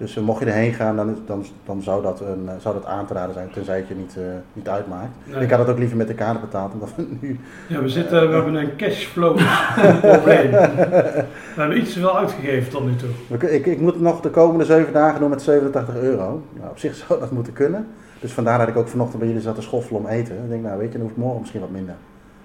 Dus 0.00 0.16
eh, 0.16 0.22
mocht 0.22 0.40
je 0.40 0.46
erheen 0.46 0.72
gaan, 0.72 0.96
dan, 0.96 1.16
dan, 1.26 1.44
dan 1.64 1.82
zou, 1.82 2.02
dat 2.02 2.20
een, 2.20 2.48
eh, 2.48 2.54
zou 2.58 2.74
dat 2.74 2.86
aan 2.86 3.06
te 3.06 3.14
raden 3.14 3.34
zijn, 3.34 3.50
tenzij 3.50 3.76
het 3.76 3.88
je 3.88 3.94
niet, 3.94 4.16
eh, 4.16 4.22
niet 4.52 4.68
uitmaakt. 4.68 5.08
Nee. 5.24 5.42
Ik 5.42 5.50
had 5.50 5.58
het 5.58 5.68
ook 5.68 5.78
liever 5.78 5.96
met 5.96 6.06
de 6.08 6.14
kaart 6.14 6.40
betaald, 6.40 6.72
omdat 6.72 6.88
we 6.96 7.06
nu... 7.20 7.40
Ja, 7.66 7.80
we, 7.82 7.88
zitten, 7.88 8.28
we 8.28 8.34
hebben 8.34 8.54
een 8.54 8.76
cashflow 8.76 9.36
probleem. 10.00 10.50
We 10.50 11.24
hebben 11.56 11.78
iets 11.78 11.92
te 11.92 11.98
veel 12.00 12.18
uitgegeven 12.18 12.70
tot 12.70 12.84
nu 12.84 12.92
toe. 12.96 13.48
Ik, 13.50 13.66
ik 13.66 13.80
moet 13.80 13.92
het 13.92 14.02
nog 14.02 14.20
de 14.20 14.30
komende 14.30 14.64
7 14.64 14.92
dagen 14.92 15.20
doen 15.20 15.30
met 15.30 15.42
87 15.42 15.96
euro. 15.96 16.42
Nou, 16.52 16.70
op 16.70 16.78
zich 16.78 16.94
zou 17.06 17.20
dat 17.20 17.30
moeten 17.30 17.52
kunnen. 17.52 17.86
Dus 18.20 18.32
vandaar 18.32 18.58
dat 18.58 18.68
ik 18.68 18.76
ook 18.76 18.88
vanochtend 18.88 19.18
bij 19.18 19.28
jullie 19.28 19.42
zat 19.42 19.54
te 19.54 19.62
schoffelen 19.62 20.00
om 20.00 20.06
eten. 20.06 20.34
Ik 20.34 20.48
denk, 20.48 20.62
nou 20.62 20.78
weet 20.78 20.86
je, 20.86 20.92
dan 20.92 21.00
hoef 21.02 21.10
ik 21.10 21.16
morgen 21.16 21.40
misschien 21.40 21.60
wat 21.60 21.70
minder. 21.70 21.94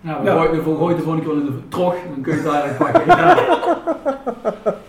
Nou, 0.02 0.24
we 0.24 0.30
Ja. 0.30 0.36
gooien- 0.36 0.64
we 0.64 0.76
gooien 0.76 0.96
de 0.98 1.04
volgende 1.04 1.26
keer 1.28 1.36
wel 1.36 1.46
in 1.46 1.52
de 1.52 1.68
trog, 1.68 1.96
dan 2.14 2.22
kun 2.22 2.34
je 2.36 2.40
het 2.42 2.52
daar 2.52 2.76
pakken. 2.78 4.74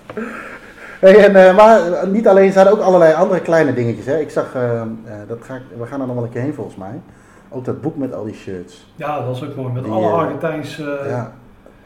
Ja. 1.07 1.13
Hey, 1.13 1.25
en, 1.29 1.49
eh, 1.49 1.57
maar 1.57 1.93
eh, 1.93 2.09
niet 2.09 2.29
alleen, 2.29 2.47
er 2.47 2.53
zaten 2.53 2.73
ook 2.73 2.81
allerlei 2.81 3.15
andere 3.15 3.41
kleine 3.41 3.75
dingetjes. 3.75 4.07
Hè. 4.07 4.19
Ik 4.19 4.31
zag, 4.31 4.55
eh, 4.55 4.83
dat 5.29 5.39
ga 5.41 5.55
ik, 5.55 5.63
we 5.79 5.87
gaan 5.87 6.01
er 6.01 6.07
nog 6.07 6.15
wel 6.15 6.25
een 6.25 6.31
keer 6.31 6.41
heen 6.43 6.55
volgens 6.55 6.77
mij. 6.77 7.01
Ook 7.49 7.65
dat 7.65 7.81
boek 7.81 7.97
met 7.97 8.15
al 8.15 8.25
die 8.25 8.35
shirts. 8.35 8.87
Ja, 8.97 9.17
dat 9.17 9.27
was 9.27 9.45
ook 9.45 9.57
mooi. 9.57 9.73
Met 9.73 9.85
Die, 9.85 9.93
alle 9.93 10.07
Argentijnse... 10.11 10.99
ja, 11.09 11.33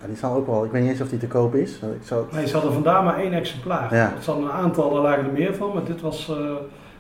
En 0.03 0.09
die 0.09 0.17
zal 0.17 0.35
ook 0.35 0.47
wel, 0.47 0.65
ik 0.65 0.71
weet 0.71 0.83
niet 0.83 0.91
eens 0.91 1.01
of 1.01 1.09
die 1.09 1.19
te 1.19 1.27
koop 1.27 1.55
is. 1.55 1.75
Ik 1.75 1.81
zou 2.03 2.21
het- 2.23 2.33
Nee, 2.33 2.47
ze 2.47 2.53
hadden 2.53 2.73
vandaag 2.73 3.05
maar 3.05 3.19
één 3.19 3.33
exemplaar. 3.33 3.95
Ja. 3.95 4.13
Er 4.27 4.35
een 4.35 4.51
aantal, 4.51 4.93
daar 4.93 5.03
lagen 5.03 5.25
er 5.25 5.33
meer 5.33 5.55
van. 5.55 5.71
Maar 5.75 5.85
dit 5.85 6.01
was 6.01 6.27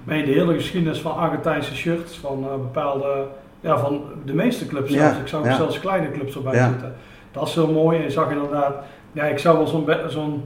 de 0.07 0.13
hele 0.15 0.55
geschiedenis 0.55 1.01
van 1.01 1.17
Argentijnse 1.17 1.75
shirts. 1.77 2.19
Van 2.19 2.41
bepaalde, 2.41 3.27
ja, 3.61 3.79
van 3.79 4.03
de 4.25 4.35
meeste 4.35 4.67
clubs 4.67 4.91
Ja, 4.93 4.99
zelfs. 4.99 5.19
Ik 5.19 5.27
zou 5.29 5.43
ook 5.43 5.49
ja. 5.49 5.57
zelfs 5.57 5.81
kleine 5.81 6.11
clubs 6.11 6.35
erbij 6.35 6.55
Ja. 6.55 6.69
zitten. 6.69 6.95
Dat 7.31 7.49
is 7.49 7.55
heel 7.55 7.73
mooi. 7.73 7.97
En 7.99 8.03
je 8.05 8.11
zag 8.11 8.31
inderdaad, 8.31 8.75
ja, 9.13 9.25
ik 9.25 9.39
zou 9.39 9.57
wel 9.57 9.67
zo'n 9.67 9.89
zo'n 10.09 10.45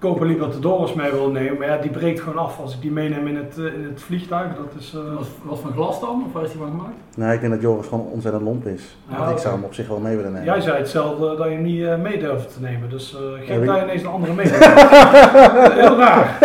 Copa 0.00 0.24
Libertadores 0.24 0.92
mee 0.94 1.10
willen 1.10 1.32
nemen. 1.32 1.58
Maar 1.58 1.66
ja, 1.68 1.76
die 1.76 1.90
breekt 1.90 2.20
gewoon 2.20 2.38
af 2.38 2.60
als 2.60 2.74
ik 2.74 2.80
die 2.80 2.90
meeneem 2.90 3.26
in 3.26 3.36
het, 3.36 3.54
eh, 3.58 3.64
in 3.64 3.84
het 3.92 4.02
vliegtuig. 4.02 4.46
Dat 4.56 4.72
is, 4.82 4.94
eh, 4.94 5.16
Was, 5.16 5.26
was 5.42 5.58
van 5.60 5.72
glas 5.72 6.00
dan, 6.00 6.24
of 6.26 6.32
waar 6.32 6.42
is 6.42 6.50
die 6.50 6.58
van 6.58 6.70
gemaakt? 6.70 6.94
Nee, 7.16 7.34
ik 7.34 7.40
denk 7.40 7.52
dat 7.52 7.62
Joris 7.62 7.86
gewoon 7.86 8.06
ontzettend 8.12 8.44
lomp 8.44 8.66
is. 8.66 8.96
Ja, 9.10 9.28
ik 9.28 9.38
zou 9.38 9.54
hem 9.54 9.64
op 9.64 9.74
zich 9.74 9.88
wel 9.88 9.98
mee 9.98 10.16
willen 10.16 10.32
nemen. 10.32 10.46
Jij 10.46 10.60
zei 10.60 10.76
hetzelfde 10.78 11.36
dat 11.36 11.46
je 11.46 11.52
hem 11.52 11.62
niet 11.62 11.84
eh, 11.84 11.96
mee 11.96 12.18
durfde 12.18 12.46
te 12.54 12.60
nemen. 12.60 12.90
Dus 12.90 13.16
eh 13.16 13.48
Ja, 13.48 13.58
wie- 13.58 13.66
daar 13.68 13.82
ineens 13.82 14.02
een 14.02 14.08
andere 14.08 14.32
mening. 14.32 14.56
heel 15.82 15.96
raar. 15.98 16.38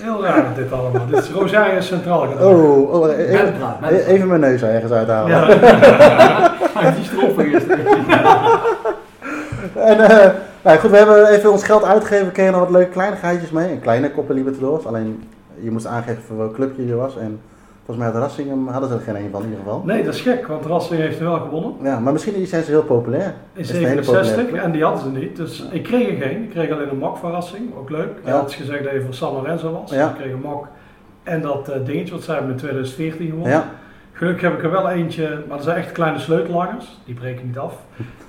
Heel 0.00 0.22
voorbereid 0.22 0.54
dit 0.56 0.72
allemaal. 0.72 1.06
Dit 1.10 1.18
is 1.22 1.30
Rosario 1.30 1.80
Centraal. 1.80 2.26
Oh, 2.40 2.92
oh 2.94 3.18
even, 4.06 4.28
mijn 4.28 4.40
neus 4.40 4.62
ergens 4.62 4.92
uithalen. 4.92 5.30
Ja, 5.30 5.46
die 6.96 7.04
gisteren. 7.44 7.86
En 9.74 10.00
eh, 10.00 10.30
nou 10.64 10.78
goed, 10.78 10.90
we 10.90 10.96
hebben 10.96 11.26
even 11.28 11.50
ons 11.52 11.64
geld 11.64 11.84
uitgegeven. 11.84 12.26
We 12.26 12.32
kregen 12.32 12.52
nog 12.52 12.60
wat 12.60 12.70
leuke 12.70 12.90
kleinigheidjes 12.90 13.50
mee. 13.50 13.70
Een 13.70 13.80
kleine 13.80 14.12
Copa 14.12 14.32
Libertadores. 14.34 14.86
Alleen 14.86 15.22
je 15.60 15.70
moest 15.70 15.86
aangeven 15.86 16.22
voor 16.22 16.36
welk 16.36 16.54
clubje 16.54 16.86
je 16.86 16.94
was. 16.94 17.16
En 17.16 17.40
volgens 17.84 18.06
mij 18.06 18.14
had 18.14 18.22
Rassinghem 18.22 18.68
hadden 18.68 18.88
ze 18.90 18.94
er 18.94 19.00
geen 19.00 19.16
een 19.16 19.28
van 19.30 19.42
in 19.42 19.48
ieder 19.48 19.64
geval. 19.64 19.82
nee, 19.84 20.04
dat 20.04 20.14
is 20.14 20.20
gek, 20.20 20.46
want 20.46 20.66
Racing 20.66 21.00
heeft 21.00 21.18
er 21.18 21.24
wel 21.24 21.38
gewonnen. 21.40 21.72
Ja, 21.82 21.98
maar 21.98 22.12
misschien 22.12 22.46
zijn 22.46 22.64
ze 22.64 22.70
heel 22.70 22.82
populair. 22.84 23.34
In 23.52 23.60
Is 23.60 23.68
het 23.68 23.76
een 23.76 23.84
hele 23.86 24.00
populaire 24.00 24.24
67 24.28 24.46
club? 24.52 24.64
en 24.64 24.72
die 24.72 24.82
hadden 24.84 25.02
ze 25.02 25.08
niet. 25.18 25.36
Dus 25.36 25.68
ik 25.70 25.82
kreeg 25.82 26.08
er 26.08 26.28
geen. 26.28 26.42
Ik 26.42 26.50
kreeg 26.50 26.70
alleen 26.70 26.88
een 26.88 26.98
mok 26.98 27.16
van 27.16 27.30
Racing, 27.30 27.74
ook 27.78 27.90
leuk. 27.90 28.08
Je 28.24 28.30
Ja. 28.30 28.36
had 28.36 28.52
gezegd 28.52 28.84
dat 28.84 28.92
je 28.92 29.00
voor 29.02 29.14
San 29.14 29.32
Lorenzo 29.32 29.72
was. 29.72 29.90
Ja. 29.90 30.08
Ik 30.08 30.14
kreeg 30.14 30.32
een 30.32 30.40
mok 30.40 30.66
en 31.22 31.40
dat 31.42 31.68
eh, 31.68 31.84
dingetje, 31.84 32.14
wat 32.14 32.22
zij 32.22 32.34
hebben 32.34 32.52
in 32.52 32.58
2014 32.58 33.26
gewonnen. 33.28 33.50
Ja, 33.52 33.64
Gelukkig 34.16 34.42
heb 34.42 34.52
ik 34.58 34.62
er 34.64 34.70
wel 34.70 34.90
eentje, 34.90 35.28
maar 35.48 35.56
dat 35.56 35.66
zijn 35.66 35.76
echt 35.76 35.92
kleine 35.92 36.18
sleutelhangers. 36.18 36.98
Die 37.04 37.14
breken 37.14 37.46
niet 37.46 37.58
af. 37.58 37.74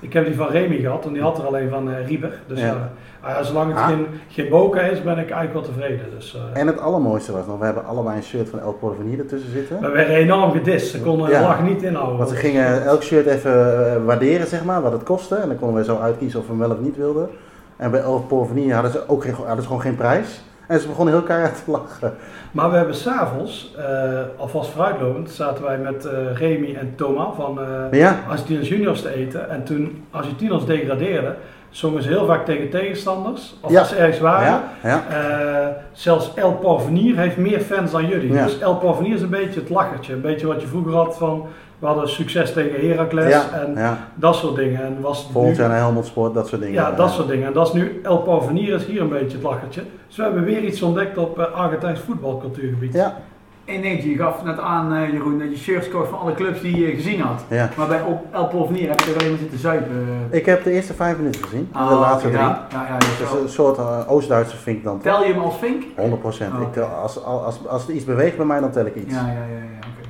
Ik 0.00 0.12
heb 0.12 0.24
die 0.26 0.34
van 0.34 0.48
Remy 0.48 0.76
gehad 0.76 1.04
en 1.04 1.12
die 1.12 1.22
had 1.22 1.38
er 1.38 1.44
alleen 1.46 1.68
van 1.68 1.90
eh 1.90 2.06
Rieber. 2.06 2.32
Dus 2.46 2.58
Ja. 2.60 2.66
ja. 2.66 3.28
ja, 3.28 3.42
zolang 3.42 3.68
het 3.70 3.78
Ah. 3.78 3.86
geen, 3.88 4.06
geen 4.28 4.90
is, 4.90 5.02
ben 5.02 5.18
ik 5.18 5.30
eigenlijk 5.30 5.52
wel 5.52 5.62
tevreden. 5.62 6.06
Dus, 6.14 6.36
eh, 6.54 6.60
en 6.60 6.66
het 6.66 6.80
allermooiste 6.80 7.32
was 7.32 7.46
nog, 7.46 7.58
we 7.58 7.64
hebben 7.64 7.84
allebei 7.86 8.16
een 8.16 8.22
shirt 8.22 8.48
van 8.48 8.60
El 8.60 8.72
Porvenir 8.72 9.18
ertussen 9.18 9.50
zitten. 9.50 9.80
we 9.80 9.88
werden 9.90 10.14
enorm 10.16 10.50
gedist. 10.52 10.90
Ze 10.90 11.00
konden 11.00 11.30
Ja. 11.30 11.38
de 11.40 11.46
lach 11.46 11.62
niet 11.62 11.82
inhouden. 11.82 12.16
Want 12.16 12.28
ze 12.30 12.36
gingen 12.36 12.84
elk 12.84 13.02
shirt 13.02 13.26
even 13.26 13.86
eh, 13.94 14.04
waarderen, 14.04 14.46
zeg 14.46 14.64
maar, 14.64 14.82
wat 14.82 14.92
het 14.92 15.02
kostte. 15.02 15.34
En 15.34 15.48
dan 15.48 15.56
konden 15.56 15.76
wij 15.76 15.84
zo 15.84 15.98
uitkiezen 15.98 16.38
of 16.40 16.44
we 16.46 16.50
hem 16.52 16.60
wel 16.60 16.70
of 16.70 16.80
niet 16.80 16.96
wilden. 16.96 17.28
En 17.76 17.90
bij 17.90 18.00
El 18.00 18.24
Porvenir 18.28 18.74
hadden 18.74 18.92
ze 18.92 19.08
ook 19.08 19.22
geen, 19.24 19.34
hadden 19.34 19.56
ze 19.60 19.66
gewoon 19.66 19.82
geen 19.82 19.96
prijs. 19.96 20.44
En 20.66 20.80
ze 20.80 20.86
begonnen 20.88 21.14
heel 21.14 21.22
keihard 21.22 21.64
te 21.64 21.70
lachen. 21.70 22.14
Maar 22.52 22.70
we 22.70 22.76
hebben 22.76 22.94
s'avonds, 22.94 23.74
eh 23.78 24.20
alvast 24.36 24.70
vooruitlopend, 24.70 25.30
zaten 25.30 25.64
wij 25.64 25.78
met 25.78 26.04
eh 26.04 26.12
Remy 26.34 26.76
en 26.80 26.92
Thomas 26.96 27.34
van 27.36 27.60
eh 27.60 27.98
Ja, 28.00 28.18
Argentinos 28.28 28.68
Juniors 28.68 29.02
te 29.02 29.14
eten. 29.14 29.50
En 29.50 29.64
toen 29.64 30.04
Argentinos 30.10 30.66
degradeerden, 30.66 31.36
zongen 31.70 32.02
ze 32.02 32.08
heel 32.08 32.26
vaak 32.26 32.44
tegen 32.44 32.70
tegenstanders. 32.70 33.54
Of 33.60 33.70
Ja. 33.70 33.78
als 33.78 33.88
ze 33.88 33.96
ergens 33.96 34.18
waren. 34.18 34.60
ja, 34.82 35.02
ja. 35.10 35.76
Zelfs 35.92 36.34
El 36.34 36.52
Porvenir 36.52 37.16
heeft 37.16 37.36
meer 37.36 37.60
fans 37.60 37.90
dan 37.90 38.06
jullie. 38.06 38.32
Dus 38.32 38.58
El 38.58 38.96
is 39.02 39.22
een 39.22 39.30
beetje 39.30 39.60
het 39.60 39.70
lachertje. 39.70 40.12
Een 40.12 40.20
beetje 40.20 40.46
wat 40.46 40.60
je 40.60 40.66
vroeger 40.66 40.94
had 40.94 41.16
van, 41.16 41.46
we 41.78 41.86
hadden 41.86 42.08
succes 42.08 42.52
tegen 42.52 42.88
Heracles 42.88 43.28
Ja, 43.32 43.50
en 43.52 43.74
ja. 43.74 43.98
dat 44.14 44.34
soort 44.36 44.56
dingen. 44.56 44.84
En 44.84 44.96
was 45.00 45.18
het 45.22 45.32
Volgend 45.32 45.56
nu- 45.58 45.62
naar 45.66 45.76
Helmond 45.76 46.06
Sport, 46.06 46.34
dat 46.34 46.48
soort 46.48 46.60
dingen. 46.60 46.74
ja, 46.74 46.90
dat 46.92 47.10
soort 47.10 47.28
dingen. 47.28 47.46
En 47.46 47.52
dat 47.52 47.66
is 47.66 47.72
nu, 47.72 48.00
El 48.02 48.18
Porvenir 48.18 48.74
is 48.74 48.84
hier 48.84 49.00
een 49.00 49.08
beetje 49.08 49.36
het 49.36 49.42
lachertje. 49.46 49.82
Dus 50.06 50.16
we 50.16 50.22
hebben 50.22 50.44
weer 50.44 50.62
iets 50.64 50.82
ontdekt 50.82 51.18
op 51.18 51.38
eh, 51.38 51.44
Argentijns 51.52 52.00
voetbalcultuurgebied. 52.00 52.92
Ja, 52.94 53.16
Eén 53.64 53.82
dingetje, 53.82 54.10
je 54.10 54.16
gaf 54.16 54.44
net 54.44 54.58
aan 54.58 54.94
eh, 54.94 55.12
Jeroen 55.12 55.38
dat 55.38 55.50
je 55.50 55.56
shirts 55.56 55.88
kocht 55.90 56.08
van 56.08 56.18
alle 56.18 56.34
clubs 56.34 56.60
die 56.60 56.80
je 56.86 56.94
gezien 56.94 57.20
had. 57.20 57.44
ja. 57.48 57.68
Maar 57.76 57.86
bij 57.86 58.02
op 58.02 58.24
El 58.32 58.68
heb 58.68 58.76
je 59.00 59.12
er 59.12 59.18
alleen 59.18 59.30
maar 59.30 59.38
zitten 59.38 59.58
zuipen. 59.58 60.06
Ik 60.30 60.46
heb 60.46 60.64
de 60.64 60.70
eerste 60.70 60.94
vijf 60.94 61.16
minuten 61.16 61.42
gezien. 61.42 61.68
en 61.72 61.82
de 61.88 61.94
Ah, 61.94 62.00
laatste 62.00 62.28
drie. 62.28 62.40
Ja, 62.40 62.66
ja, 62.72 62.86
ja, 62.88 62.98
dus 62.98 63.18
Dus 63.18 63.30
wel. 63.32 63.42
een 63.42 63.48
soort 63.48 63.78
eh, 63.78 64.00
Oost-Duitse 64.12 64.56
vink 64.56 64.84
dan 64.84 65.00
toch? 65.00 65.12
Tel 65.12 65.24
je 65.24 65.32
hem 65.32 65.42
als 65.42 65.56
vink? 65.58 65.82
100 65.96 66.20
procent. 66.20 66.52
Oh, 66.54 66.60
oké. 66.60 66.80
als, 66.82 67.24
als, 67.24 67.66
als 67.68 67.88
er 67.88 67.94
iets 67.94 68.04
beweegt 68.04 68.36
bij 68.36 68.46
mij, 68.46 68.60
dan 68.60 68.70
tel 68.70 68.86
ik 68.86 68.94
iets. 68.94 69.14
Ja, 69.14 69.20
ja, 69.20 69.32
ja, 69.32 69.38
ja, 69.40 69.78
oké. 69.78 70.05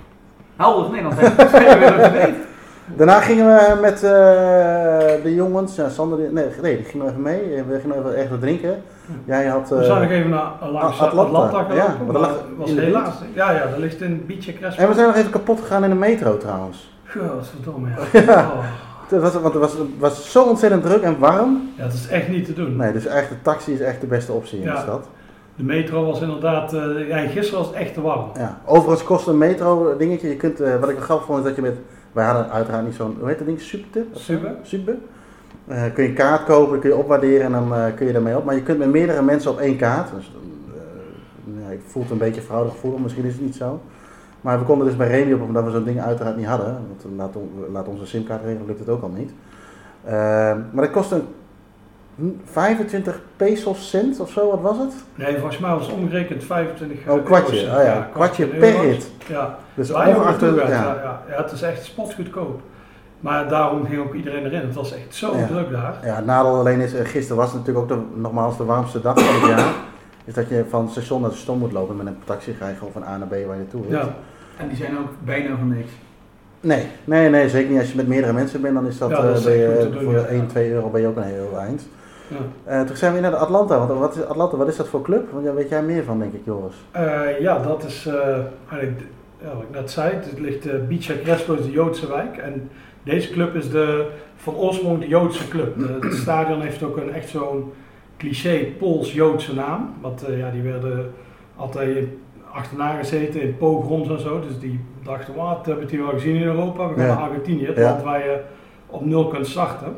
Helder 0.57 0.90
Nederland 0.90 1.19
heeft. 1.21 2.35
Daarna 2.97 3.21
gingen 3.21 3.47
we 3.47 3.79
met 3.81 3.95
eh, 3.95 4.11
de 5.23 5.35
jongens, 5.35 5.77
ja, 5.77 5.88
Sander, 5.88 6.19
nee, 6.19 6.47
nee, 6.62 6.77
die 6.77 6.85
ging 6.85 7.03
nog 7.03 7.11
even 7.11 7.23
mee. 7.23 7.62
We 7.69 7.81
gingen 7.81 7.99
even 7.99 8.16
echt 8.16 8.31
wat 8.31 8.40
drinken. 8.40 8.83
Jij 9.25 9.47
had... 9.47 9.69
We 9.69 9.77
eh, 9.77 9.85
zijn 9.85 10.03
nog 10.03 10.11
even 10.11 10.31
naar 10.31 10.51
langs 10.73 11.01
Atlanta. 11.01 11.38
Atlanta, 11.38 11.75
Ja, 11.75 11.97
maar 12.05 12.12
dat 12.12 12.23
lag 12.23 12.45
was 12.57 12.69
in 12.69 12.75
de 12.75 12.81
helaas. 12.83 13.14
Ja, 13.35 13.51
ja, 13.51 13.66
dat 13.66 13.79
ligt 13.79 14.01
in 14.01 14.25
Beach 14.27 14.45
Crespo. 14.59 14.83
en 14.83 14.88
we 14.88 14.95
zijn 14.95 15.07
nog 15.07 15.16
even 15.16 15.31
kapot 15.31 15.61
gegaan 15.61 15.85
in 15.85 15.90
de 15.90 15.97
metro 15.97 16.37
trouwens. 16.37 16.90
Godverdomme, 17.07 17.88
ja. 18.27 18.40
Oh. 18.40 18.64
Het 19.09 19.21
was, 19.21 19.33
want 19.33 19.55
het 19.55 19.62
was, 19.62 19.73
het 19.73 19.81
was 19.99 20.31
zo 20.33 20.42
ontzettend 20.42 20.83
druk 20.83 21.03
en 21.03 21.19
warm. 21.19 21.73
Ja, 21.77 21.83
het 21.85 21.92
is 21.92 22.09
echt 22.09 22.29
niet 22.29 22.45
te 22.45 22.53
doen. 22.53 22.77
Nee, 22.77 22.92
dus 22.92 23.07
echt 23.07 23.29
de 23.29 23.42
taxi 23.42 23.73
is 23.73 23.81
echt 23.81 24.01
de 24.01 24.07
beste 24.07 24.33
optie 24.33 24.59
in 24.59 24.64
Ja. 24.64 24.75
de 24.75 24.81
stad. 24.81 25.09
De 25.57 25.62
metro 25.62 26.05
was 26.05 26.21
inderdaad, 26.21 26.73
eh, 26.73 27.09
ja, 27.09 27.19
gisteren 27.19 27.59
was 27.59 27.69
het 27.69 27.77
echt 27.77 27.95
te 27.95 28.01
warm. 28.01 28.31
Ja. 28.35 28.61
Overigens 28.64 29.05
kost 29.05 29.27
een 29.27 29.38
metro 29.38 29.97
dingetje, 29.97 30.29
je 30.29 30.37
kunt, 30.37 30.61
eh, 30.61 30.81
wat 30.81 30.88
ik 30.88 30.95
wel 30.97 31.05
grappig 31.05 31.27
vond 31.27 31.38
is 31.38 31.45
dat 31.45 31.57
je 31.57 31.62
met, 31.62 31.77
wij 32.12 32.25
hadden 32.25 32.51
uiteraard 32.51 32.85
niet 32.85 32.95
zo'n, 32.95 33.16
hoe 33.19 33.29
heet 33.29 33.38
dat 33.38 33.47
ding, 33.47 33.61
zo? 33.61 33.79
Super. 34.12 34.55
Super. 34.62 34.97
Eh, 35.66 35.83
kun 35.95 36.05
je 36.05 36.12
kaart 36.12 36.45
kopen, 36.45 36.79
kun 36.79 36.90
je 36.90 36.97
opwaarderen 36.97 37.45
en 37.45 37.53
dan 37.53 37.95
kun 37.95 38.07
je 38.07 38.12
daarmee 38.12 38.37
op. 38.37 38.45
Maar 38.45 38.55
je 38.55 38.62
kunt 38.62 38.79
met 38.79 38.90
meerdere 38.90 39.23
mensen 39.23 39.51
op 39.51 39.59
één 39.59 39.77
kaart. 39.77 40.11
Dus, 40.14 40.33
ja, 41.45 41.71
ik 41.71 41.81
voel 41.87 42.03
het 42.03 42.12
een 42.12 42.19
beetje 42.19 42.40
fraudegevoel, 42.40 42.99
misschien 42.99 43.25
is 43.25 43.33
het 43.33 43.42
niet 43.42 43.57
zo. 43.57 43.81
Maar 44.40 44.59
we 44.59 44.64
konden 44.64 44.87
dus 44.87 44.97
bij 44.97 45.09
Remy 45.09 45.33
op, 45.33 45.42
omdat 45.42 45.64
we 45.64 45.71
zo'n 45.71 45.85
ding 45.85 46.01
uiteraard 46.01 46.37
niet 46.37 46.47
hadden. 46.47 46.66
Want 46.88 47.16
laat, 47.16 47.35
laat 47.73 47.88
onze 47.88 48.07
simkaart 48.07 48.45
regelen, 48.45 48.66
lukt 48.66 48.79
het 48.79 48.88
ook 48.88 49.03
al 49.03 49.12
niet. 49.16 49.33
Maar 50.73 50.85
dat 50.85 50.90
kostte 50.90 51.14
een 51.14 51.27
25 52.44 53.20
pesos 53.37 53.88
cent 53.90 54.20
of 54.20 54.31
zo, 54.31 54.50
wat 54.50 54.61
was 54.61 54.79
het? 54.79 54.92
Nee, 55.14 55.35
volgens 55.37 55.59
mij 55.59 55.70
was 55.70 55.87
het 55.87 55.94
omgerekend 55.96 56.44
25 56.44 56.98
Oh, 57.09 57.24
kwartje. 57.24 57.57
Oh 57.57 57.83
ja, 57.85 58.09
kwartje 58.12 58.46
per 58.46 58.68
euro's. 58.68 58.83
rit. 58.85 59.11
Ja, 59.26 59.59
Dus 59.74 59.88
het 59.88 59.96
ja. 59.96 60.16
ja. 60.55 60.68
Ja, 60.68 61.22
ja, 61.29 61.42
het 61.42 61.52
is 61.52 61.62
echt 61.62 61.85
spotgoedkoop. 61.85 62.61
Maar 63.20 63.48
daarom 63.48 63.87
ging 63.87 64.00
ook 64.00 64.14
iedereen 64.14 64.44
erin. 64.44 64.61
Het 64.61 64.74
was 64.74 64.92
echt 64.94 65.14
zo 65.14 65.37
Ja. 65.37 65.46
druk 65.46 65.70
daar. 65.70 65.94
Ja, 66.05 66.16
het 66.16 66.26
nadeel 66.26 66.55
alleen 66.55 66.81
is, 66.81 66.94
eh, 66.94 67.07
gisteren 67.07 67.37
was 67.37 67.52
het 67.52 67.59
natuurlijk 67.59 67.92
ook 67.92 67.98
de, 67.98 68.20
nogmaals 68.20 68.57
de 68.57 68.64
warmste 68.64 69.00
dag 69.00 69.18
van 69.20 69.40
het 69.40 69.59
jaar. 69.59 69.72
Is 70.24 70.35
dat 70.35 70.48
je 70.48 70.64
van 70.68 70.88
station 70.90 71.20
naar 71.20 71.31
station 71.31 71.59
moet 71.59 71.72
lopen 71.72 71.96
met 71.96 72.07
een 72.07 72.18
taxi 72.24 72.52
ga 72.52 72.68
je 72.68 72.74
gewoon 72.74 72.92
van 72.92 73.02
A 73.02 73.16
naar 73.16 73.26
B 73.26 73.31
waar 73.31 73.38
je 73.40 73.46
naartoe 73.46 73.87
wilt. 73.88 74.02
Ja. 74.02 74.09
En 74.57 74.68
die 74.68 74.76
zijn 74.76 74.98
ook 74.98 75.09
bijna 75.24 75.57
van 75.57 75.68
niks. 75.68 75.90
Nee, 76.61 76.87
nee, 77.05 77.29
nee, 77.29 77.48
zeker 77.48 77.70
niet. 77.70 77.81
Als 77.81 77.90
je 77.90 77.96
met 77.96 78.09
meerdere 78.09 78.33
mensen 78.33 78.61
bent, 78.61 78.74
dan 78.74 78.87
is 78.87 78.98
dat, 78.98 79.11
Ja, 79.11 79.22
dat 79.22 79.46
eh, 79.46 79.76
is 79.79 79.90
doen, 79.90 80.02
voor 80.02 80.12
ja. 80.14 80.24
1, 80.24 80.46
2 80.46 80.70
euro 80.70 80.88
ben 80.88 81.00
je 81.00 81.07
ook 81.07 81.16
een 81.16 81.22
heel 81.22 81.59
eind. 81.59 81.88
Ja. 82.29 82.37
Eh, 82.81 82.87
toen 82.87 82.97
zijn 82.97 83.15
we 83.15 83.21
naar 83.21 83.31
de 83.31 83.37
Atlanta. 83.37 83.79
Want 83.87 84.01
wat 84.01 84.17
is 84.17 84.25
Atlanta, 84.25 84.57
wat 84.57 84.69
is 84.69 84.77
dat 84.77 84.89
voor 84.89 85.03
club? 85.03 85.31
Want 85.33 85.45
daar 85.45 85.55
weet 85.55 85.69
jij 85.69 85.83
meer 85.83 86.05
van, 86.05 86.19
denk 86.19 86.33
ik, 86.33 86.41
Joris. 86.45 86.75
Eh, 86.91 87.41
ja, 87.41 87.59
dat 87.59 87.85
is 87.85 88.07
eh, 88.07 88.15
eigenlijk 88.71 89.01
ja, 89.43 89.49
wat 89.55 89.62
ik 89.62 89.71
net 89.71 89.91
zei. 89.91 90.12
Het 90.15 90.39
ligt 90.41 90.67
uh, 90.67 90.73
Beach 90.89 91.23
Crespo 91.23 91.55
is 91.55 91.65
de 91.65 91.71
Joodse 91.71 92.09
wijk. 92.09 92.37
En 92.37 92.71
deze 93.03 93.31
club 93.31 93.55
is 93.55 93.71
de, 93.71 94.07
van 94.37 94.55
oorsprong 94.55 95.01
de 95.01 95.09
Joodse 95.09 95.49
club. 95.49 95.79
De- 95.79 95.99
het 96.01 96.15
stadion 96.25 96.61
heeft 96.61 96.83
ook 96.83 96.97
een 96.97 97.12
echt 97.12 97.29
zo'n 97.29 97.73
cliché 98.17 98.65
Pools-Joodse 98.79 99.55
naam. 99.55 99.91
Want 100.01 100.25
eh, 100.27 100.39
ja, 100.39 100.51
die 100.51 100.62
werden 100.62 101.12
altijd 101.57 102.07
achterna 102.53 102.97
gezeten 102.97 103.41
in 103.41 103.57
pogroms 103.57 104.09
en 104.09 104.21
zo. 104.21 104.41
Dus 104.41 104.59
die 104.59 104.81
dachten, 105.05 105.35
wat 105.35 105.67
hebben 105.67 105.85
we 105.85 105.91
die 105.91 106.01
wel 106.03 106.11
gezien 106.11 106.35
in 106.37 106.43
Europa? 106.43 106.89
We 106.89 106.95
gaan 106.95 107.07
Ja. 107.07 107.15
naar 107.15 107.23
Argentinië, 107.23 107.67
het 107.67 107.77
Ja. 107.77 107.83
land 107.91 108.03
waar 108.03 108.19
je 108.25 108.41
op 108.87 109.05
nul 109.05 109.27
kunt 109.29 109.47
starten. 109.47 109.97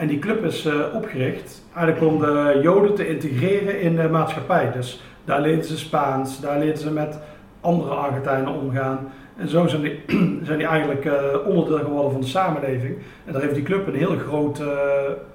En 0.00 0.06
die 0.06 0.18
club 0.18 0.44
is 0.44 0.66
eh, 0.66 0.74
opgericht 0.94 1.62
eigenlijk 1.74 2.06
om 2.06 2.18
de 2.18 2.58
Joden 2.62 2.94
te 2.94 3.08
integreren 3.08 3.80
in 3.80 3.96
de 3.96 4.08
maatschappij. 4.08 4.72
Dus 4.72 5.02
daar 5.24 5.40
leerden 5.40 5.64
ze 5.64 5.78
Spaans, 5.78 6.40
daar 6.40 6.58
leerden 6.58 6.78
ze 6.78 6.90
met 6.90 7.18
andere 7.60 7.90
Argentijnen 7.90 8.52
omgaan. 8.52 8.98
En 9.36 9.48
zo 9.48 9.66
zijn 9.66 9.82
die, 9.82 10.00
zijn 10.46 10.58
die 10.58 10.66
eigenlijk 10.66 11.04
eh, 11.04 11.14
onderdeel 11.46 11.78
geworden 11.78 12.12
van 12.12 12.20
de 12.20 12.26
samenleving. 12.26 12.96
En 13.24 13.32
daar 13.32 13.42
heeft 13.42 13.54
die 13.54 13.62
club 13.62 13.86
een 13.86 13.94
heel 13.94 14.16
grote 14.16 14.64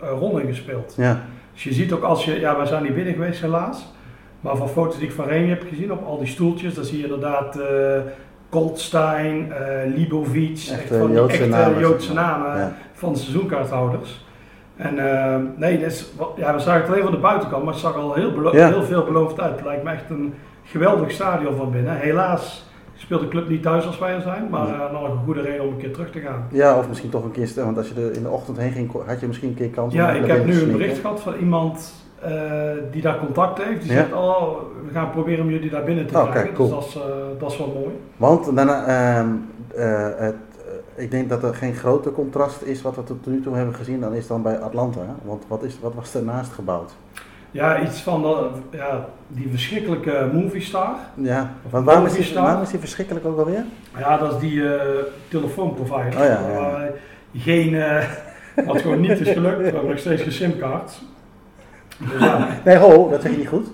eh, 0.02 0.10
rol 0.20 0.38
in 0.38 0.48
gespeeld. 0.48 0.94
Ja, 0.98 1.22
Dus 1.54 1.64
je 1.64 1.74
ziet 1.74 1.92
ook 1.92 2.04
als 2.04 2.26
je, 2.26 2.40
ja 2.40 2.58
wij 2.58 2.66
zijn 2.66 2.84
niet 2.84 2.96
binnen 2.96 3.14
geweest 3.14 3.42
helaas, 3.42 3.94
maar 4.40 4.56
van 4.56 4.70
foto's 4.70 4.98
die 4.98 5.08
ik 5.08 5.14
van 5.14 5.28
Remy 5.28 5.50
heb 5.50 5.64
gezien 5.70 5.92
op 5.92 6.06
al 6.06 6.18
die 6.18 6.28
stoeltjes, 6.28 6.74
dan 6.74 6.86
zie 6.86 6.98
je 6.98 7.04
inderdaad 7.04 7.60
eh 7.60 8.00
Goldstein, 8.50 9.52
eh 9.52 9.96
Libovic, 9.96 10.58
Echt, 10.58 10.72
echt, 10.72 10.88
van 10.88 11.08
die 11.08 11.16
Joodse 11.16 11.38
echte 11.38 11.50
namen, 11.50 11.80
Joodse 11.80 12.14
namen 12.14 12.58
ja. 12.58 12.76
van 12.94 13.14
de 13.14 13.20
seizoenkaarthouders. 13.20 14.25
En 14.76 14.98
eh, 15.24 15.36
nee, 15.56 15.80
ja, 16.36 16.54
we 16.54 16.60
zagen 16.60 16.82
het 16.82 16.90
alleen 16.90 17.04
van 17.04 17.12
de 17.12 17.18
buitenkant, 17.18 17.64
maar 17.64 17.74
het 17.74 17.82
zag 17.82 17.96
al 17.96 18.14
heel, 18.14 18.56
Ja. 18.56 18.68
heel 18.70 18.84
veel 18.84 19.04
beloofd 19.04 19.40
uit. 19.42 19.56
Het 19.56 19.66
lijkt 19.66 19.84
me 19.84 19.92
echt 19.92 20.10
een 20.10 20.34
geweldig 20.64 21.12
stadion 21.12 21.56
van 21.56 21.72
binnen. 21.72 21.96
Helaas 21.98 22.70
speelt 22.98 23.22
de 23.22 23.28
club 23.28 23.50
niet 23.50 23.62
thuis 23.62 23.86
als 23.86 24.00
wij 24.00 24.14
er 24.14 24.22
zijn, 24.22 24.48
maar 24.50 24.68
eh, 24.68 24.92
nog 24.92 25.10
een 25.10 25.18
goede 25.26 25.42
reden 25.42 25.62
om 25.66 25.72
een 25.74 25.78
keer 25.78 25.92
terug 25.94 26.12
te 26.12 26.20
gaan. 26.20 26.48
ja, 26.52 26.78
of 26.78 26.88
misschien 26.88 27.10
toch 27.10 27.24
een 27.24 27.32
keer, 27.32 27.50
want 27.56 27.78
als 27.78 27.88
je 27.90 28.02
er 28.06 28.14
in 28.16 28.24
de 28.24 28.30
ochtend 28.30 28.58
heen 28.58 28.72
ging, 28.72 28.92
had 29.08 29.20
je 29.20 29.28
misschien 29.28 29.50
een 29.50 29.56
keer 29.56 29.70
kans 29.70 29.94
om 29.94 30.00
Ja, 30.00 30.12
ik 30.12 30.26
heb 30.26 30.46
nu 30.46 30.62
een 30.62 30.72
bericht 30.72 31.00
gehad 31.00 31.20
van 31.22 31.34
iemand 31.36 31.94
eh, 32.22 32.32
die 32.92 33.02
daar 33.02 33.18
contact 33.20 33.64
heeft. 33.64 33.82
Die 33.82 33.92
Ja. 33.92 33.98
zegt, 33.98 34.14
oh, 34.14 34.48
we 34.88 34.94
gaan 34.94 35.10
proberen 35.12 35.44
om 35.44 35.50
jullie 35.52 35.70
daar 35.70 35.84
binnen 35.84 36.06
te 36.08 36.14
Oh, 36.18 36.22
krijgen. 36.22 36.42
kijk, 36.44 36.56
cool. 36.56 36.70
Dus 36.70 36.78
dat 36.78 36.88
is, 36.88 36.96
eh, 37.10 37.16
dat 37.40 37.52
is 37.52 37.58
wel 37.58 37.74
mooi. 37.82 37.96
Want 38.18 38.56
daarna, 38.56 38.86
ik 40.96 41.12
denk 41.12 41.30
dat 41.30 41.44
er 41.44 41.56
geen 41.56 41.76
groter 41.76 42.12
contrast 42.12 42.62
is 42.62 42.82
wat 42.82 42.96
we 42.96 43.04
tot 43.04 43.26
nu 43.26 43.42
toe 43.42 43.56
hebben 43.56 43.76
gezien 43.76 44.00
dan 44.00 44.14
is 44.14 44.28
dan 44.28 44.42
bij 44.42 44.60
Atlanta. 44.60 45.16
Want 45.24 45.44
wat, 45.48 45.64
is, 45.64 45.78
wat 45.82 45.94
was 45.94 46.16
ernaast 46.16 46.52
gebouwd? 46.52 46.94
Ja, 47.52 47.82
iets 47.82 48.02
van 48.02 48.52
ja, 48.72 49.06
die 49.28 49.50
verschrikkelijke 49.50 50.30
movie 50.34 50.62
star. 50.62 50.96
Ja, 51.14 51.54
want 51.70 51.86
waarom 51.86 52.06
is, 52.06 52.14
die, 52.14 52.34
waarom 52.34 52.62
is 52.62 52.70
die 52.70 52.80
verschrikkelijk 52.80 53.26
ook 53.26 53.38
alweer? 53.38 53.64
Ja, 53.98 54.18
dat 54.18 54.34
is 54.34 54.40
die 54.40 54.76
eh, 54.76 55.04
telefoonprovider. 55.28 56.20
Oh 56.20 56.26
ja, 56.26 56.42
ja. 56.50 56.60
Waar 56.60 56.90
geen, 57.36 57.76
eh, 57.76 58.10
wat 58.66 58.82
gewoon 58.82 59.02
niet 59.02 59.20
is 59.20 59.30
gelukt. 59.30 59.58
We 59.58 59.64
hebben 59.64 59.88
nog 59.90 60.00
steeds 60.00 60.22
geen 60.22 60.32
simkaart. 60.32 60.92
Dus. 61.98 62.22
Nee, 62.66 62.78
ho, 62.78 63.10
dat 63.10 63.22
zeg 63.22 63.32
je 63.32 63.38
niet 63.38 63.48
goed. 63.48 63.68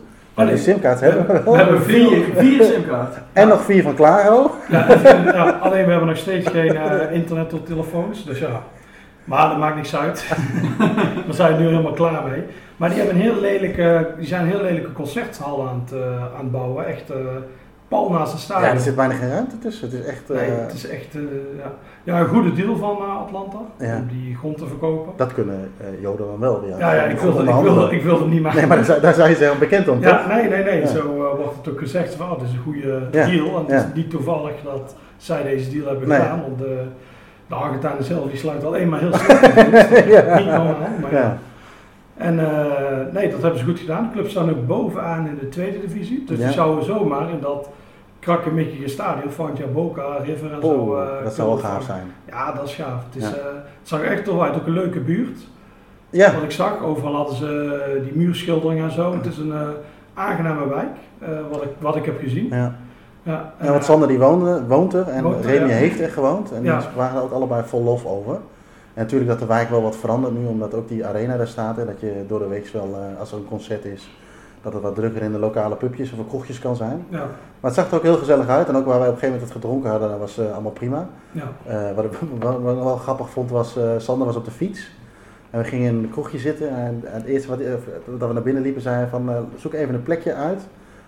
Maar 0.44 0.54
nee. 0.54 0.64
die 0.64 0.74
simkaart 0.74 1.00
We 1.00 1.06
hebben 1.06 1.26
we 1.26 1.34
hebben, 1.34 1.44
wel. 1.46 1.54
we 1.54 1.60
hebben 1.60 1.82
vier. 1.84 2.10
Vier, 2.10 2.36
vier 2.36 2.64
simkaart. 2.64 3.16
En 3.34 3.48
nog 3.48 3.62
vier 3.64 3.84
van 3.84 3.96
Claro. 3.96 4.52
Ja, 4.70 4.88
en- 4.90 5.24
ja, 5.24 5.50
alleen 5.62 5.86
we 5.86 5.90
hebben 5.92 6.08
nog 6.08 6.18
steeds 6.18 6.50
geen 6.50 6.76
eh, 6.78 7.14
internet 7.14 7.54
op 7.54 7.66
telefoons. 7.66 8.26
Dus 8.26 8.40
ja. 8.40 8.62
Maar 9.24 9.50
dat 9.50 9.58
maakt 9.58 9.76
niks 9.76 9.96
uit. 9.96 10.26
Daar 11.26 11.36
zijn 11.36 11.56
we 11.56 11.62
nu 11.62 11.68
helemaal 11.70 11.92
klaar 11.94 12.24
mee. 12.30 12.44
Maar 12.78 12.90
die, 12.90 12.98
hebben 12.98 13.16
een 13.16 13.22
heel 13.22 13.40
lelijke, 13.42 14.08
die 14.18 14.28
zijn 14.28 14.42
een 14.42 14.48
heel 14.48 14.62
lelijke 14.62 14.92
concerthal 14.92 15.68
aan 15.68 15.84
het, 15.86 15.94
eh, 16.00 16.24
aan 16.24 16.40
het 16.44 16.52
bouwen. 16.52 16.86
Echt 16.88 17.10
eh 17.10 17.18
pal 17.92 18.10
naast 18.12 18.40
stadion. 18.40 18.68
Ja, 18.68 18.74
er 18.74 18.80
zit 18.80 18.94
geen 19.00 19.30
ruimte 19.30 19.58
tussen. 19.60 19.90
Het 19.90 20.00
is 20.00 20.06
echt... 20.06 20.30
eh, 20.30 20.38
Nee, 20.38 20.50
het 20.50 20.74
is 20.74 20.88
echt 20.90 21.16
eh, 21.16 21.22
ja. 21.58 21.72
ja, 22.04 22.20
een 22.20 22.28
goede 22.28 22.54
deal 22.54 22.76
van 22.78 22.98
eh, 22.98 23.18
Atlanta. 23.18 23.58
Ja. 23.80 23.96
Om 23.98 24.08
die 24.08 24.36
grond 24.36 24.58
te 24.58 24.68
verkopen. 24.68 25.14
Dat 25.16 25.34
kunnen 25.34 25.72
eh 25.78 26.02
Joden 26.02 26.26
dan 26.26 26.40
wel 26.40 26.62
weer. 26.62 26.78
Ja, 26.78 26.94
ja, 26.94 27.04
ik 27.04 27.20
wilde, 27.20 27.44
ik 27.44 27.56
wilde, 27.56 27.92
ik 27.96 28.04
wilde 28.04 28.26
niet 28.26 28.42
maken. 28.42 28.58
Nee, 28.60 28.68
maar 28.68 28.78
daar, 28.78 28.86
zijn- 28.86 29.02
daar 29.02 29.14
zijn 29.14 29.36
ze 29.36 29.44
heel 29.44 29.58
bekend 29.60 29.88
om, 29.88 30.02
Ja, 30.02 30.18
toch? 30.18 30.28
nee, 30.28 30.50
nee, 30.50 30.64
nee. 30.64 30.80
Ja. 30.80 30.88
Zo 30.88 31.00
eh, 31.00 31.36
wordt 31.40 31.56
het 31.58 31.70
ook 31.70 31.80
gezegd 31.80 32.16
van, 32.16 32.32
oh, 32.32 32.40
dit 32.40 32.48
is 32.48 32.54
een 32.54 32.62
goede 32.64 33.08
Ja, 33.12 33.26
deal. 33.26 33.48
En 33.56 33.62
het 33.62 33.70
ja. 33.70 33.78
is 33.78 33.84
niet 33.94 34.10
toevallig 34.10 34.54
dat 34.64 34.96
zij 35.18 35.44
deze 35.44 35.70
deal 35.72 35.88
hebben 35.88 36.08
Nee. 36.08 36.20
gedaan. 36.20 36.42
Want 36.42 36.58
de, 36.58 36.84
de 37.48 37.56
Argentijnen 37.56 38.04
zelf, 38.04 38.30
die 38.30 38.38
sluiten 38.40 38.68
alleen 38.68 38.90
maar 38.90 39.00
heel 39.00 39.14
slecht. 39.14 39.56
Ja. 40.16 40.38
Niet 40.38 40.46
normaal, 40.48 40.76
maar 41.02 41.12
ja. 41.12 41.18
Ja. 41.20 41.38
En 42.18 42.40
eh, 42.40 43.14
nee, 43.14 43.30
dat 43.32 43.42
hebben 43.42 43.60
ze 43.60 43.66
goed 43.66 43.80
gedaan. 43.80 44.04
De 44.04 44.12
clubs 44.14 44.32
staan 44.32 44.50
ook 44.50 44.68
bovenaan 44.68 45.28
in 45.28 45.38
de 45.40 45.50
tweede 45.50 45.80
divisie. 45.80 46.24
Dus 46.28 46.38
Ja. 46.38 46.44
die 46.46 46.54
zouden 46.54 46.86
zomaar 46.86 47.30
in 47.30 47.40
dat 47.42 47.70
krakkemikkige 48.22 48.88
stadion, 48.88 49.32
Fantja, 49.32 49.66
Boca, 49.66 50.18
River 50.24 50.54
en 50.54 50.62
zo. 50.62 50.68
Oh, 50.68 51.02
eh, 51.02 51.24
dat 51.24 51.34
zou 51.34 51.48
wel 51.50 51.58
gaaf 51.58 51.84
zijn. 51.84 52.12
Ja, 52.28 52.52
dat 52.52 52.64
is 52.68 52.76
gaaf. 52.76 53.04
Het, 53.12 53.24
is, 53.24 53.30
Ja. 53.30 53.36
eh, 53.36 53.44
het 53.54 53.88
zag 53.90 54.00
er 54.02 54.06
echt 54.12 54.24
tof 54.24 54.42
uit. 54.42 54.56
Ook 54.56 54.66
een 54.68 54.74
leuke 54.74 55.00
buurt. 55.00 55.40
Ja, 56.10 56.34
Wat 56.34 56.44
ik 56.44 56.52
zag, 56.52 56.84
overal 56.84 57.16
hadden 57.16 57.36
ze 57.36 57.82
eh, 57.98 58.04
die 58.04 58.16
muurschilderingen 58.16 58.84
en 58.84 58.92
zo. 58.92 59.14
Het 59.14 59.26
is 59.26 59.38
een 59.38 59.54
aangename 60.14 60.68
wijk, 60.70 60.96
wat, 61.52 61.64
ik, 61.64 61.70
wat 61.80 61.96
ik 61.96 62.06
heb 62.06 62.20
gezien. 62.20 62.48
ja. 62.50 62.76
Ja, 63.24 63.54
en, 63.58 63.66
Ja, 63.66 63.72
want 63.72 63.84
Sander 63.84 64.08
die 64.08 64.20
woonde, 64.20 64.66
woont 64.68 64.94
er 64.94 65.08
en 65.08 65.24
Woont 65.24 65.46
er, 65.46 65.52
Remy 65.52 65.70
ja. 65.70 65.76
heeft 65.76 66.00
er 66.00 66.10
gewoond. 66.10 66.52
En 66.52 66.64
Ja. 66.64 66.78
die 66.80 66.88
waren 66.96 67.18
er 67.18 67.24
ook 67.24 67.32
allebei 67.32 67.64
vol 67.66 67.84
lof 67.84 68.06
over. 68.06 68.34
En 68.94 69.02
natuurlijk 69.04 69.30
dat 69.30 69.40
de 69.40 69.46
wijk 69.46 69.70
wel 69.70 69.82
wat 69.82 69.96
verandert 69.96 70.34
nu, 70.40 70.46
omdat 70.48 70.74
ook 70.74 70.88
die 70.88 71.06
arena 71.06 71.38
daar 71.38 71.48
staat. 71.48 71.76
Hè, 71.78 71.86
dat 71.86 72.00
je 72.00 72.24
door 72.28 72.40
de 72.40 72.48
week 72.48 72.68
wel, 72.68 72.98
als 73.20 73.32
er 73.32 73.38
een 73.38 73.48
concert 73.48 73.86
is, 73.86 74.10
dat 74.62 74.74
het 74.74 74.82
wat 74.82 74.96
drukker 74.96 75.22
in 75.22 75.32
de 75.32 75.40
lokale 75.40 75.76
pubjes 75.76 76.12
of 76.12 76.28
kroegjes 76.28 76.60
kan 76.60 76.76
zijn. 76.76 77.06
ja, 77.10 77.18
Maar 77.60 77.72
het 77.72 77.74
zag 77.74 77.90
er 77.90 77.96
ook 77.96 78.04
heel 78.04 78.18
gezellig 78.18 78.48
uit. 78.48 78.68
En 78.68 78.76
ook 78.76 78.86
waar 78.86 79.00
wij 79.00 79.08
op 79.08 79.14
een 79.14 79.20
gegeven 79.20 79.40
moment 79.40 79.54
het 79.54 79.62
gedronken 79.62 79.90
hadden, 79.90 80.10
dat 80.10 80.20
was 80.20 80.38
eh, 80.38 80.52
allemaal 80.54 80.72
prima. 80.72 81.10
ja. 81.32 81.52
Eh, 81.66 81.96
wat, 81.96 82.06
ik, 82.06 82.12
wat, 82.40 82.62
wat 82.62 82.78
ik 82.78 82.84
wel 82.84 82.98
grappig 82.98 83.30
vond 83.30 83.50
was, 83.50 83.78
eh, 83.78 83.92
Sander 83.98 84.28
was 84.28 84.36
op 84.36 84.46
de 84.46 84.52
fiets. 84.52 84.92
En 85.50 85.60
we 85.60 85.66
gingen 85.66 85.88
in 85.90 86.04
een 86.04 86.10
kroegje 86.10 86.38
zitten. 86.38 86.70
En, 86.70 87.02
en 87.06 87.14
het 87.14 87.26
eerste 87.26 87.50
wat, 87.50 87.60
dat 88.20 88.28
we 88.28 88.34
naar 88.34 88.44
binnen 88.44 88.64
liepen, 88.64 88.82
zei 88.82 88.96
hij 88.96 89.08
van, 89.08 89.30
zoek 89.56 89.74
even 89.74 89.94
een 89.96 90.04
plekje 90.04 90.34
uit, 90.34 90.62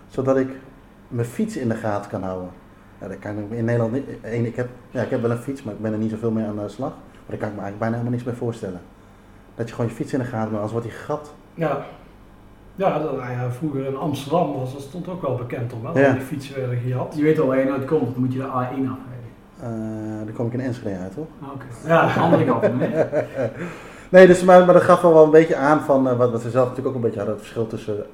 zodat 0.08 0.36
ik 0.36 0.48
mijn 1.08 1.26
fiets 1.26 1.56
in 1.56 1.68
de 1.68 1.74
gaten 1.74 2.10
kan 2.10 2.22
houden. 2.22 2.48
Ja, 3.00 3.08
dat 3.08 3.18
kan 3.18 3.38
ik 3.38 3.50
in 3.50 3.64
Nederland 3.64 3.92
niet. 3.92 4.08
ik, 4.22 4.56
heb, 4.56 4.68
ja, 4.90 5.02
ik 5.02 5.10
heb 5.10 5.20
wel 5.20 5.30
een 5.30 5.36
fiets, 5.36 5.62
maar 5.62 5.74
ik 5.74 5.80
ben 5.80 5.92
er 5.92 5.98
niet 5.98 6.10
zoveel 6.10 6.30
mee 6.30 6.46
aan 6.46 6.56
de 6.56 6.68
slag. 6.68 6.90
Maar 6.90 7.38
daar 7.38 7.38
kan 7.38 7.48
ik 7.48 7.54
me 7.54 7.60
eigenlijk 7.60 7.78
bijna 7.78 7.92
helemaal 7.92 8.12
niks 8.12 8.24
bij 8.24 8.34
voorstellen. 8.34 8.80
Dat 9.54 9.68
je 9.68 9.74
gewoon 9.74 9.90
je 9.90 9.96
fiets 9.96 10.12
in 10.12 10.18
de 10.18 10.24
gaten 10.24 10.38
houdt, 10.38 10.54
anders 10.54 10.72
wordt 10.72 10.86
die 10.86 10.96
gat. 10.96 11.34
Ja, 11.54 11.84
ja, 12.74 12.98
dat, 12.98 13.16
nou 13.16 13.30
ja, 13.32 13.50
vroeger 13.50 13.84
in 13.86 13.96
Amsterdam 13.96 14.52
was 14.52 14.72
dat 14.72 14.82
stond 14.82 15.08
ook 15.08 15.22
wel 15.22 15.34
bekend 15.34 15.72
om, 15.72 15.86
hè, 15.86 16.00
Ja. 16.06 16.12
die 16.12 16.20
fietsen 16.20 16.56
werden 16.60 16.78
gejat. 16.78 17.14
Je 17.16 17.22
weet 17.22 17.38
al 17.40 17.46
waar 17.46 17.58
je 17.58 17.64
nooit 17.64 17.84
komt, 17.84 18.12
dan 18.14 18.22
moet 18.24 18.32
je 18.32 18.38
de 18.38 18.44
A1 18.44 18.50
afrijden. 18.50 18.98
Eh 19.60 20.24
dan 20.24 20.34
kom 20.34 20.46
ik 20.46 20.52
in 20.52 20.60
Enschede 20.60 20.98
uit, 20.98 21.14
toch? 21.14 21.26
Ah, 21.42 21.48
Oké. 21.54 21.64
Ja. 21.88 22.14
De 22.14 22.20
andere 22.20 22.44
kant. 22.44 22.62
Nee, 24.08 24.26
dus, 24.26 24.42
maar, 24.44 24.64
maar 24.64 24.74
dat 24.74 24.82
gaf 24.82 25.00
wel 25.02 25.24
een 25.24 25.30
beetje 25.30 25.56
aan 25.56 25.80
van 25.80 26.08
eh, 26.08 26.16
wat, 26.16 26.30
wat 26.30 26.40
ze 26.42 26.50
zelf 26.50 26.68
natuurlijk 26.68 26.88
ook 26.88 27.02
een 27.02 27.08
beetje 27.08 27.18
hadden. 27.18 27.34
Het 27.36 27.44
verschil 27.44 27.66
tussen 27.66 28.04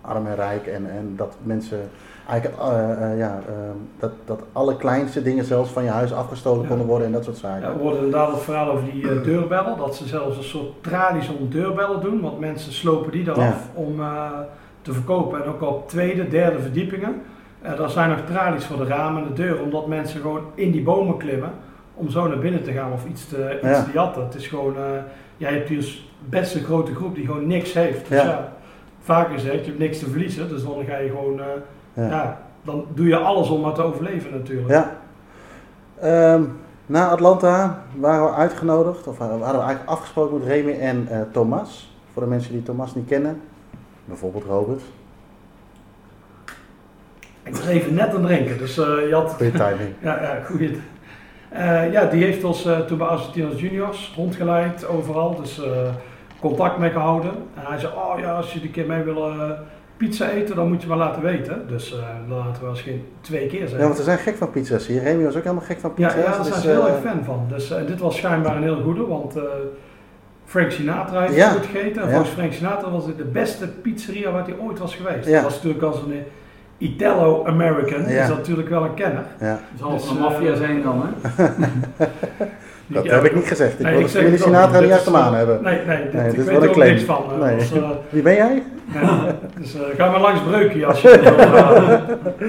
arm 0.00 0.26
en 0.26 0.34
rijk. 0.34 0.66
En, 0.66 0.90
en 0.90 1.12
dat 1.16 1.34
mensen 1.42 1.80
eigenlijk, 2.28 2.60
eh, 2.60 3.10
eh, 3.12 3.18
ja, 3.18 3.40
eh, 3.48 3.54
dat, 3.98 4.10
dat 4.24 4.40
alle 4.52 4.76
kleinste 4.76 5.22
dingen 5.22 5.44
zelfs 5.44 5.70
van 5.70 5.84
je 5.84 5.90
huis 5.90 6.12
afgestolen 6.12 6.62
Ja. 6.62 6.68
konden 6.68 6.86
worden 6.86 7.06
en 7.06 7.12
dat 7.12 7.24
soort 7.24 7.36
zaken. 7.36 7.68
Ja, 7.68 7.74
we 7.76 7.80
hoorden 7.82 8.04
inderdaad 8.04 8.30
het 8.32 8.42
verhaal 8.42 8.70
over 8.70 8.84
die 8.92 9.10
eh, 9.10 9.22
deurbellen, 9.24 9.76
dat 9.76 9.96
ze 9.96 10.06
zelfs 10.08 10.36
een 10.36 10.42
soort 10.42 10.82
tralies 10.82 11.28
om 11.28 11.48
deurbellen 11.50 12.00
doen, 12.00 12.20
want 12.20 12.38
mensen 12.40 12.72
slopen 12.72 13.12
die 13.12 13.22
eraf 13.22 13.36
Ja. 13.38 13.56
om 13.74 14.00
te 14.82 14.92
verkopen. 14.92 15.42
En 15.42 15.48
ook 15.48 15.62
op 15.62 15.88
tweede, 15.88 16.28
derde 16.28 16.58
verdiepingen, 16.60 17.14
daar 17.76 17.90
zijn 17.90 18.08
nog 18.10 18.20
tralies 18.26 18.64
voor 18.64 18.76
de 18.76 18.84
ramen 18.84 19.22
en 19.22 19.28
de 19.28 19.34
deuren, 19.34 19.64
omdat 19.64 19.86
mensen 19.86 20.20
gewoon 20.20 20.42
in 20.54 20.70
die 20.70 20.82
bomen 20.82 21.16
klimmen 21.16 21.50
om 21.94 22.10
zo 22.10 22.26
naar 22.28 22.38
binnen 22.38 22.62
te 22.62 22.72
gaan 22.72 22.92
of 22.92 23.06
iets 23.06 23.28
te, 23.28 23.52
iets 23.62 23.68
Ja. 23.68 23.82
te 23.84 23.90
jatten. 23.92 24.22
Het 24.24 24.34
is 24.34 24.46
gewoon, 24.46 24.76
eh 24.76 24.82
jij 25.36 25.52
hebt 25.52 25.68
dus 25.68 26.10
best 26.28 26.54
een 26.54 26.62
grote 26.64 26.94
groep 26.94 27.14
die 27.14 27.26
gewoon 27.26 27.46
niks 27.46 27.72
heeft. 27.72 28.08
Dus 28.08 28.18
Ja. 28.22 28.26
ja, 28.28 28.52
vaak 29.00 29.32
gezegd, 29.32 29.58
je 29.60 29.66
hebt 29.66 29.78
niks 29.78 29.98
te 29.98 30.08
verliezen, 30.10 30.48
dus 30.48 30.62
dan 30.62 30.84
ga 30.88 30.96
je 30.96 31.08
gewoon, 31.08 31.40
Ja. 31.94 32.08
ja. 32.08 32.38
dan 32.62 32.86
doe 32.94 33.06
je 33.06 33.16
alles 33.16 33.48
om 33.48 33.60
maar 33.60 33.72
te 33.72 33.82
overleven 33.82 34.30
natuurlijk. 34.30 34.68
Ja. 34.68 34.96
Ehm, 36.00 36.42
na 36.86 37.08
Atlanta 37.08 37.82
waren 37.94 38.24
we 38.24 38.32
uitgenodigd, 38.32 39.06
of 39.06 39.18
hadden 39.18 39.38
we 39.38 39.44
eigenlijk 39.44 39.84
afgesproken 39.84 40.38
met 40.38 40.46
Remy 40.46 40.72
en 40.72 41.08
eh, 41.10 41.20
Thomas. 41.32 41.96
Voor 42.12 42.22
de 42.22 42.28
mensen 42.28 42.52
die 42.52 42.62
Thomas 42.62 42.94
niet 42.94 43.08
kennen, 43.08 43.40
bijvoorbeeld 44.04 44.44
Robert. 44.44 44.82
Ik 47.42 47.56
was 47.56 47.66
even 47.66 47.94
net 47.94 48.08
aan 48.08 48.14
het 48.14 48.26
drinken, 48.26 48.58
dus 48.58 48.78
eh, 48.78 49.08
je 49.08 49.14
had 49.14 49.30
Goeie 49.30 49.52
timing. 49.52 49.94
Ja, 50.02 50.22
ja. 50.22 50.68
Eh, 51.48 51.92
ja, 51.92 52.04
die 52.04 52.24
heeft 52.24 52.44
ons 52.44 52.68
toen 52.86 52.98
bij 52.98 53.06
Argentinos 53.06 53.60
Juniors 53.60 54.12
rondgeleid 54.16 54.86
overal, 54.86 55.36
dus 55.40 55.60
contact 56.42 56.78
mee 56.78 56.90
gehouden. 56.90 57.30
En 57.30 57.62
hij 57.66 57.78
zei, 57.78 57.92
oh 57.94 58.18
ja, 58.18 58.32
als 58.32 58.52
je 58.52 58.62
een 58.62 58.70
keer 58.70 58.86
mee 58.86 59.02
wil 59.02 59.28
eh, 59.28 59.50
pizza 60.06 60.28
eten, 60.30 60.56
dan 60.56 60.68
moet 60.68 60.82
je 60.82 60.88
maar 60.88 60.96
laten 60.96 61.22
weten. 61.22 61.64
Dus 61.68 61.92
eh 61.92 61.98
dat 62.28 62.38
laten 62.38 62.62
we 62.62 62.68
als 62.68 62.80
geen 62.80 63.04
twee 63.20 63.46
keer 63.46 63.60
Ja, 63.60 63.66
zeggen. 63.66 63.84
want 63.86 63.96
we 63.96 64.02
zijn 64.02 64.18
gek 64.18 64.36
van 64.36 64.50
pizza's 64.50 64.86
hier. 64.86 65.02
Remy 65.02 65.24
was 65.24 65.36
ook 65.36 65.42
helemaal 65.42 65.64
gek 65.64 65.78
van 65.80 65.92
Ja, 65.96 66.06
pizza's. 66.06 66.24
ja, 66.24 66.26
daar 66.32 66.44
zijn 66.44 66.54
dus, 66.54 66.62
ze 66.62 66.68
heel 66.70 66.86
eh, 66.88 66.92
erg 66.94 67.02
fan 67.02 67.24
van. 67.24 67.44
Dus 67.48 67.70
eh, 67.70 67.86
dit 67.86 68.00
was 68.00 68.16
schijnbaar 68.16 68.56
een 68.56 68.62
heel 68.62 68.80
goede, 68.82 69.06
want 69.06 69.36
eh, 69.36 69.42
Frank 70.44 70.70
Sinatra 70.70 71.20
heeft 71.20 71.34
Ja. 71.34 71.50
goed 71.50 71.66
gegeten. 71.66 72.02
En 72.02 72.08
Ja. 72.08 72.14
volgens 72.14 72.34
Frank 72.34 72.52
Sinatra 72.52 72.90
was 72.90 73.06
het 73.06 73.16
de 73.16 73.24
beste 73.24 73.68
pizzeria 73.68 74.30
waar 74.30 74.44
hij 74.44 74.54
ooit 74.58 74.78
was 74.78 74.94
geweest. 74.94 75.26
Ja. 75.28 75.32
Dat 75.34 75.42
was 75.42 75.54
natuurlijk 75.54 75.82
als 75.84 75.96
een 75.96 76.22
Italo-American, 76.78 78.00
Ja. 78.00 78.22
is 78.22 78.28
dat 78.28 78.36
natuurlijk 78.36 78.68
wel 78.68 78.84
een 78.84 78.94
kenner. 78.94 79.24
Ja, 79.40 79.46
Het 79.46 79.60
zal 79.80 79.90
Dus, 79.90 80.04
van 80.04 80.14
de 80.16 80.20
maffia 80.22 80.54
zijn 80.54 80.82
dan, 80.82 81.02
hè? 81.06 81.44
dat 82.92 83.04
Ja, 83.04 83.14
heb 83.14 83.24
ik 83.24 83.34
niet 83.34 83.46
gezegd. 83.46 83.72
Ik 83.72 83.78
Nee, 83.86 83.92
wil 83.96 84.02
ik 84.06 84.12
de 84.12 84.30
ook 84.32 84.36
Sinatra 84.38 84.80
niet. 84.80 84.80
niet 84.80 84.88
Dit 84.88 84.92
achter 84.98 85.12
is, 85.12 85.18
me 85.18 85.24
aan 85.24 85.32
eh, 85.32 85.38
hebben. 85.38 85.62
Nee, 85.62 85.78
nee, 85.86 86.02
dit, 86.02 86.12
Nee, 86.12 86.24
ik 86.24 86.30
dit 86.30 86.38
is 86.40 86.44
weet 86.44 86.46
wel 86.46 86.56
er 86.56 86.62
een 86.62 86.68
ook 86.68 86.74
claim. 86.74 86.90
niks 86.92 87.04
van. 87.04 87.24
Nee. 87.40 87.54
als, 87.54 87.72
eh, 87.72 87.90
Wie 88.08 88.22
ben 88.22 88.34
jij? 88.34 88.62
ja, 89.02 89.36
dus 89.58 89.74
eh, 89.74 89.80
ga 89.96 90.10
maar 90.10 90.20
langs 90.20 90.40
Breukje 90.42 90.86
als 90.86 91.00
je 91.00 91.08
wil. 91.22 92.46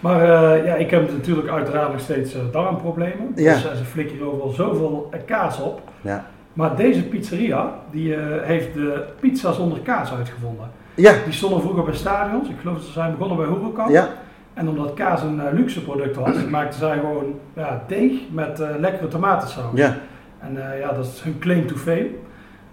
Maar 0.00 0.20
eh, 0.54 0.64
ja, 0.66 0.74
ik 0.74 0.90
heb 0.90 1.10
natuurlijk 1.12 1.48
uiteraard 1.48 1.92
nog 1.92 2.00
steeds 2.00 2.36
darmproblemen. 2.52 3.32
Ja. 3.34 3.52
Dus 3.52 3.62
ze 3.62 3.84
flikken 3.84 4.16
hier 4.16 4.26
overal 4.26 4.48
zoveel 4.50 5.10
kaas 5.26 5.60
op. 5.60 5.80
Ja. 6.00 6.24
Maar 6.52 6.76
deze 6.76 7.02
pizzeria, 7.02 7.70
die 7.90 8.14
heeft 8.42 8.74
de 8.74 9.02
pizza 9.20 9.52
zonder 9.52 9.78
kaas 9.78 10.12
uitgevonden. 10.18 10.66
Ja, 10.94 11.12
Die 11.24 11.32
stonden 11.32 11.60
vroeger 11.60 11.84
bij 11.84 11.94
stadions. 11.94 12.48
Ik 12.48 12.54
geloof 12.60 12.76
dat 12.76 12.84
ze 12.84 12.92
zijn 12.92 13.10
begonnen 13.10 13.36
bij 13.36 13.46
Hoerenkamp. 13.46 13.90
ja, 13.90 14.08
En 14.56 14.68
omdat 14.68 14.94
kaas 14.94 15.22
een 15.22 15.40
eh, 15.40 15.52
luxe 15.52 15.82
product 15.82 16.16
was, 16.16 16.44
maakten 16.50 16.78
zij 16.78 16.98
gewoon 16.98 17.34
ja, 17.54 17.82
deeg 17.86 18.12
met 18.32 18.60
eh, 18.60 18.68
lekkere 18.78 19.08
tomatensaus. 19.08 19.70
ja. 19.74 19.96
En 20.40 20.72
eh, 20.72 20.80
ja, 20.80 20.92
dat 20.92 21.04
is 21.04 21.20
hun 21.20 21.38
claim 21.38 21.66
to 21.66 21.76
fame. 21.76 22.10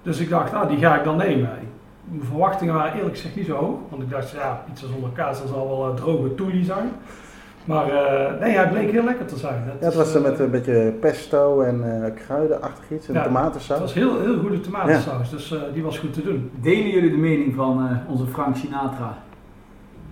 Dus 0.02 0.20
ik 0.20 0.30
dacht, 0.30 0.54
ah, 0.54 0.68
die 0.70 0.78
ga 0.78 0.98
ik 0.98 1.04
dan 1.04 1.18
nemen. 1.18 1.50
Mijn 2.04 2.24
verwachtingen 2.26 2.74
waren 2.74 2.94
eerlijk 2.98 3.16
gezegd 3.16 3.36
niet 3.36 3.46
zo 3.46 3.56
hoog. 3.56 3.78
Want 3.90 4.02
ik 4.02 4.10
dacht, 4.10 4.30
ja, 4.32 4.64
pizza 4.66 4.88
zonder 4.88 5.10
kaas, 5.10 5.40
dat 5.40 5.48
zal 5.50 5.68
wel 5.68 5.94
droge 5.94 6.36
toelie 6.36 6.66
zijn. 6.66 6.92
Maar 7.66 7.90
eh, 7.90 8.40
nee, 8.40 8.56
hij 8.56 8.70
bleek 8.70 8.92
heel 8.92 9.04
lekker 9.04 9.26
te 9.26 9.38
zijn. 9.38 9.64
Ja, 9.80 9.86
het 9.86 9.96
was 9.96 10.16
er 10.16 10.22
met 10.22 10.40
een 10.40 10.52
beetje 10.52 10.94
pesto 11.00 11.62
en 11.62 12.04
eh 12.06 12.14
kruidenachtig 12.26 12.92
iets 12.92 13.08
en 13.08 13.14
Ja, 13.14 13.24
tomatensaus. 13.24 13.80
Het 13.80 13.80
was 13.80 13.94
heel, 13.94 14.22
heel 14.22 14.40
goede 14.40 14.60
tomatensaus, 14.60 15.30
dus 15.30 15.52
eh, 15.52 15.60
die 15.74 15.84
was 15.84 16.00
goed 16.00 16.14
te 16.14 16.22
doen. 16.24 16.52
Delen 16.62 16.90
jullie 16.90 17.10
de 17.10 17.18
mening 17.18 17.56
van 17.56 17.88
eh, 17.90 18.12
onze 18.12 18.26
Frank 18.26 18.56
Sinatra? 18.56 19.18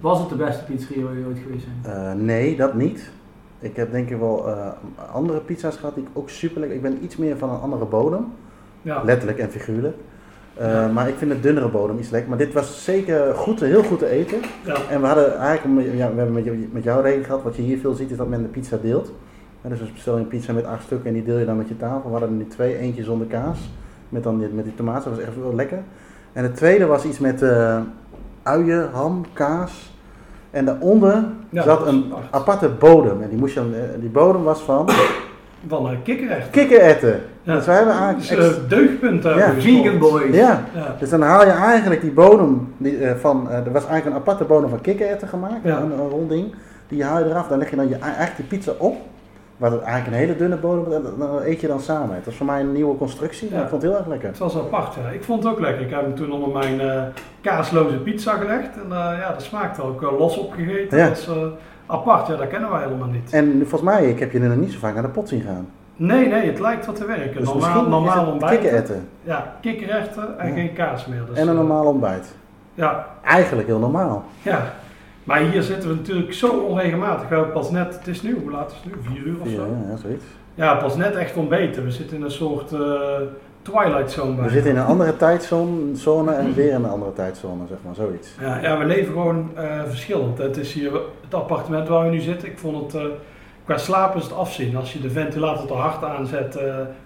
Was 0.01 0.19
het 0.19 0.29
de 0.29 0.35
beste 0.35 0.63
pizzeria 0.63 1.03
waar 1.03 1.13
jullie 1.13 1.27
ooit 1.27 1.39
geweest 1.43 1.65
zijn? 1.83 1.95
Eh, 1.95 2.13
nee, 2.13 2.55
dat 2.55 2.73
niet. 2.73 3.09
Ik 3.59 3.75
heb 3.75 3.91
denk 3.91 4.09
ik 4.09 4.17
wel 4.17 4.47
eh, 4.49 4.67
andere 5.13 5.39
pizza's 5.39 5.75
gehad 5.75 5.95
die 5.95 6.03
ik 6.03 6.09
ook 6.13 6.29
super 6.29 6.59
lekker... 6.59 6.77
Ik 6.77 6.83
ben 6.83 7.03
iets 7.03 7.17
meer 7.17 7.37
van 7.37 7.49
een 7.49 7.59
andere 7.59 7.85
bodem. 7.85 8.25
Ja, 8.81 9.03
Letterlijk 9.03 9.39
en 9.39 9.49
figuurlijk. 9.49 9.95
Eh, 10.53 10.67
Ja. 10.71 10.87
Maar 10.87 11.09
ik 11.09 11.15
vind 11.15 11.31
het 11.31 11.43
dunnere 11.43 11.67
bodem 11.69 11.97
iets 11.97 12.09
lekker. 12.09 12.29
Maar 12.29 12.37
dit 12.37 12.53
was 12.53 12.83
zeker 12.83 13.35
goed, 13.35 13.59
heel 13.59 13.83
goed 13.83 13.99
te 13.99 14.07
eten. 14.07 14.37
ja, 14.65 14.75
En 14.89 15.01
we 15.01 15.07
hadden 15.07 15.37
eigenlijk, 15.37 15.85
ja, 15.87 16.09
we 16.11 16.15
hebben 16.17 16.31
met, 16.33 16.43
jou- 16.45 16.69
met 16.71 16.83
jouw 16.83 17.01
reden 17.01 17.25
gehad, 17.25 17.43
wat 17.43 17.55
je 17.55 17.61
hier 17.61 17.77
veel 17.77 17.93
ziet, 17.93 18.11
is 18.11 18.17
dat 18.17 18.27
men 18.27 18.41
de 18.41 18.47
pizza 18.47 18.77
deelt. 18.81 19.11
Ja, 19.61 19.69
dus 19.69 19.79
we 19.79 19.85
bestel 19.93 20.15
je 20.15 20.21
een 20.21 20.27
pizza 20.27 20.53
met 20.53 20.65
acht 20.65 20.83
stukken 20.83 21.07
en 21.07 21.13
die 21.13 21.23
deel 21.23 21.37
je 21.37 21.45
dan 21.45 21.57
met 21.57 21.67
je 21.67 21.77
tafel. 21.77 22.03
We 22.03 22.09
hadden 22.11 22.29
er 22.29 22.35
nu 22.35 22.47
twee, 22.47 22.77
eentje 22.77 23.03
zonder 23.03 23.27
kaas, 23.27 23.69
met, 24.09 24.23
dan 24.23 24.39
die, 24.39 24.47
met 24.47 24.63
die 24.63 24.75
tomaten, 24.75 25.09
dat 25.09 25.19
was 25.19 25.27
echt 25.27 25.37
wel 25.41 25.55
lekker. 25.55 25.79
En 26.33 26.43
het 26.43 26.55
tweede 26.55 26.85
was 26.85 27.05
iets 27.05 27.19
met 27.19 27.41
eh 27.41 27.79
uien, 28.43 28.89
ham, 28.91 29.25
kaas. 29.33 29.90
En 30.51 30.65
daaronder 30.65 31.23
Ja, 31.49 31.63
zat 31.63 31.87
een 31.87 32.13
aparte 32.31 32.69
bodem. 32.69 33.21
En 33.21 33.29
die, 33.29 33.37
moest 33.37 33.53
je 33.53 33.59
eh, 33.59 33.99
die 34.01 34.09
bodem 34.09 34.43
was 34.43 34.59
van 34.59 34.89
van 35.67 35.85
uh, 35.91 35.97
kikkerrecht. 36.03 36.49
Kikkererwten. 36.49 37.21
Ja. 37.43 37.55
Dus 37.55 37.65
wij 37.65 37.75
hebben 37.75 37.93
eigenlijk... 37.93 38.41
eh, 38.41 38.47
ex- 38.47 38.67
deugdpunt 38.67 39.23
hebben 39.23 39.43
Ja. 39.55 39.61
Vegan 39.61 39.97
boys. 39.99 40.35
ja, 40.35 40.63
Ja. 40.75 40.95
dus 40.99 41.09
dan 41.09 41.21
haal 41.21 41.45
je 41.45 41.51
eigenlijk 41.51 42.01
die 42.01 42.11
bodem 42.11 42.73
die, 42.77 42.97
eh, 42.97 43.15
van... 43.15 43.49
eh, 43.49 43.55
er 43.55 43.71
was 43.71 43.85
eigenlijk 43.87 44.05
een 44.05 44.21
aparte 44.21 44.43
bodem 44.43 44.69
van 44.69 44.81
kikkererwten 44.81 45.27
gemaakt, 45.27 45.63
Ja. 45.63 45.77
een, 45.77 45.91
een 45.91 46.09
rond 46.09 46.29
ding. 46.29 46.53
Die 46.87 47.03
haal 47.03 47.19
je 47.19 47.25
eraf, 47.25 47.47
dan 47.47 47.57
leg 47.57 47.69
je 47.69 47.75
dan 47.75 47.89
je, 47.89 47.95
eigenlijk 47.95 48.35
die 48.35 48.45
pizza 48.45 48.71
op. 48.77 48.95
Waar 49.61 49.71
het 49.71 49.81
eigenlijk 49.81 50.07
een 50.17 50.27
hele 50.27 50.35
dunne 50.37 50.55
bodem 50.55 51.03
dan 51.19 51.41
eet 51.41 51.61
je 51.61 51.67
dan 51.67 51.79
samen. 51.79 52.15
Dat 52.15 52.27
is 52.27 52.35
voor 52.35 52.45
mij 52.45 52.59
een 52.59 52.71
nieuwe 52.71 52.97
constructie, 52.97 53.49
maar 53.49 53.57
Ja. 53.59 53.63
ik 53.63 53.69
vond 53.69 53.81
het 53.81 53.91
heel 53.91 53.99
erg 53.99 54.09
lekker. 54.09 54.27
Het 54.29 54.37
was 54.37 54.55
apart, 54.57 54.93
ja. 55.03 55.09
Ik 55.09 55.23
vond 55.23 55.43
het 55.43 55.51
ook 55.53 55.59
lekker. 55.59 55.81
Ik 55.85 55.89
heb 55.89 56.01
hem 56.01 56.15
toen 56.15 56.31
onder 56.31 56.49
mijn 56.49 56.79
eh, 56.81 57.01
kaasloze 57.41 57.97
pizza 57.97 58.33
gelegd. 58.33 58.75
En 58.75 58.83
eh, 58.83 59.17
ja, 59.19 59.29
dat 59.31 59.41
smaakte 59.41 59.81
ook 59.83 60.01
los 60.01 60.37
opgegeten. 60.37 60.97
Ja. 60.97 61.07
Dat 61.07 61.17
is 61.17 61.27
eh, 61.27 61.35
apart, 61.85 62.27
ja, 62.27 62.35
dat 62.35 62.47
kennen 62.47 62.69
wij 62.71 62.81
helemaal 62.83 63.07
niet. 63.07 63.33
En 63.33 63.51
volgens 63.59 63.81
mij, 63.81 64.05
ik 64.09 64.19
heb 64.19 64.31
je 64.31 64.39
er 64.39 64.57
niet 64.57 64.71
zo 64.71 64.79
vaak 64.79 64.93
naar 64.93 65.03
de 65.03 65.09
pot 65.09 65.29
zien 65.29 65.41
gaan. 65.41 65.67
Nee, 65.95 66.27
nee, 66.27 66.45
het 66.45 66.59
lijkt 66.59 66.85
wat 66.85 66.95
te 66.95 67.05
werken. 67.05 67.39
Dus 67.39 67.53
normaal 67.53 67.87
normaal 67.87 68.19
het 68.19 68.27
ontbijt. 68.31 68.51
kikkererwten 68.59 69.07
Ja, 69.23 69.53
kikkerrechten 69.61 70.39
en 70.39 70.47
Ja. 70.47 70.53
geen 70.53 70.73
kaas 70.73 71.05
meer. 71.05 71.21
Dus, 71.29 71.37
en 71.37 71.47
een 71.47 71.55
normaal 71.55 71.85
ontbijt. 71.85 72.35
Ja, 72.73 73.05
Eigenlijk 73.23 73.67
heel 73.67 73.79
normaal. 73.79 74.23
ja. 74.41 74.59
Maar 75.23 75.39
hier 75.39 75.63
zitten 75.63 75.89
we 75.89 75.95
natuurlijk 75.95 76.33
zo 76.33 76.47
onregelmatig. 76.47 77.29
We 77.29 77.35
hebben 77.35 77.53
pas 77.53 77.71
net, 77.71 77.93
het 77.93 78.07
is 78.07 78.21
nu, 78.21 78.39
hoe 78.41 78.51
laat 78.51 78.71
is 78.71 78.77
het 78.83 78.85
nu? 78.85 79.13
Vier 79.13 79.23
uur 79.23 79.41
of 79.41 79.47
zo? 79.47 79.67
ja, 79.89 79.97
zoiets. 79.97 80.25
Ja, 80.55 80.75
pas 80.75 80.95
net 80.95 81.15
echt 81.15 81.35
ontbeten. 81.35 81.83
We 81.83 81.91
zitten 81.91 82.17
in 82.17 82.23
een 82.23 82.31
soort 82.31 82.71
eh, 82.71 82.81
twilight 83.61 84.11
zone 84.11 84.35
bij. 84.35 84.43
We 84.43 84.49
zitten 84.49 84.71
in 84.71 84.77
een 84.77 84.85
andere 84.85 85.17
tijdzone 85.17 85.95
zone 85.95 86.33
en 86.33 86.53
weer 86.53 86.69
in 86.69 86.75
een 86.75 86.89
andere 86.89 87.13
tijdzone, 87.13 87.67
zeg 87.69 87.77
maar, 87.85 87.95
zoiets. 87.95 88.29
Ja, 88.39 88.61
ja, 88.61 88.77
we 88.77 88.85
leven 88.85 89.13
gewoon 89.13 89.51
eh, 89.55 89.83
verschillend. 89.87 90.37
Het 90.37 90.57
is 90.57 90.73
hier 90.73 90.91
het 91.21 91.33
appartement 91.33 91.87
waar 91.87 92.05
we 92.05 92.11
nu 92.11 92.19
zitten. 92.19 92.47
Ik 92.47 92.59
vond 92.59 92.93
het, 92.93 93.01
eh, 93.01 93.09
qua 93.65 93.77
slapen 93.77 94.19
is 94.19 94.23
het 94.23 94.35
afzien. 94.35 94.75
Als 94.75 94.93
je 94.93 95.01
de 95.01 95.09
ventilator 95.09 95.67
te 95.67 95.73
hard 95.73 96.03
aanzet, 96.03 96.59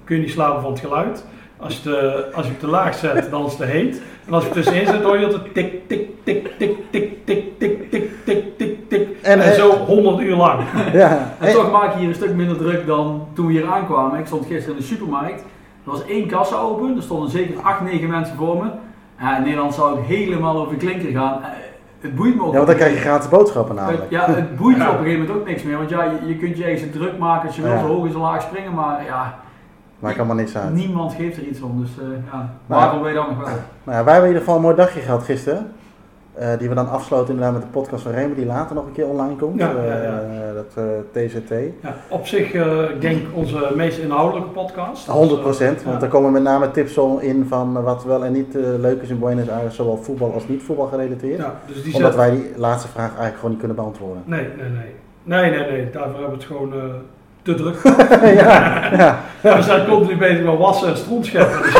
kun 0.04 0.16
je 0.16 0.22
niet 0.22 0.32
slapen 0.32 0.62
van 0.62 0.72
het 0.72 0.80
geluid. 0.80 1.26
Als 1.60 1.78
je, 1.84 1.90
de, 1.90 2.26
als 2.34 2.48
je 2.48 2.58
te 2.58 2.68
laag 2.68 2.96
zet, 2.96 3.28
dan 3.32 3.46
is 3.46 3.50
het 3.52 3.60
te 3.60 3.66
heet. 3.66 4.02
En 4.28 4.34
als 4.34 4.44
je 4.44 4.50
het 4.50 4.58
tussenin 4.58 4.88
zet, 4.88 5.04
hoor 5.04 5.18
je 5.20 5.26
het 5.26 5.54
tik, 5.54 5.88
tik, 5.88 6.24
tik, 6.24 6.58
tik, 6.58 6.78
tik, 6.92 7.26
tik, 7.26 7.60
tik, 7.60 7.90
tik, 7.92 8.26
tik, 8.26 8.58
tik, 8.58 8.90
tik. 8.90 9.08
En, 9.22 9.40
En, 9.40 9.52
eh, 9.52 9.52
zo 9.52 9.72
honderd 9.72 10.20
uur 10.20 10.36
lang. 10.36 10.60
Ja, 10.94 11.34
En 11.40 11.54
toch 11.54 11.72
maak 11.72 11.94
je 11.94 12.00
hier 12.00 12.08
een 12.08 12.16
stuk 12.16 12.34
minder 12.36 12.58
druk 12.58 12.88
dan 12.88 13.28
toen 13.34 13.46
we 13.46 13.52
hier 13.52 13.66
aankwamen. 13.68 14.20
Ik 14.20 14.26
stond 14.26 14.46
gisteren 14.46 14.76
in 14.76 14.82
de 14.82 14.88
supermarkt. 14.88 15.40
Er 15.86 15.92
was 15.92 16.06
één 16.06 16.28
kassa 16.28 16.56
open. 16.58 16.96
Er 16.96 17.02
stonden 17.04 17.30
zeker 17.30 17.62
8, 17.62 17.82
9 17.82 18.10
mensen 18.10 18.36
voor 18.36 18.64
me. 18.64 18.70
Ja, 19.20 19.38
in 19.38 19.44
Nederland 19.44 19.74
zou 19.74 20.00
ik 20.00 20.06
helemaal 20.06 20.58
over 20.58 20.72
de 20.80 20.86
klinker 20.86 21.12
gaan. 21.12 21.42
Eh, 21.42 21.48
Het 22.00 22.16
boeit 22.16 22.36
me 22.36 22.42
ook. 22.42 22.48
ja, 22.52 22.56
want 22.56 22.68
dan 22.68 22.76
krijg 22.76 22.94
je 22.94 23.00
gratis 23.00 23.30
boodschappen 23.30 23.76
namelijk. 23.76 24.02
Het, 24.02 24.10
ja, 24.12 24.26
het 24.34 24.56
boeit 24.56 24.76
je 24.78 24.82
Ja. 24.84 24.90
op 24.90 24.98
een 24.98 25.04
gegeven 25.04 25.22
moment 25.26 25.40
ook 25.40 25.48
niks 25.48 25.64
meer. 25.64 25.78
Want 25.78 25.90
ja, 25.90 26.04
je, 26.04 26.28
je 26.28 26.36
kunt 26.38 26.58
je 26.58 26.66
even 26.66 26.92
druk 26.92 27.18
maken 27.18 27.48
als 27.48 27.56
je 27.56 27.62
wil, 27.62 27.72
Ja. 27.72 27.80
zo 27.80 27.88
hoog 27.88 28.06
en 28.06 28.12
zo 28.12 28.20
laag 28.20 28.42
springen. 28.42 28.74
Maar 28.74 29.04
ja, 29.06 29.40
Maakt 30.06 30.18
allemaal 30.18 30.36
niks 30.36 30.58
uit. 30.58 30.74
niemand 30.74 31.14
geeft 31.14 31.38
er 31.38 31.44
iets 31.44 31.62
om. 31.62 31.82
Dus 31.82 31.90
eh, 32.00 32.06
ja, 32.32 32.50
Maar- 32.66 32.80
waarom 32.80 33.00
wil 33.00 33.10
je 33.10 33.16
dan 33.16 33.28
nog 33.28 33.38
wel? 33.38 33.48
Nou 33.84 33.98
ja, 33.98 34.04
wij 34.04 34.14
hebben 34.14 34.22
in 34.22 34.28
ieder 34.28 34.40
geval 34.40 34.56
een 34.56 34.62
mooi 34.62 34.76
dagje 34.76 35.00
gehad 35.00 35.24
gisteren. 35.24 35.72
Eh, 36.34 36.58
die 36.58 36.70
we 36.70 36.76
dan 36.76 36.90
afsloten 36.90 37.28
inderdaad 37.34 37.54
met 37.54 37.62
de 37.62 37.68
podcast 37.68 38.04
van 38.04 38.12
Remy, 38.12 38.36
die 38.36 38.46
later 38.46 38.76
nog 38.76 38.86
een 38.86 38.92
keer 38.92 39.08
online 39.08 39.36
komt. 39.36 39.60
Ja, 39.60 39.70
Eh, 39.70 39.88
ja, 39.88 40.02
ja. 40.04 40.54
dat 40.54 40.78
TZT. 41.12 41.50
Ja, 41.82 41.96
op 42.10 42.28
zich 42.28 42.54
ik 42.94 43.02
denk 43.02 43.26
onze 43.34 43.72
meest 43.76 43.98
inhoudelijke 43.98 44.50
podcast. 44.50 45.08
100% 45.08 45.74
Dus, 45.74 45.84
want 45.84 46.02
er 46.02 46.08
komen 46.08 46.32
met 46.32 46.44
name 46.44 46.72
tips 46.72 46.98
in 47.20 47.46
van 47.48 47.84
wat 47.84 48.04
wel 48.04 48.26
en 48.26 48.32
niet 48.32 48.54
leuk 48.80 49.02
is 49.02 49.10
in 49.10 49.20
Buenos 49.20 49.50
Aires, 49.50 49.76
zowel 49.76 49.98
voetbal 49.98 50.34
als 50.34 50.48
niet 50.48 50.64
voetbal 50.64 50.86
gerelateerd. 50.88 51.38
Ja, 51.40 51.54
dus 51.68 51.84
die 51.84 51.94
Omdat 51.96 52.12
zet- 52.14 52.22
wij 52.22 52.32
die 52.32 52.52
laatste 52.56 52.88
vraag 52.88 53.08
eigenlijk 53.08 53.36
gewoon 53.36 53.50
niet 53.50 53.60
kunnen 53.60 53.78
beantwoorden. 53.78 54.24
Nee, 54.26 54.48
nee, 54.58 54.70
nee. 54.70 54.94
Nee, 55.24 55.50
nee, 55.52 55.72
nee. 55.72 55.90
Daarvoor 55.90 56.12
hebben 56.20 56.30
we 56.30 56.36
het 56.36 56.44
gewoon 56.46 56.74
te 57.46 57.56
druk. 57.56 57.78
ja, 58.42 58.82
ja. 58.98 59.20
We 59.42 59.62
zijn 59.62 59.88
continu 59.88 60.18
bezig 60.18 60.44
met 60.44 60.58
wassen 60.58 60.88
en 60.88 60.98
strontscheppen. 60.98 61.62
Dus 61.62 61.74
ja. 61.74 61.80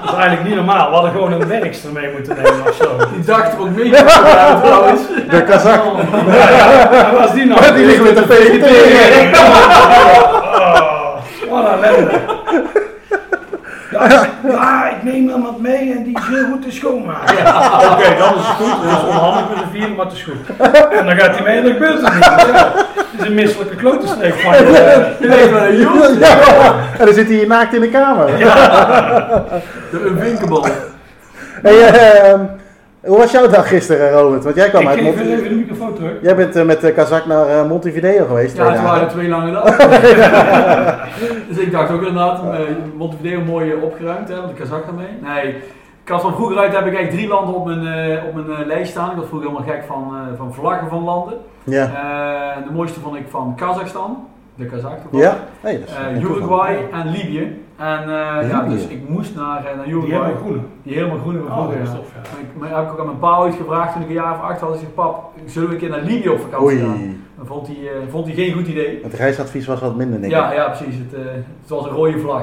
Dat 0.00 0.12
is 0.12 0.24
eigenlijk 0.24 0.44
niet 0.44 0.54
normaal. 0.54 0.88
We 0.88 0.94
hadden 0.94 1.10
gewoon 1.10 1.32
een 1.32 1.48
werkster 1.48 1.92
mee 1.92 2.12
moeten 2.12 2.36
nemen 2.36 2.66
of 2.68 2.74
zo. 2.74 2.96
Die 3.14 3.24
dacht 3.24 3.52
er 3.52 3.60
ook 3.60 3.70
mee 3.70 3.90
trouwens. 3.90 5.00
De 5.30 5.42
Kazak. 5.42 5.82
Ja, 6.30 7.12
was 7.18 7.32
die 7.32 7.44
nou? 7.44 7.74
Die 7.74 7.86
liggen 7.86 8.04
met 8.04 8.16
de 8.16 8.26
vegetariër. 8.26 9.40
Oh, 11.50 11.62
wat 11.62 11.72
een 11.72 11.84
ellende. 11.84 12.20
Ja, 14.08 14.26
ja, 14.48 14.88
ik 14.90 15.02
neem 15.02 15.28
hem 15.28 15.42
wat 15.42 15.58
mee 15.60 15.92
en 15.96 16.02
die 16.02 16.18
is 16.18 16.26
heel 16.26 16.44
goed 16.44 16.62
te 16.62 16.70
schoonmaken. 16.70 17.36
Oké, 17.92 18.16
dan 18.18 18.34
is 18.34 18.46
het 18.46 18.56
goed. 18.56 18.82
Dat 18.90 18.98
is 18.98 19.04
onhandig 19.08 19.48
met 19.48 19.58
de 19.58 19.64
vieren, 19.72 19.94
maar 19.94 20.04
het 20.06 20.14
is 20.14 20.22
goed. 20.22 20.56
En 20.98 21.06
dan 21.06 21.16
gaat 21.18 21.34
hij 21.34 21.42
mee 21.44 21.56
en 21.56 21.62
dan 21.62 21.72
gebeurt 21.72 22.00
het 22.02 22.14
niet. 22.14 22.24
Ja, 22.24 22.36
het 23.10 23.20
is 23.20 23.26
een 23.26 23.34
misselijke 23.34 23.76
klotenstreek 23.76 24.34
van 24.34 24.52
je. 24.52 24.58
eh, 24.58 25.68
een. 25.70 26.18
Ja, 26.18 26.74
en 26.98 27.04
dan 27.04 27.14
zit 27.14 27.26
hij 27.26 27.36
hier 27.36 27.46
naakt 27.46 27.74
in 27.74 27.80
de 27.80 27.88
kamer. 27.88 28.26
De 29.90 30.00
unvinkable. 30.06 30.70
Hey, 31.62 31.72
eh, 31.88 32.30
ehm, 32.30 32.40
hoe 33.06 33.16
was 33.18 33.30
jouw 33.32 33.48
dag 33.48 33.68
gisteren, 33.68 34.10
Robert? 34.10 34.44
Want 34.44 34.56
jij 34.56 34.68
kwam 34.68 34.82
Ik 34.82 34.88
uit 34.88 34.98
geef 34.98 35.06
even 35.06 35.16
Montevideo. 35.26 35.48
de 35.48 35.54
microfoon 35.60 35.94
terug. 35.94 36.12
Jij 36.22 36.36
bent 36.36 36.56
eh, 36.56 36.64
met 36.64 36.80
de 36.80 36.92
Kazak 36.92 37.26
naar 37.26 37.48
eh, 37.48 37.68
Montevideo 37.68 38.26
geweest. 38.26 38.56
Ja, 38.56 38.70
het 38.70 38.82
waren 38.82 39.08
twee 39.08 39.28
lange 39.28 39.52
dagen. 39.52 39.90
dus 41.48 41.58
ik 41.58 41.72
dacht 41.72 41.90
ook 41.90 41.98
inderdaad, 42.02 42.42
uh, 42.44 42.58
Montevideo 42.96 43.40
mooi 43.40 43.70
eh, 43.72 43.82
opgeruimd, 43.82 44.28
hè, 44.28 44.36
want 44.36 44.48
de 44.48 44.54
Kazak 44.54 44.84
gaan 44.84 44.94
mee. 44.94 45.32
Nee, 45.34 45.54
ik 46.04 46.08
had 46.08 46.20
van 46.20 46.34
vroeger 46.34 46.58
uit 46.58 46.72
heb 46.72 46.86
ik 46.86 46.94
eigenlijk 46.94 47.10
drie 47.10 47.28
landen 47.28 47.54
op 47.54 47.66
mijn, 47.66 47.86
eh, 47.86 48.24
op 48.24 48.34
mijn 48.34 48.58
eh, 48.60 48.66
lijst 48.66 48.90
staan. 48.90 49.10
Ik 49.10 49.16
was 49.16 49.26
vroeger 49.26 49.48
helemaal 49.48 49.68
gek 49.74 49.84
van, 49.86 50.14
eh, 50.14 50.38
van 50.38 50.54
vlaggen 50.54 50.88
van 50.88 51.04
landen. 51.04 51.34
Ja. 51.64 51.82
Eh, 51.84 52.64
de 52.66 52.72
mooiste 52.72 53.00
vond 53.00 53.16
ik 53.16 53.24
van 53.28 53.54
Kazachstan, 53.56 54.26
de 54.60 54.66
Kazak 54.66 54.98
toevallig. 55.00 55.26
Ja? 55.26 55.36
Nee, 55.62 55.78
dat 55.80 55.88
is 55.88 55.94
Eh. 55.94 56.22
Uruguay 56.22 56.76
en 56.92 57.10
Libië. 57.10 57.58
En 57.76 58.00
eh, 58.02 58.50
ja, 58.50 58.62
dus 58.68 58.86
ik 58.86 59.08
moest 59.08 59.34
naar, 59.34 59.64
eh, 59.64 59.76
naar 59.76 59.84
Die 59.84 59.94
Uruguay. 59.94 60.20
hebben 60.24 60.40
groene. 60.42 60.60
Die 60.82 60.94
helemaal 60.94 61.18
groene 61.18 61.40
van 61.48 61.58
Oh, 61.66 61.72
ja. 61.72 61.78
ja. 61.78 61.90
Maar 61.92 62.68
maar 62.70 62.78
heb 62.78 62.86
ik 62.86 62.92
ook 62.92 62.98
aan 63.00 63.06
mijn 63.06 63.18
pa 63.18 63.38
ooit 63.38 63.54
gevraagd 63.54 63.92
toen 63.92 64.02
ik 64.02 64.08
een 64.08 64.14
jaar 64.14 64.34
of 64.34 64.42
acht 64.42 64.60
was. 64.60 64.74
Ik 64.74 64.80
zeg, 64.80 64.94
pap, 64.94 65.24
zullen 65.46 65.68
we 65.68 65.74
een 65.74 65.80
keer 65.80 65.90
naar 65.90 66.00
Libië 66.02 66.28
op 66.28 66.40
vakantie 66.40 66.78
gaan? 66.78 66.88
Oei. 66.88 67.20
Dan 67.36 67.46
vond 67.46 67.66
hij, 67.66 67.76
eh, 67.76 67.92
vond 68.10 68.26
hij 68.26 68.34
geen 68.34 68.52
goed 68.52 68.66
idee. 68.66 69.00
Het 69.02 69.14
reisadvies 69.14 69.66
was 69.66 69.80
wat 69.80 69.96
minder, 69.96 70.20
denk 70.20 70.32
ik. 70.32 70.38
Ja, 70.38 70.52
ja, 70.52 70.66
precies. 70.68 70.94
Het, 70.98 71.14
eh, 71.14 71.20
het 71.60 71.68
was 71.70 71.84
een 71.84 71.90
rode 71.90 72.18
vlag. 72.18 72.42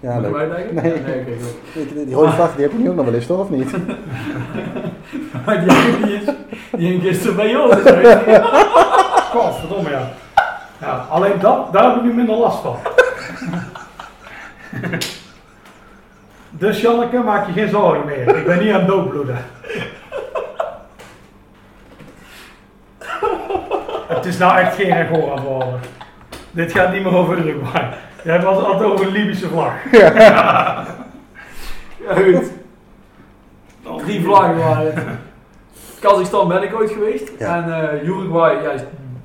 Ja, 0.00 0.14
Moet 0.14 0.24
ik 0.26 0.32
leuk. 0.34 0.72
Nee. 0.82 0.92
Goed. 0.92 1.88
Die, 1.94 2.04
die 2.04 2.14
rode 2.14 2.30
vlag, 2.30 2.54
die 2.54 2.62
heb 2.64 2.72
je 2.72 2.78
nu 2.78 2.88
ook 2.90 2.94
nog 2.96 3.04
wel 3.04 3.14
eens, 3.14 3.26
toch? 3.26 3.38
Of 3.40 3.50
niet? 3.50 3.70
Maar 5.46 5.60
die, 5.60 5.68
die, 6.06 6.14
is, 6.14 6.24
die 6.76 6.88
ging 6.88 7.02
gisteren 7.02 7.36
bij 7.36 7.50
jou. 7.50 7.74
dus. 7.74 7.82
Godverdomme 9.34 9.90
ja. 9.90 10.08
Ja. 10.80 11.06
Alleen 11.10 11.38
dat, 11.40 11.72
daar 11.72 11.84
heb 11.84 11.96
ik 11.96 12.02
nu 12.02 12.12
minder 12.12 12.36
last 12.36 12.62
van. 12.62 12.76
Dus 16.58 16.80
Janneke, 16.80 17.18
maak 17.18 17.46
je 17.46 17.52
geen 17.52 17.68
zorgen 17.68 18.06
meer. 18.06 18.36
Ik 18.36 18.46
ben 18.46 18.58
niet 18.58 18.72
aan 18.72 18.78
het 18.78 18.88
doodbloeden. 18.88 19.36
Het 24.06 24.24
is 24.24 24.38
nou 24.38 24.58
echt 24.58 24.74
geen 24.74 24.96
regoor 24.96 25.38
aan. 25.38 25.80
Dit 26.50 26.72
gaat 26.72 26.92
niet 26.92 27.02
meer 27.02 27.16
over 27.16 27.38
Uruguay. 27.38 27.88
Jij 28.24 28.42
was 28.42 28.64
altijd 28.64 28.90
over 28.90 29.06
een 29.06 29.12
Libische 29.12 29.48
vlag. 29.48 29.72
Ja, 29.92 30.84
goed. 32.16 32.50
Drie 34.04 34.22
vlaggen 34.22 34.56
waren 34.56 34.94
het. 34.94 35.04
Kazachstan 36.00 36.48
ben 36.48 36.62
ik 36.62 36.74
ooit 36.74 36.90
geweest. 36.90 37.30
Ja. 37.38 37.56
En 37.56 37.90
eh, 37.90 38.08
Uruguay, 38.08 38.62
ja, 38.62 38.70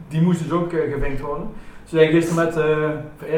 die 0.09 0.21
moest 0.21 0.43
dus 0.43 0.51
ook 0.51 0.73
eh, 0.73 0.93
gevinkt 0.93 1.21
worden. 1.21 1.47
Ze 1.89 1.97
zijn 1.97 2.09
gisteren 2.09 2.45
met, 2.45 2.57
uh, 2.57 2.89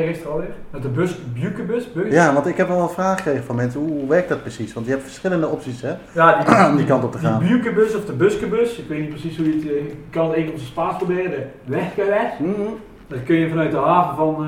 gisteren 0.05 0.32
alweer, 0.32 0.53
met 0.69 0.82
de 0.82 0.89
bus, 0.89 1.15
Bukebus. 1.34 1.91
Bus. 1.91 2.13
Ja, 2.13 2.34
want 2.34 2.45
ik 2.45 2.57
heb 2.57 2.67
wel 2.67 2.80
wat 2.80 2.93
vragen 2.93 3.17
gekregen 3.17 3.43
van 3.43 3.55
mensen. 3.55 3.80
Hoe, 3.80 3.89
hoe 3.89 4.07
werkt 4.07 4.30
dat 4.30 4.41
precies? 4.41 4.74
Want 4.74 4.86
je 4.86 4.91
hebt 4.91 5.03
verschillende 5.03 5.47
opties, 5.47 5.82
hè? 5.82 5.93
Ja, 6.11 6.43
die, 6.43 6.65
Om 6.72 6.78
die 6.78 6.86
kant 6.86 7.03
op 7.03 7.11
te 7.11 7.17
gaan. 7.17 7.39
Die 7.39 7.49
Bukebus 7.49 7.95
of 7.95 8.05
de 8.05 8.13
Buskebus, 8.13 8.78
ik 8.78 8.88
weet 8.88 8.99
niet 8.99 9.09
precies 9.09 9.38
hoe 9.38 9.45
je 9.45 9.53
het, 9.55 9.63
eh, 9.63 9.72
je 9.72 9.95
kan 10.09 10.28
het 10.28 10.36
één 10.36 10.47
op 10.47 10.55
zijn 10.55 10.67
Spaans 10.67 10.97
proberen, 10.97 11.32
de 11.32 11.47
Weggewer. 11.65 12.32
Mhm. 12.39 12.69
Dan 13.07 13.24
kun 13.24 13.36
je 13.36 13.49
vanuit 13.49 13.72
de 13.72 13.78
haven 13.78 14.15
van, 14.15 14.47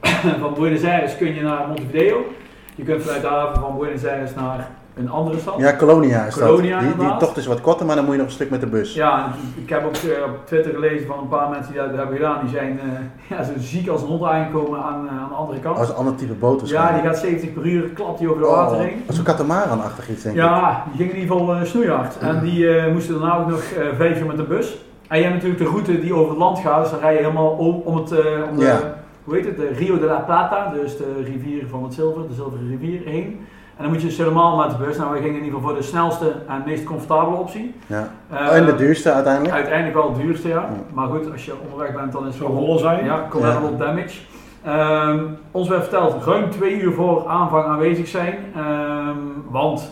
eh, 0.00 0.10
van 0.40 0.54
Buenos 0.54 0.84
Aires 0.84 1.16
kun 1.16 1.34
je 1.34 1.42
naar 1.42 1.66
Montevideo. 1.66 2.26
Je 2.74 2.84
kunt 2.84 3.02
vanuit 3.02 3.22
de 3.22 3.28
haven 3.28 3.60
van 3.60 3.78
Buenos 3.78 4.06
Aires 4.06 4.34
naar 4.34 4.68
een 4.96 5.10
andere 5.10 5.38
stad. 5.38 5.54
Ja, 5.58 5.76
Colonia 5.76 6.24
is 6.24 6.34
dat. 6.34 6.60
Die, 6.60 6.74
die 6.98 7.16
tocht 7.18 7.36
is 7.36 7.46
wat 7.46 7.60
korter, 7.60 7.86
maar 7.86 7.96
dan 7.96 8.04
moet 8.04 8.14
je 8.14 8.20
nog 8.20 8.28
een 8.28 8.34
stuk 8.34 8.50
met 8.50 8.60
de 8.60 8.66
bus. 8.66 8.94
Ja, 8.94 9.32
ik 9.62 9.68
heb 9.68 9.84
ook 9.84 9.94
eh, 9.94 10.24
op 10.24 10.46
Twitter 10.46 10.72
gelezen 10.72 11.06
van 11.06 11.18
een 11.18 11.28
paar 11.28 11.48
mensen 11.48 11.72
die 11.72 11.80
dat 11.80 11.96
hebben 11.96 12.16
gedaan. 12.16 12.38
Die 12.40 12.54
zijn 12.54 12.80
eh, 12.80 12.86
ja, 13.36 13.44
zo 13.44 13.52
ziek 13.58 13.88
als 13.88 14.02
een 14.02 14.08
hond 14.08 14.22
aangekomen 14.22 14.82
aan, 14.82 15.08
eh, 15.08 15.22
aan 15.22 15.28
de 15.28 15.34
andere 15.34 15.60
kant. 15.60 15.78
Als 15.78 15.88
een 15.88 15.94
ander 15.94 16.14
type 16.14 16.32
boot 16.32 16.68
Ja, 16.68 16.92
die 16.92 17.02
gaat 17.02 17.18
70 17.18 17.52
per 17.52 17.66
uur, 17.66 17.82
klapt 17.82 18.18
die 18.18 18.28
over 18.28 18.42
de 18.42 18.48
water 18.48 18.78
heen. 18.78 19.02
Oh, 19.08 19.14
Zo'n 19.14 19.24
katamaran-achtig 19.24 20.08
iets, 20.10 20.22
denk 20.22 20.34
ik. 20.34 20.42
Ja, 20.42 20.84
die 20.86 20.96
ging 20.96 21.10
in 21.10 21.20
ieder 21.20 21.36
geval 21.36 21.56
uh, 21.56 21.64
snoeihard. 21.64 22.18
En 22.18 22.40
die 22.40 22.58
uh, 22.58 22.92
moesten 22.92 23.20
daarna 23.20 23.38
ook 23.38 23.48
nog 23.48 23.62
vijf 23.96 24.20
uur 24.20 24.26
met 24.26 24.36
de 24.36 24.42
bus. 24.42 24.76
En 25.08 25.18
je 25.18 25.24
hebt 25.24 25.34
natuurlijk 25.34 25.62
de 25.62 25.68
route 25.68 26.00
die 26.00 26.14
over 26.14 26.28
het 26.28 26.38
land 26.38 26.58
gaat, 26.58 26.82
dus 26.82 26.90
dan 26.90 27.00
rij 27.00 27.12
je 27.12 27.18
helemaal 27.18 27.50
om, 27.50 27.82
om 27.84 27.96
het, 27.96 28.10
om 28.50 28.58
de, 28.58 28.76
hoe 29.24 29.34
heet 29.34 29.44
het, 29.44 29.56
de 29.56 29.68
Rio 29.68 29.98
de 29.98 30.06
la 30.06 30.18
Plata, 30.18 30.72
dus 30.72 30.96
de 30.96 31.22
rivier 31.24 31.66
van 31.70 31.82
het 31.82 31.94
zilver, 31.94 32.28
de 32.28 32.34
zilveren 32.34 32.68
rivier 32.68 33.00
heen. 33.04 33.46
En 33.76 33.82
dan 33.82 33.92
moet 33.92 34.00
je 34.00 34.06
dus 34.06 34.16
helemaal 34.18 34.56
met 34.56 34.70
de 34.70 34.76
bus. 34.84 34.96
Nou, 34.96 35.12
we 35.12 35.16
gingen 35.20 35.38
in 35.38 35.44
ieder 35.44 35.58
geval 35.58 35.68
voor 35.68 35.78
de 35.78 35.86
snelste 35.86 36.32
en 36.48 36.62
meest 36.66 36.84
comfortabele 36.84 37.36
optie. 37.36 37.74
Ja. 37.86 38.08
Eh, 38.30 38.56
en 38.56 38.64
de 38.66 38.74
duurste 38.74 39.12
uiteindelijk? 39.12 39.54
Uiteindelijk 39.54 39.94
wel 39.94 40.12
het 40.12 40.22
duurste, 40.22 40.48
ja. 40.48 40.54
Ja. 40.54 40.68
Maar 40.92 41.08
goed, 41.08 41.32
als 41.32 41.44
je 41.44 41.52
onderweg 41.64 41.94
bent, 41.94 42.12
dan 42.12 42.26
is 42.26 42.38
het 42.38 42.48
rollen 42.48 42.78
zijn. 42.78 43.04
Ja, 43.04 43.26
collateral 43.30 43.76
damage. 43.76 44.20
Ehm, 44.64 45.18
ons 45.50 45.68
werd 45.68 45.80
verteld 45.82 46.24
ruim 46.24 46.50
twee 46.50 46.80
uur 46.80 46.92
voor 46.92 47.26
aanvang 47.28 47.64
aanwezig 47.64 48.08
zijn. 48.08 48.34
Ehm, 48.56 49.16
want 49.50 49.90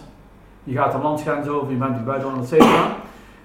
je 0.65 0.77
gaat 0.77 0.93
de 0.93 0.99
landsgrens 0.99 1.49
over, 1.49 1.71
je 1.71 1.77
bent 1.77 1.97
in 1.97 2.05
buitenland, 2.05 2.43
et 2.43 2.49
cetera. 2.49 2.87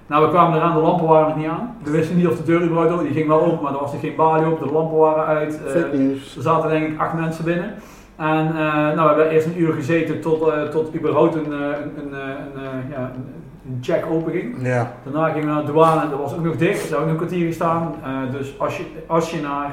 Nou, 0.08 0.26
we 0.26 0.30
kwamen 0.32 0.58
eraan, 0.58 0.74
de 0.76 0.82
lampen 0.82 1.08
waren 1.08 1.28
nog 1.28 1.38
niet 1.38 1.48
aan. 1.48 1.76
We 1.84 1.92
wisten 1.92 2.16
niet 2.18 2.28
of 2.28 2.38
de 2.38 2.44
deur 2.44 2.62
überhaupt 2.64 2.92
open, 2.92 3.06
die 3.06 3.14
ging 3.14 3.28
wel 3.28 3.42
open, 3.42 3.64
maar 3.64 3.74
er 3.74 3.80
was 3.80 3.94
er 3.94 4.00
geen 4.00 4.16
balie 4.16 4.48
op, 4.52 4.60
de 4.60 4.72
lampen 4.74 4.98
waren 4.98 5.26
uit. 5.26 5.60
Eh, 5.66 5.72
Fake 5.72 5.98
nieuws. 5.98 6.36
er 6.36 6.42
zaten 6.42 6.70
denk 6.70 6.88
ik 6.88 7.00
acht 7.00 7.14
mensen 7.14 7.44
binnen. 7.44 7.74
En 8.18 8.48
eh, 8.48 8.74
nou, 8.74 8.96
we 8.96 9.02
hebben 9.08 9.30
eerst 9.30 9.46
een 9.48 9.62
uur 9.62 9.74
gezeten 9.74 10.22
tot, 10.22 10.48
eh, 10.50 10.62
tot 10.64 10.96
überhaupt 10.96 11.36
een, 11.36 11.54
eh, 11.54 11.60
een, 11.60 11.92
een, 11.98 12.14
een, 12.14 12.90
ja, 12.90 13.12
een, 13.16 13.78
check 13.82 14.06
open 14.12 14.32
ging. 14.32 14.56
Ja. 14.68 14.92
Daarna 15.04 15.30
gingen 15.30 15.48
we 15.48 15.54
naar 15.54 15.66
de 15.66 15.72
douane 15.72 16.02
en 16.02 16.10
dat 16.10 16.20
was 16.20 16.34
ook 16.34 16.44
nog 16.44 16.56
dicht. 16.56 16.82
Er 16.82 16.88
zou 16.88 17.00
ook 17.02 17.08
nog 17.08 17.20
een 17.20 17.26
kwartier 17.28 17.48
gestaan. 17.48 17.96
Eh, 18.04 18.32
dus 18.32 18.60
als 18.60 18.78
je, 18.78 18.84
als 19.08 19.32
je 19.32 19.42
naar 19.42 19.72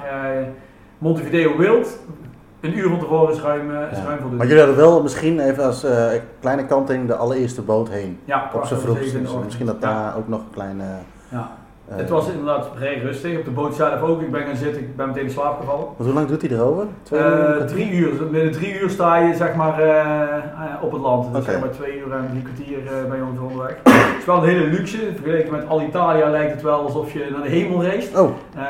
Montevideo 0.99 1.57
wilt, 1.57 1.99
een 2.61 2.79
uur 2.79 2.89
van 2.89 2.99
tevoren 2.99 3.35
is 3.35 3.41
ruim, 3.41 3.71
is 3.71 3.99
Ja. 3.99 4.05
ruim 4.05 4.09
voldoende. 4.19 4.37
Maar 4.37 4.47
jullie 4.47 4.63
hadden 4.63 4.77
wel 4.85 5.03
misschien 5.03 5.41
even 5.41 5.65
als 5.65 5.85
eh, 5.85 6.07
kleine 6.41 6.67
kanting 6.67 7.07
de 7.07 7.15
allereerste 7.17 7.63
boot 7.63 7.89
heen. 7.89 8.19
ja, 8.25 8.51
Op 8.55 8.61
over 8.61 8.79
vroegst. 8.79 9.13
Dus 9.13 9.31
misschien 9.45 9.67
dat 9.67 9.77
Ja, 9.81 9.89
daar 9.89 10.17
ook 10.17 10.29
nog 10.29 10.41
een 10.41 10.51
kleine... 10.51 10.85
ja. 11.29 11.51
Eh, 11.89 11.97
Het 11.97 12.09
was 12.09 12.29
inderdaad 12.29 12.69
vrij 12.77 12.99
rustig. 12.99 13.39
Op 13.39 13.45
de 13.45 13.51
boot 13.51 13.75
zelf 13.75 14.01
ook. 14.01 14.21
Ik 14.23 14.31
ben 14.31 14.47
gaan 14.47 14.57
zitten, 14.57 14.81
ik 14.83 14.97
ben 14.97 15.07
meteen 15.09 15.25
in 15.25 15.31
slaap 15.31 15.61
gevallen. 15.61 15.85
Want 15.85 15.97
hoe 15.99 16.13
lang 16.13 16.29
doet 16.29 16.43
hij 16.43 16.51
erover? 16.51 16.87
Twee 17.03 17.21
uur? 17.21 17.57
Eh, 17.61 17.65
drie 17.67 17.91
uur. 17.93 18.31
Binnen 18.31 18.53
drie 18.53 18.81
uur 18.81 18.91
sta 18.91 19.17
je 19.17 19.35
zeg 19.35 19.55
maar 19.55 19.79
eh, 19.81 20.83
op 20.83 20.93
het 20.93 21.01
land. 21.01 21.33
Dus 21.33 21.43
Oké. 21.43 21.51
zeg 21.51 21.61
maar 21.61 21.71
twee 21.71 21.99
uur 21.99 22.13
en 22.13 22.29
drie 22.31 22.43
kwartier 22.43 22.79
eh, 22.87 23.09
ben 23.09 23.17
je 23.17 23.23
ongeveer 23.25 23.43
onderweg. 23.47 23.77
Het 23.85 24.19
is 24.19 24.25
wel 24.25 24.37
een 24.37 24.49
hele 24.49 24.67
luxe. 24.67 24.99
Vergeleken 25.15 25.53
met 25.53 25.69
Alitalia 25.69 26.31
lijkt 26.31 26.53
het 26.53 26.63
wel 26.63 26.81
alsof 26.81 27.13
je 27.13 27.27
naar 27.33 27.43
de 27.43 27.49
hemel 27.49 27.83
reist. 27.83 28.19
Oh, 28.19 28.31
Eh, 28.55 28.63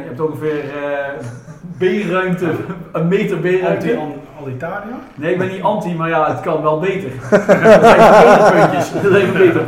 je 0.00 0.06
hebt 0.06 0.20
ongeveer 0.20 0.58
eh 0.58 1.26
B-ruimte, 1.78 2.46
een 2.92 3.08
meter 3.08 3.36
B-ruimte. 3.38 3.96
Anti-Alitalia? 3.98 4.98
Nee, 5.14 5.32
ik 5.32 5.38
ben 5.38 5.48
niet 5.48 5.62
anti, 5.62 5.94
maar 5.94 6.08
ja, 6.08 6.30
het 6.30 6.40
kan 6.40 6.62
wel 6.62 6.78
beter. 6.80 7.10
dat 7.30 7.42
zijn 7.42 7.72
beter 8.12 8.50
puntjes. 8.52 8.92
Dat 9.02 9.12
zijn 9.12 9.32
beter 9.32 9.62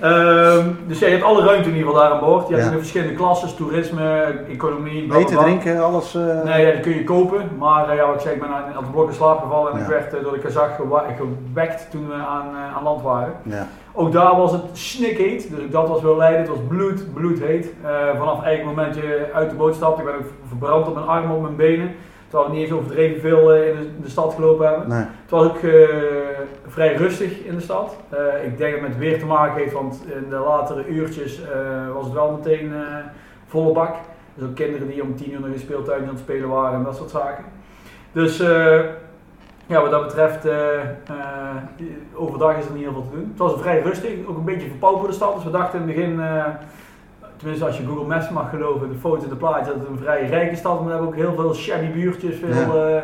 Ehm, 0.00 0.66
dus 0.86 0.98
ja, 0.98 1.06
je 1.06 1.12
hebt 1.12 1.24
alle 1.24 1.44
ruimte 1.44 1.68
in 1.68 1.74
ieder 1.74 1.88
geval 1.90 2.02
daar 2.04 2.12
aan 2.12 2.20
boord. 2.20 2.48
Je 2.48 2.54
hebt 2.54 2.70
Ja. 2.72 2.76
verschillende 2.78 3.14
klasses, 3.14 3.54
toerisme, 3.54 4.34
economie, 4.50 5.14
eten, 5.16 5.36
drinken, 5.38 5.84
alles... 5.84 6.14
eh, 6.14 6.42
Nee, 6.44 6.66
ja, 6.66 6.72
die 6.72 6.80
kun 6.80 6.94
je 6.94 7.04
kopen. 7.04 7.40
Maar 7.58 7.88
eh, 7.88 7.96
ja, 7.96 8.06
wat 8.06 8.14
ik 8.14 8.20
zei, 8.20 8.34
ik 8.34 8.40
ben 8.40 8.50
aan, 8.50 8.84
de 8.84 8.90
blok 8.90 9.08
in 9.08 9.14
slaap 9.14 9.40
gevallen 9.40 9.72
en 9.72 9.78
Ja. 9.78 9.84
ik 9.84 9.90
werd 9.90 10.14
eh, 10.14 10.22
door 10.22 10.32
de 10.32 10.38
kazach 10.38 10.76
gewa- 10.76 11.04
gewekt 11.16 11.90
toen 11.90 12.08
we 12.08 12.14
aan, 12.14 12.46
aan 12.76 12.82
land 12.82 13.02
waren. 13.02 13.32
Ja. 13.42 13.66
Ook 13.92 14.12
daar 14.12 14.36
was 14.36 14.52
het 14.52 14.62
snikheet, 14.72 15.50
dus 15.50 15.64
ook 15.64 15.72
dat 15.72 15.88
was 15.88 16.02
wel 16.02 16.16
leiden. 16.16 16.40
Het 16.40 16.48
was 16.48 16.58
bloed, 16.68 17.14
bloedheet. 17.14 17.72
Vanaf 18.18 18.42
eigenlijk 18.42 18.56
het 18.56 18.64
moment 18.76 18.94
dat 18.94 19.02
je 19.04 19.26
uit 19.34 19.50
de 19.50 19.56
boot 19.56 19.74
stapt, 19.74 19.98
ik 19.98 20.04
ben 20.04 20.14
ook 20.14 20.20
verbrand 20.48 20.86
op 20.88 20.94
mijn 20.94 21.06
armen, 21.06 21.36
op 21.36 21.42
mijn 21.42 21.56
benen. 21.56 21.94
Terwijl 22.36 22.54
we 22.54 22.60
niet 22.60 22.70
eens 22.70 22.80
overdreven 22.80 23.20
veel 23.20 23.52
eh, 23.52 23.68
in 23.68 23.76
de, 23.76 24.00
de 24.02 24.08
stad 24.08 24.34
gelopen 24.34 24.66
hebben. 24.66 24.88
Nee. 24.88 24.98
Het 24.98 25.30
was 25.30 25.44
ook 25.44 25.56
eh, 25.56 25.88
vrij 26.66 26.94
rustig 26.94 27.44
in 27.44 27.54
de 27.54 27.60
stad. 27.60 27.96
Eh, 28.08 28.44
ik 28.44 28.58
denk 28.58 28.72
dat 28.72 28.80
het 28.80 28.88
met 28.88 28.98
weer 28.98 29.18
te 29.18 29.26
maken 29.26 29.62
heeft, 29.62 29.72
want 29.72 30.02
in 30.06 30.28
de 30.28 30.36
latere 30.36 30.86
uurtjes 30.86 31.40
was 31.94 32.04
het 32.04 32.14
wel 32.14 32.32
meteen 32.32 32.72
volle 33.46 33.72
bak. 33.72 33.94
Dus 34.34 34.48
ook 34.48 34.54
kinderen 34.54 34.88
die 34.88 35.02
om 35.02 35.16
tien 35.16 35.32
uur 35.32 35.40
nog 35.40 35.48
in 35.48 35.58
speeltuin 35.58 36.02
aan 36.02 36.08
het 36.08 36.18
spelen 36.18 36.48
waren 36.48 36.78
en 36.78 36.84
dat 36.84 36.96
soort 36.96 37.10
zaken. 37.10 37.44
Dus 38.12 38.38
ja, 39.66 39.80
wat 39.80 39.90
dat 39.90 40.06
betreft, 40.06 40.48
overdag 42.14 42.56
is 42.56 42.66
er 42.66 42.72
niet 42.72 42.82
heel 42.82 42.92
veel 42.92 43.08
te 43.10 43.16
doen. 43.16 43.28
Het 43.28 43.38
was 43.38 43.60
vrij 43.60 43.80
rustig, 43.80 44.12
ook 44.26 44.36
een 44.36 44.44
beetje 44.44 44.68
verpauperde 44.68 45.14
stad. 45.14 45.34
Dus 45.34 45.44
we 45.44 45.50
dachten 45.50 45.80
in 45.80 45.86
het 45.86 45.96
begin, 45.96 46.20
tenminste 47.36 47.64
als 47.66 47.76
je 47.78 47.86
Google 47.86 48.06
Maps 48.06 48.30
mag 48.30 48.50
geloven, 48.50 48.88
de 48.88 48.98
foto's 48.98 49.22
en 49.24 49.28
de 49.28 49.36
plaatjes, 49.36 49.66
dat 49.66 49.76
het 49.76 49.88
een 49.88 49.98
vrij 49.98 50.26
rijke 50.28 50.56
stad. 50.56 50.74
Maar 50.74 50.84
we 50.84 50.90
hebben 50.90 51.08
ook 51.08 51.14
heel 51.14 51.34
veel 51.34 51.54
shabby 51.54 51.92
buurtjes, 51.92 52.36
veel, 52.36 52.86
eh, 52.86 53.02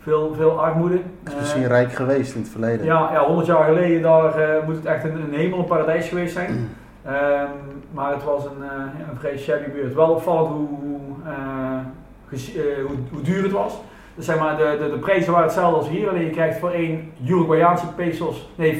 veel, 0.00 0.34
veel 0.36 0.60
armoede. 0.64 0.94
Het 0.94 1.02
is 1.24 1.32
Eh, 1.32 1.38
misschien 1.40 1.66
rijk 1.66 1.92
geweest 1.92 2.34
in 2.34 2.40
het 2.40 2.50
verleden. 2.50 2.86
ja, 2.86 3.08
ja, 3.12 3.24
100 3.26 3.46
jaar 3.46 3.64
geleden 3.64 4.02
daar, 4.02 4.38
eh, 4.38 4.64
moet 4.66 4.74
het 4.76 4.84
echt 4.84 5.04
een, 5.04 5.16
een 5.20 5.32
hemel, 5.34 5.58
een 5.58 5.64
paradijs 5.64 6.08
geweest 6.08 6.32
zijn. 6.32 6.50
Ehm, 7.04 7.48
maar 7.92 8.12
het 8.12 8.24
was 8.24 8.44
een, 8.44 8.62
eh, 8.62 9.08
een 9.10 9.18
vrij 9.18 9.38
shabby 9.38 9.70
buurt. 9.70 9.94
Wel 9.94 10.08
opvallend 10.10 10.48
hoe, 10.48 10.68
hoe, 10.80 11.00
eh, 11.24 12.38
eh, 12.56 12.86
hoe, 12.86 12.96
hoe 13.12 13.22
duur 13.22 13.42
het 13.42 13.52
was. 13.52 13.80
Dus 14.14 14.24
zeg 14.24 14.38
maar, 14.38 14.56
de, 14.56 14.76
de, 14.80 14.90
de 14.90 14.98
prijzen 14.98 15.32
waren 15.32 15.46
hetzelfde 15.46 15.76
als 15.76 15.88
hier. 15.88 16.08
Alleen 16.08 16.24
je 16.24 16.30
krijgt 16.30 16.58
voor 16.58 16.70
1 16.70 17.12
Uruguayaanse 17.26 17.86
pesos, 17.94 18.48
nee, 18.56 18.74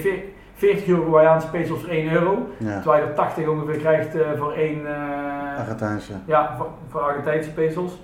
40 0.54 0.86
Uruguayaanse 0.86 1.50
pesos 1.50 1.80
voor 1.80 1.88
1 1.88 2.12
euro. 2.12 2.48
Ja. 2.56 2.80
Terwijl 2.80 3.02
je 3.02 3.08
er 3.08 3.14
80 3.14 3.48
ongeveer 3.48 3.76
krijgt 3.76 4.14
eh, 4.14 4.26
voor 4.38 4.52
1, 4.52 4.86
eh, 4.86 5.58
Argentijnse. 5.58 6.12
ja, 6.24 6.54
voor, 6.56 6.66
voor 6.88 7.00
Argentijnse 7.00 7.52
pesos. 7.52 8.02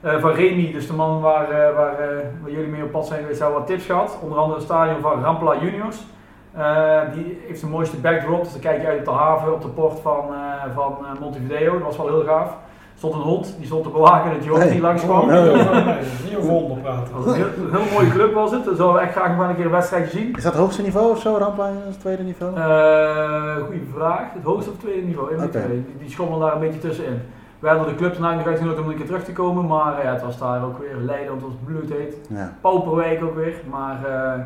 Eh, 0.00 0.20
van 0.20 0.30
Remy, 0.30 0.72
dus 0.72 0.86
de 0.86 0.92
man 0.92 1.20
waar, 1.20 1.48
waar, 1.50 1.96
waar 2.42 2.50
jullie 2.50 2.68
mee 2.68 2.82
op 2.82 2.90
pad 2.90 3.06
zijn 3.06 3.20
geweest, 3.20 3.40
hebben 3.40 3.58
wat 3.58 3.66
tips 3.66 3.84
gehad. 3.84 4.18
Onder 4.22 4.38
andere 4.38 4.58
het 4.58 4.68
stadion 4.68 5.00
van 5.00 5.22
Rampla 5.22 5.56
Juniors. 5.60 5.96
Die 7.14 7.40
heeft 7.46 7.60
de 7.60 7.66
mooiste 7.66 7.96
backdrop, 7.96 8.42
dus 8.42 8.52
dan 8.52 8.60
kijk 8.60 8.80
je 8.80 8.86
uit 8.86 8.98
op 8.98 9.04
de 9.04 9.10
haven, 9.10 9.54
op 9.54 9.62
de 9.62 9.68
port 9.68 10.00
van, 10.00 10.24
van 10.74 11.06
Montevideo. 11.20 11.72
Dat 11.72 11.82
was 11.82 11.96
wel 11.96 12.06
heel 12.06 12.24
gaaf. 12.24 12.56
Er 13.02 13.08
stond 13.08 13.22
een 13.24 13.30
hond, 13.30 13.54
die 13.58 13.66
stond 13.66 13.82
te 13.82 13.90
bewaken 13.90 14.30
dat 14.32 14.44
Joop 14.44 14.56
Hey. 14.56 14.70
niet 14.72 14.80
langskwam. 14.80 15.20
Oh, 15.20 15.26
Nee, 15.26 15.42
nee, 15.42 15.96
niet 16.24 16.36
over 16.36 16.50
honden 16.50 16.80
praten. 16.80 17.14
Een 17.16 17.34
heel, 17.70 17.92
mooie 17.92 18.10
club 18.10 18.34
was 18.34 18.50
het. 18.50 18.64
Daar 18.64 18.74
zouden 18.74 19.00
we 19.00 19.06
echt 19.06 19.16
graag 19.16 19.28
nog 19.28 19.36
wel 19.36 19.48
een 19.48 19.54
keer 19.54 19.64
een 19.64 19.70
wedstrijdje 19.70 20.18
zien. 20.18 20.34
Is 20.36 20.42
dat 20.42 20.52
het 20.52 20.62
hoogste 20.62 20.82
niveau 20.82 21.10
of 21.10 21.20
zo, 21.20 21.36
Ramplein, 21.36 21.74
als 21.74 21.84
het 21.94 22.00
tweede 22.00 22.22
niveau? 22.22 22.56
Eh 22.56 23.56
goeie 23.66 23.88
vraag. 23.94 24.22
Het 24.34 24.42
hoogste 24.42 24.70
of 24.70 24.76
tweede 24.78 25.06
niveau? 25.06 25.48
Twee. 25.50 25.66
Die, 25.68 25.96
die 25.98 26.10
schommelen 26.10 26.40
daar 26.40 26.54
een 26.54 26.60
beetje 26.60 26.78
tussenin. 26.80 27.20
We 27.58 27.68
hadden 27.68 27.86
de 27.86 27.94
club 27.94 28.12
daarna 28.12 28.34
nog 28.34 28.46
uitgenodigd 28.46 28.82
om 28.82 28.88
een 28.90 28.96
keer 28.96 29.06
terug 29.06 29.24
te 29.24 29.32
komen, 29.32 29.66
maar 29.66 29.98
eh, 29.98 30.04
ja, 30.04 30.12
het 30.12 30.22
was 30.22 30.38
daar 30.38 30.64
ook 30.64 30.78
weer 30.78 30.96
Leiden, 31.00 31.28
want 31.28 31.42
het 31.42 31.50
was 31.50 31.60
bloedheet. 31.64 32.16
Ja. 32.28 32.52
Pauperwijk 32.60 33.22
ook 33.24 33.34
weer, 33.34 33.54
maar 33.70 33.96
eh, 34.04 34.40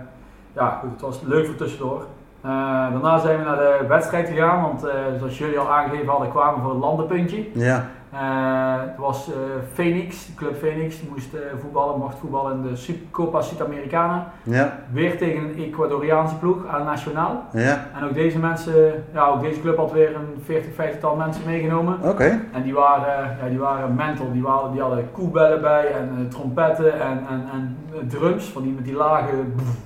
ja, 0.52 0.78
goed, 0.80 0.90
het 0.92 1.00
was 1.00 1.20
leuk 1.24 1.46
voor 1.46 1.54
tussendoor. 1.54 2.00
Eh, 2.40 2.50
daarna 2.92 3.18
zijn 3.18 3.38
we 3.38 3.44
naar 3.44 3.56
de 3.56 3.84
wedstrijd 3.88 4.28
gegaan, 4.28 4.62
want 4.62 4.84
eh, 4.84 4.94
zoals 5.18 5.38
jullie 5.38 5.58
al 5.58 5.70
aangegeven 5.70 6.08
hadden, 6.08 6.30
kwamen 6.30 6.54
we 6.54 6.60
voor 6.60 6.70
een 6.70 6.78
landenpuntje. 6.78 7.44
Ja. 7.52 7.84
Eh, 8.20 8.80
het 8.80 8.96
was 8.96 9.28
eh, 9.28 9.34
Phoenix, 9.72 10.28
club 10.36 10.58
Phoenix, 10.58 11.00
die 11.00 11.08
moest 11.12 11.34
eh, 11.34 11.40
voetballen, 11.60 11.98
mocht 11.98 12.18
voetballen 12.18 12.52
in 12.52 12.62
de 12.62 12.94
Copa 13.10 13.42
Sudamericana. 13.42 14.32
Ja. 14.42 14.78
Weer 14.92 15.18
tegen 15.18 15.42
een 15.42 15.54
Ecuadoriaanse 15.58 16.34
ploeg, 16.34 16.66
aan 16.66 16.84
Nacionaal. 16.84 17.44
Ja. 17.52 17.86
En 17.96 18.04
ook 18.04 18.14
deze 18.14 18.38
mensen, 18.38 19.04
ja, 19.12 19.26
ook 19.26 19.40
deze 19.40 19.60
club 19.60 19.76
had 19.76 19.92
weer 19.92 20.14
een 20.14 20.42
40, 20.44 20.74
50 20.74 21.00
tal 21.00 21.16
mensen 21.16 21.42
meegenomen. 21.46 21.98
Oké. 22.02 22.40
En 22.52 22.62
die 22.62 22.74
waren, 22.74 23.36
ja, 23.42 23.48
die 23.48 23.58
waren 23.58 23.94
mental, 23.94 24.32
die, 24.32 24.42
waren, 24.42 24.72
die 24.72 24.80
hadden 24.80 25.10
koebellen 25.12 25.60
bij 25.60 25.86
en 25.92 26.28
trompetten 26.28 27.00
en, 27.00 27.26
en, 27.30 27.44
en 27.52 27.76
drums, 28.08 28.44
van 28.44 28.62
die 28.62 28.72
met 28.72 28.84
die 28.84 28.94
lage, 28.94 29.32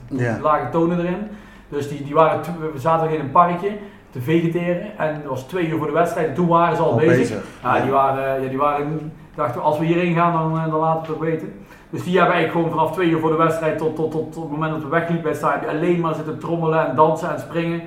Ja. 0.07 0.39
lage 0.43 0.69
tonen 0.71 0.99
erin. 0.99 1.29
Dus 1.69 1.89
die, 1.89 2.05
die 2.05 2.15
waren, 2.15 2.41
we 2.73 2.79
zaten 2.79 3.11
in 3.11 3.21
een 3.21 3.31
parkje 3.31 3.71
te 4.11 4.21
vegeteren 4.21 4.99
en 4.99 5.15
het 5.15 5.25
was 5.25 5.43
twee 5.43 5.69
uur 5.69 5.79
voor 5.79 5.87
de 5.87 5.93
wedstrijd 5.93 6.29
en 6.29 6.35
toen 6.35 6.47
waren 6.49 6.77
ze 6.77 6.83
al, 6.83 6.91
Al 6.91 6.97
bezig. 6.97 7.17
bezig. 7.19 7.43
Ja, 7.63 7.81
die 7.81 7.91
waren, 7.91 8.43
ja, 8.43 8.49
die 8.49 8.59
waren, 8.59 9.13
dachten 9.35 9.63
als 9.63 9.79
we 9.79 9.85
hierin 9.85 10.15
gaan 10.15 10.33
dan, 10.33 10.65
eh, 10.65 10.71
dan 10.71 10.81
laten 10.81 11.01
we 11.03 11.07
het 11.07 11.17
ook 11.17 11.23
weten. 11.23 11.53
Dus 11.91 12.05
die 12.05 12.17
hebben 12.19 12.35
eigenlijk 12.35 12.67
gewoon 12.67 12.79
vanaf 12.79 12.95
twee 12.97 13.09
uur 13.11 13.21
voor 13.21 13.31
de 13.31 13.37
wedstrijd 13.37 13.79
tot, 13.79 13.97
tot, 13.97 14.11
tot, 14.11 14.33
tot 14.33 14.43
het 14.43 14.53
moment 14.53 14.73
dat 14.73 14.83
we 14.83 14.89
wegliepen 14.89 15.23
bij 15.23 15.35
stadion 15.35 15.71
alleen 15.71 16.01
maar 16.01 16.15
zitten 16.15 16.39
trommelen 16.39 16.87
en 16.89 16.97
dansen 16.97 17.31
en 17.33 17.41
springen. 17.41 17.81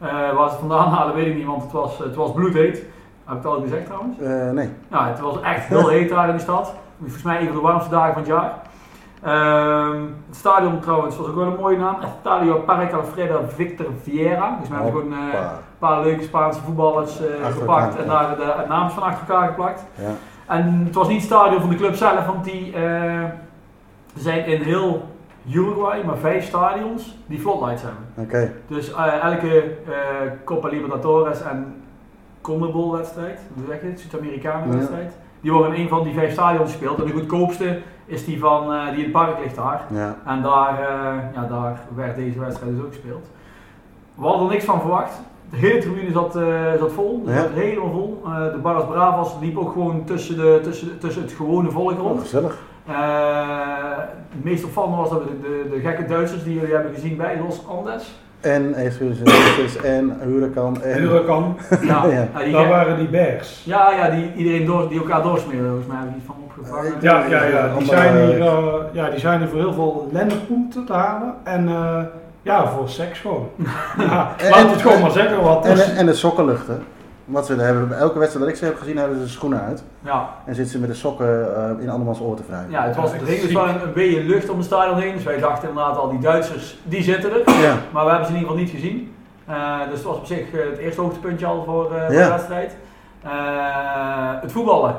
Eh 0.00 0.08
waar 0.10 0.48
ze 0.48 0.50
het 0.50 0.58
vandaan 0.60 0.88
halen 0.92 1.14
weet 1.14 1.26
ik 1.26 1.34
niet, 1.34 1.46
want 1.46 1.62
het 1.62 1.72
was, 1.72 1.98
het 1.98 2.14
was 2.14 2.32
bloedheet. 2.32 2.76
Heb 3.24 3.36
ik 3.36 3.42
het 3.42 3.46
al 3.46 3.60
gezegd 3.60 3.86
trouwens? 3.86 4.18
Eh, 4.18 4.50
nee. 4.50 4.68
Ja, 4.90 5.08
het 5.08 5.20
was 5.20 5.40
echt 5.40 5.66
heel 5.66 5.88
heet 5.96 6.08
daar 6.08 6.28
in 6.28 6.34
de 6.34 6.40
stad. 6.42 6.74
Volgens 7.00 7.22
mij 7.22 7.40
een 7.40 7.46
van 7.46 7.56
de 7.56 7.62
warmste 7.62 7.90
dagen 7.90 8.12
van 8.12 8.22
het 8.22 8.30
jaar. 8.30 8.52
Ehm, 9.24 10.02
het 10.26 10.36
stadion 10.36 10.80
trouwens 10.80 11.16
was 11.16 11.26
ook 11.26 11.34
wel 11.34 11.46
een 11.46 11.60
mooie 11.60 11.76
naam. 11.76 11.96
Estadio 12.00 12.58
Parque 12.58 12.96
Alfredo 12.96 13.44
Victor 13.48 13.86
Vieira. 14.02 14.56
Dus 14.60 14.68
we 14.68 14.74
hebben 14.74 14.92
gewoon 14.92 15.12
eh, 15.12 15.18
een 15.18 15.78
paar 15.78 16.02
leuke 16.02 16.22
Spaanse 16.22 16.60
voetballers 16.60 17.20
eh, 17.20 17.46
gepakt 17.58 17.96
en 17.96 18.06
daar 18.06 18.28
de, 18.28 18.36
de 18.36 18.64
namen 18.68 18.90
van 18.90 19.02
achter 19.02 19.28
elkaar 19.28 19.48
geplakt. 19.48 19.84
Ja. 19.94 20.10
En 20.46 20.82
het 20.84 20.94
was 20.94 21.08
niet 21.08 21.16
het 21.16 21.26
stadion 21.26 21.60
van 21.60 21.70
de 21.70 21.76
club 21.76 21.94
zelf, 21.94 22.26
want 22.26 22.44
die 22.44 22.72
eh, 22.74 23.24
zijn 24.14 24.46
in 24.46 24.62
heel 24.62 25.02
Uruguay 25.52 26.02
maar 26.04 26.16
vijf 26.16 26.44
stadions 26.46 27.18
die 27.26 27.38
floodlights 27.40 27.82
hebben. 27.82 28.04
Dus 28.66 28.94
eh, 28.94 29.22
elke 29.24 29.60
eh, 29.86 29.94
Copa 30.44 30.68
Libertadores 30.68 31.42
en 31.42 31.82
Conmebol 32.40 32.92
wedstrijd, 32.92 33.40
hoe 33.54 33.64
zeg 33.68 33.80
je 33.80 33.86
het, 33.86 34.00
Ja. 34.90 35.22
Die 35.44 35.52
worden 35.52 35.74
in 35.74 35.82
een 35.82 35.88
van 35.88 36.02
die 36.04 36.14
vijf 36.14 36.32
stadions 36.32 36.70
gespeeld. 36.70 36.98
En 36.98 37.06
de 37.06 37.12
goedkoopste 37.12 37.80
is 38.06 38.24
die 38.24 38.38
van 38.38 38.72
eh, 38.72 38.86
die 38.88 38.96
in 38.96 39.02
het 39.02 39.12
park 39.12 39.38
ligt 39.42 39.56
daar. 39.56 39.80
Ja. 39.90 40.16
En 40.26 40.42
daar, 40.42 40.78
eh, 40.80 41.34
ja, 41.34 41.46
daar 41.48 41.80
werd 41.94 42.16
deze 42.16 42.38
wedstrijd 42.40 42.72
dus 42.76 42.84
ook 42.84 42.92
gespeeld. 42.92 43.26
We 44.14 44.26
hadden 44.26 44.46
er 44.46 44.52
niks 44.52 44.64
van 44.64 44.80
verwacht. 44.80 45.20
De 45.50 45.56
hele 45.56 45.78
tribune 45.80 46.12
zat, 46.12 46.36
eh, 46.36 46.72
zat 46.78 46.92
vol, 46.92 47.22
Ja. 47.26 47.40
zat 47.40 47.50
helemaal 47.54 47.90
vol. 47.90 48.22
De 48.52 48.58
Barras 48.62 48.86
Bravas 48.86 49.36
liep 49.40 49.58
ook 49.58 49.72
gewoon 49.72 50.04
tussen, 50.04 50.36
de, 50.36 50.60
tussen, 50.62 50.98
tussen 50.98 51.22
het 51.22 51.32
gewone 51.32 51.70
volk 51.70 51.90
Oh, 51.90 51.98
rond. 51.98 52.20
gezellig. 52.20 52.58
Eh, 52.86 52.94
het 54.30 54.44
meest 54.44 54.64
opvallende 54.64 54.96
was 54.96 55.10
dat 55.10 55.22
we 55.24 55.28
de, 55.28 55.40
de, 55.40 55.70
de 55.74 55.80
gekke 55.80 56.04
Duitsers 56.04 56.44
die 56.44 56.54
jullie 56.54 56.74
hebben 56.74 56.94
gezien 56.94 57.16
bij 57.16 57.40
Los 57.46 57.66
Andes. 57.68 58.18
En 58.44 58.74
Excuses 58.74 59.76
en 59.82 60.16
Huracan 60.24 60.82
en... 60.82 60.98
Huracan, 60.98 61.56
Ja, 61.82 62.04
Ja. 62.06 62.28
ja, 62.34 62.42
die 62.44 62.52
daar 62.52 62.68
waren 62.68 62.96
die 62.98 63.08
bergs. 63.08 63.62
ja, 63.64 63.90
ja 63.90 64.10
die, 64.10 64.32
iedereen 64.36 64.66
door, 64.66 64.88
die 64.88 64.98
elkaar 64.98 65.22
doorsmeren, 65.22 65.66
volgens 65.66 65.86
mij 65.86 65.96
heb 65.98 66.08
ik 66.08 66.14
niet 66.14 66.24
van 66.26 66.34
opgevangen. 66.44 66.92
Ja, 67.00 67.24
ja, 67.28 67.44
ja. 67.44 67.70
Die 67.78 67.86
zijn 67.86 68.16
eh, 68.16 68.24
hier, 68.26 68.40
eh, 68.40 68.74
ja, 68.92 69.10
die 69.10 69.18
zijn 69.20 69.38
hier 69.38 69.48
voor 69.48 69.58
heel 69.58 69.72
veel 69.72 70.08
lendenpunten 70.12 70.84
te 70.86 70.92
halen. 70.92 71.34
En 71.44 71.68
eh, 71.68 72.00
ja, 72.42 72.66
voor 72.68 72.88
seks 72.88 73.18
gewoon. 73.18 73.48
Ja, 73.98 74.30
En- 74.36 74.50
laat 74.50 74.70
het 74.70 74.82
gewoon 74.82 75.00
maar 75.00 75.10
zeggen. 75.10 75.42
Wat 75.42 75.66
En, 75.66 75.96
en 75.96 76.06
de 76.06 76.14
sokkenluchten. 76.14 76.82
Wat 77.24 77.46
ze 77.46 77.54
hebben, 77.54 77.88
bij 77.88 77.98
elke 77.98 78.18
wedstrijd 78.18 78.44
dat 78.46 78.54
ik 78.54 78.60
ze 78.60 78.64
heb 78.64 78.78
gezien, 78.78 78.96
hebben 78.96 79.16
ze 79.16 79.22
de 79.22 79.28
schoenen 79.30 79.60
uit. 79.60 79.84
Ja, 80.00 80.28
En 80.44 80.54
zitten 80.54 80.72
ze 80.72 80.78
met 80.80 80.88
de 80.88 80.94
sokken 80.94 81.56
eh, 81.56 81.82
in 81.82 81.88
andermans 81.90 82.20
oor 82.20 82.36
te 82.36 82.42
wrijven. 82.46 82.70
ja, 82.70 82.84
het 82.86 82.96
was 82.96 83.12
hing 83.12 83.40
dus 83.40 83.52
wel 83.52 83.68
een, 83.68 83.82
een 83.82 83.92
beetje 83.92 84.22
lucht 84.22 84.48
om 84.48 84.56
het 84.56 84.66
stadion 84.66 84.98
heen. 84.98 85.14
Dus 85.14 85.24
wij 85.24 85.38
dachten 85.38 85.68
inderdaad 85.68 85.96
al, 85.96 86.08
die 86.08 86.18
Duitsers, 86.18 86.78
die 86.82 87.02
zitten 87.02 87.30
er. 87.30 87.60
Ja. 87.60 87.76
Maar 87.92 88.04
we 88.04 88.10
hebben 88.10 88.28
ze 88.28 88.32
in 88.34 88.38
ieder 88.38 88.52
geval 88.52 88.64
niet 88.64 88.74
gezien. 88.74 89.14
Eh, 89.46 89.78
dus 89.88 89.98
het 89.98 90.02
was 90.02 90.16
op 90.16 90.26
zich 90.26 90.52
eh, 90.52 90.70
het 90.70 90.78
eerste 90.78 91.00
hoogtepuntje 91.00 91.46
al 91.46 91.64
voor, 91.64 91.88
voor 91.88 92.08
de 92.08 92.28
wedstrijd. 92.28 92.76
Het 94.40 94.52
voetballen. 94.52 94.96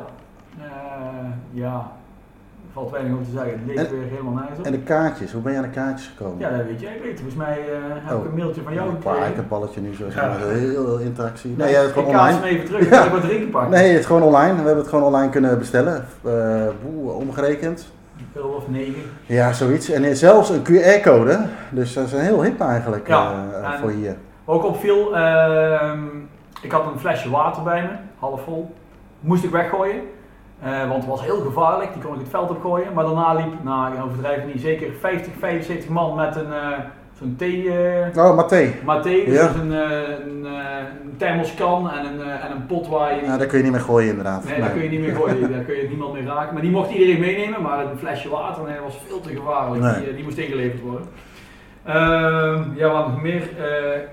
Ja, 1.52 1.92
valt 2.76 2.92
weinig 2.92 3.14
over 3.14 3.26
te 3.26 3.32
zeggen. 3.32 3.52
Het 3.52 3.62
leek 3.66 3.78
En- 3.78 3.90
weer 4.00 4.10
helemaal 4.10 4.34
nergens 4.34 4.60
op. 4.60 4.66
En 4.66 4.72
de 4.72 4.80
kaartjes, 4.80 5.32
hoe 5.32 5.42
ben 5.42 5.52
je 5.52 5.58
aan 5.58 5.64
de 5.64 5.70
kaartjes 5.70 6.08
gekomen? 6.16 6.40
Ja, 6.40 6.58
dat 6.58 6.66
weet 6.66 6.82
jij 6.82 6.98
beter. 7.02 7.16
Volgens 7.18 7.36
mij 7.36 7.58
eh, 7.60 7.78
heb 7.94 8.14
ik 8.14 8.20
Oh. 8.20 8.26
een 8.32 8.36
mailtje 8.38 8.62
van 8.62 8.74
jou 8.74 8.86
Ja, 8.90 8.96
ik 8.96 9.02
gekregen. 9.02 9.36
het 9.36 9.48
balletje 9.50 9.82
nu 9.82 9.94
zo. 9.96 10.06
Ja. 10.16 10.36
Heel, 10.38 10.50
heel 10.88 10.98
interactie. 11.00 11.54
Nee, 11.58 11.70
ja, 11.72 11.76
het 11.76 11.82
is 11.84 11.88
ik 11.90 11.94
gewoon 11.94 12.10
online. 12.10 12.38
hem 12.38 12.44
even 12.44 12.66
terug. 12.66 12.82
Ik 12.86 12.90
Ja. 12.94 13.02
heb 13.04 13.12
wat 13.12 13.22
drinken 13.22 13.50
pakken. 13.50 13.72
Nee, 13.72 13.90
het 13.90 14.00
is 14.00 14.06
gewoon 14.06 14.22
online. 14.22 14.52
We 14.52 14.58
hebben 14.58 14.78
het 14.78 14.88
gewoon 14.88 15.06
online 15.06 15.30
kunnen 15.30 15.58
bestellen. 15.60 16.06
Eh, 16.24 16.32
boe, 16.84 17.12
omgerekend. 17.12 17.94
Euro 18.34 18.50
of 18.50 18.68
negen. 18.70 19.02
Ja, 19.26 19.54
zoiets. 19.54 19.90
En 19.90 20.16
zelfs 20.16 20.50
een 20.50 20.64
QR-code. 20.64 21.40
Dus 21.70 21.94
dat 21.94 22.06
is 22.06 22.12
een 22.14 22.20
heel 22.20 22.44
hip 22.44 22.62
eigenlijk 22.62 23.08
Ja, 23.08 23.34
eh, 23.64 23.72
voor 23.82 23.90
hier. 23.92 24.16
Ook 24.46 24.64
opviel, 24.66 25.16
ehm, 25.16 26.00
ik 26.62 26.72
had 26.72 26.86
een 26.94 27.00
flesje 27.00 27.30
water 27.30 27.64
bij 27.64 27.82
me, 27.82 27.88
half 28.20 28.42
vol. 28.44 28.74
Moest 29.20 29.44
ik 29.44 29.50
weggooien, 29.50 30.02
eh, 30.66 30.80
want 30.90 30.94
het 31.02 31.06
was 31.12 31.22
heel 31.24 31.40
gevaarlijk. 31.42 31.94
Die 31.94 32.02
kon 32.04 32.14
ik 32.14 32.20
het 32.20 32.30
veld 32.30 32.50
opgooien. 32.50 32.94
Maar 32.94 33.04
daarna 33.06 33.34
liep, 33.34 33.64
nou 33.64 33.94
ik 33.96 34.04
overdrijf 34.04 34.46
niet, 34.54 34.62
zeker 34.62 34.88
50, 35.00 35.34
75 35.40 35.90
man 35.90 36.16
met 36.16 36.36
een, 36.36 36.54
eh, 36.54 36.80
zo'n 37.20 37.36
thee... 37.38 37.70
eh, 37.72 38.26
Oh, 38.26 38.36
Mathé. 38.36 38.74
Mathé, 38.86 39.24
dus 39.26 39.34
Ja. 39.34 39.50
een, 39.62 39.72
een, 39.72 40.46
een 40.46 41.18
thermoskan 41.18 41.90
en 41.92 42.06
een, 42.06 42.22
en 42.22 42.52
een 42.52 42.66
pot 42.66 42.88
waar 42.88 43.16
je... 43.16 43.22
Ja, 43.26 43.38
daar 43.38 43.48
kun 43.48 43.58
je 43.58 43.64
niet 43.64 43.72
meer 43.74 43.82
gooien 43.82 44.10
inderdaad. 44.10 44.44
Nee, 44.46 44.60
daar 44.60 44.70
kun 44.70 44.84
je 44.84 44.90
niet 44.90 45.00
meer 45.00 45.16
gooien, 45.16 45.52
daar 45.52 45.62
kun 45.64 45.76
je 45.76 45.88
niemand 45.90 46.14
meer 46.14 46.26
raken. 46.26 46.54
Maar 46.54 46.62
die 46.62 46.72
mocht 46.72 46.92
iedereen 46.92 47.20
meenemen, 47.20 47.62
maar 47.62 47.80
een 47.86 47.98
flesje 47.98 48.30
water 48.30 48.64
nee, 48.64 48.80
was 48.84 48.98
veel 49.08 49.22
te 49.22 49.30
gevaarlijk. 49.30 49.84
Nee. 49.84 50.04
Die, 50.06 50.14
die 50.16 50.24
moest 50.24 50.38
ingeleverd 50.38 50.82
worden. 50.82 51.08
Ehm, 51.86 52.64
ja, 52.76 52.92
wat 52.92 53.08
nog 53.08 53.22
meer? 53.22 53.42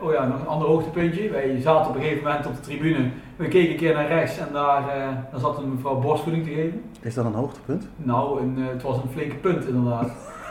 Oh 0.01 0.13
ja, 0.13 0.27
nog 0.27 0.41
een 0.41 0.47
ander 0.47 0.69
hoogtepuntje. 0.69 1.31
Wij 1.31 1.61
zaten 1.61 1.91
op 1.91 1.97
een 1.97 2.03
gegeven 2.03 2.25
moment 2.25 2.47
op 2.47 2.55
de 2.55 2.61
tribune. 2.61 3.09
We 3.37 3.49
keken 3.49 3.71
een 3.71 3.77
keer 3.77 3.95
naar 3.95 4.09
rechts 4.09 4.39
en 4.39 4.49
daar, 4.53 4.89
eh, 4.89 5.09
daar 5.31 5.41
zat 5.41 5.59
een 5.59 5.75
mevrouw 5.75 5.99
borstvoeding 5.99 6.45
te 6.47 6.53
geven. 6.53 6.83
Is 7.01 7.15
dat 7.15 7.25
een 7.25 7.35
hoogtepunt? 7.35 7.89
Nou, 7.97 8.41
een, 8.41 8.57
eh, 8.59 8.69
het 8.69 8.83
was 8.83 8.97
een 8.97 9.11
flinke 9.13 9.37
punt 9.37 9.67
inderdaad. 9.67 10.13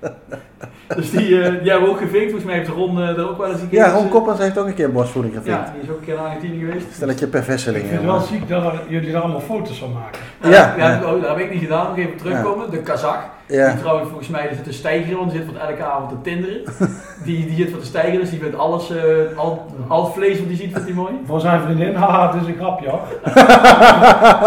dus 0.96 1.10
die, 1.10 1.42
eh, 1.42 1.60
die 1.62 1.70
hebben 1.70 1.88
we 1.88 1.94
ook 1.94 1.98
gevinkt. 2.00 2.24
Volgens 2.30 2.44
mij 2.44 2.54
heeft 2.54 2.68
Ron 2.68 3.00
eh, 3.02 3.08
er 3.08 3.28
ook 3.30 3.38
wel 3.38 3.50
eens 3.50 3.60
een 3.60 3.68
keer... 3.68 3.78
Ja, 3.78 3.90
Ron 3.90 4.04
eh, 4.04 4.10
Koppers 4.10 4.38
heeft 4.38 4.58
ook 4.58 4.66
een 4.66 4.74
keer 4.74 4.92
borstvoeding 4.92 5.34
gevinkt. 5.34 5.58
Ja, 5.66 5.72
die 5.72 5.82
is 5.82 5.90
ook 5.90 5.98
een 5.98 6.04
keer 6.04 6.14
in 6.14 6.20
Argentinië 6.20 6.58
geweest. 6.58 6.86
Stelletje 6.92 7.24
Ik 7.24 7.30
perverselingen. 7.30 7.86
vind 7.88 8.00
het 8.00 8.10
wel 8.10 8.20
ziek 8.20 8.48
dat 8.48 8.64
er- 8.64 8.82
jullie 8.88 9.12
er 9.14 9.20
allemaal 9.20 9.40
foto's 9.40 9.78
van 9.78 9.92
maken. 9.92 10.20
Ja, 10.42 10.50
Ja, 10.50 10.74
ja, 10.76 10.90
ja. 10.92 11.00
dat 11.00 11.28
heb 11.28 11.38
ik 11.38 11.50
niet 11.52 11.62
gedaan. 11.62 11.86
Nog 11.88 11.96
even 11.98 12.16
terugkomen. 12.16 12.70
De 12.70 12.78
Kazak. 12.78 13.18
Ja. 13.46 13.70
Die 13.70 13.80
trouwens 13.80 14.08
volgens 14.08 14.28
mij 14.28 14.48
zit 14.54 14.64
te 14.64 14.72
stijgeren, 14.72 15.18
want 15.18 15.30
die 15.30 15.40
zit 15.42 15.52
wat 15.52 15.68
elke 15.68 15.84
avond 15.84 16.08
te 16.10 16.16
tinderen. 16.22 16.60
die, 17.24 17.46
die 17.46 17.56
zit 17.56 17.70
wat 17.70 17.80
te 17.80 17.86
stijgeren, 17.86 18.20
dus 18.20 18.30
die 18.30 18.40
vindt 18.40 18.56
alles, 18.56 18.90
eh, 18.90 19.38
al, 19.38 19.66
al 19.88 20.04
het 20.04 20.12
vlees 20.14 20.38
wat 20.38 20.46
hij 20.46 20.56
ziet, 20.56 20.72
vindt 20.72 20.86
hij 20.86 20.96
mooi. 20.96 21.12
Voor 21.26 21.40
zijn 21.40 21.60
vriendin, 21.62 21.94
haha, 22.02 22.32
het 22.32 22.42
is 22.42 22.48
een 22.48 22.56
grapje 22.58 22.88
hoor. 22.88 23.00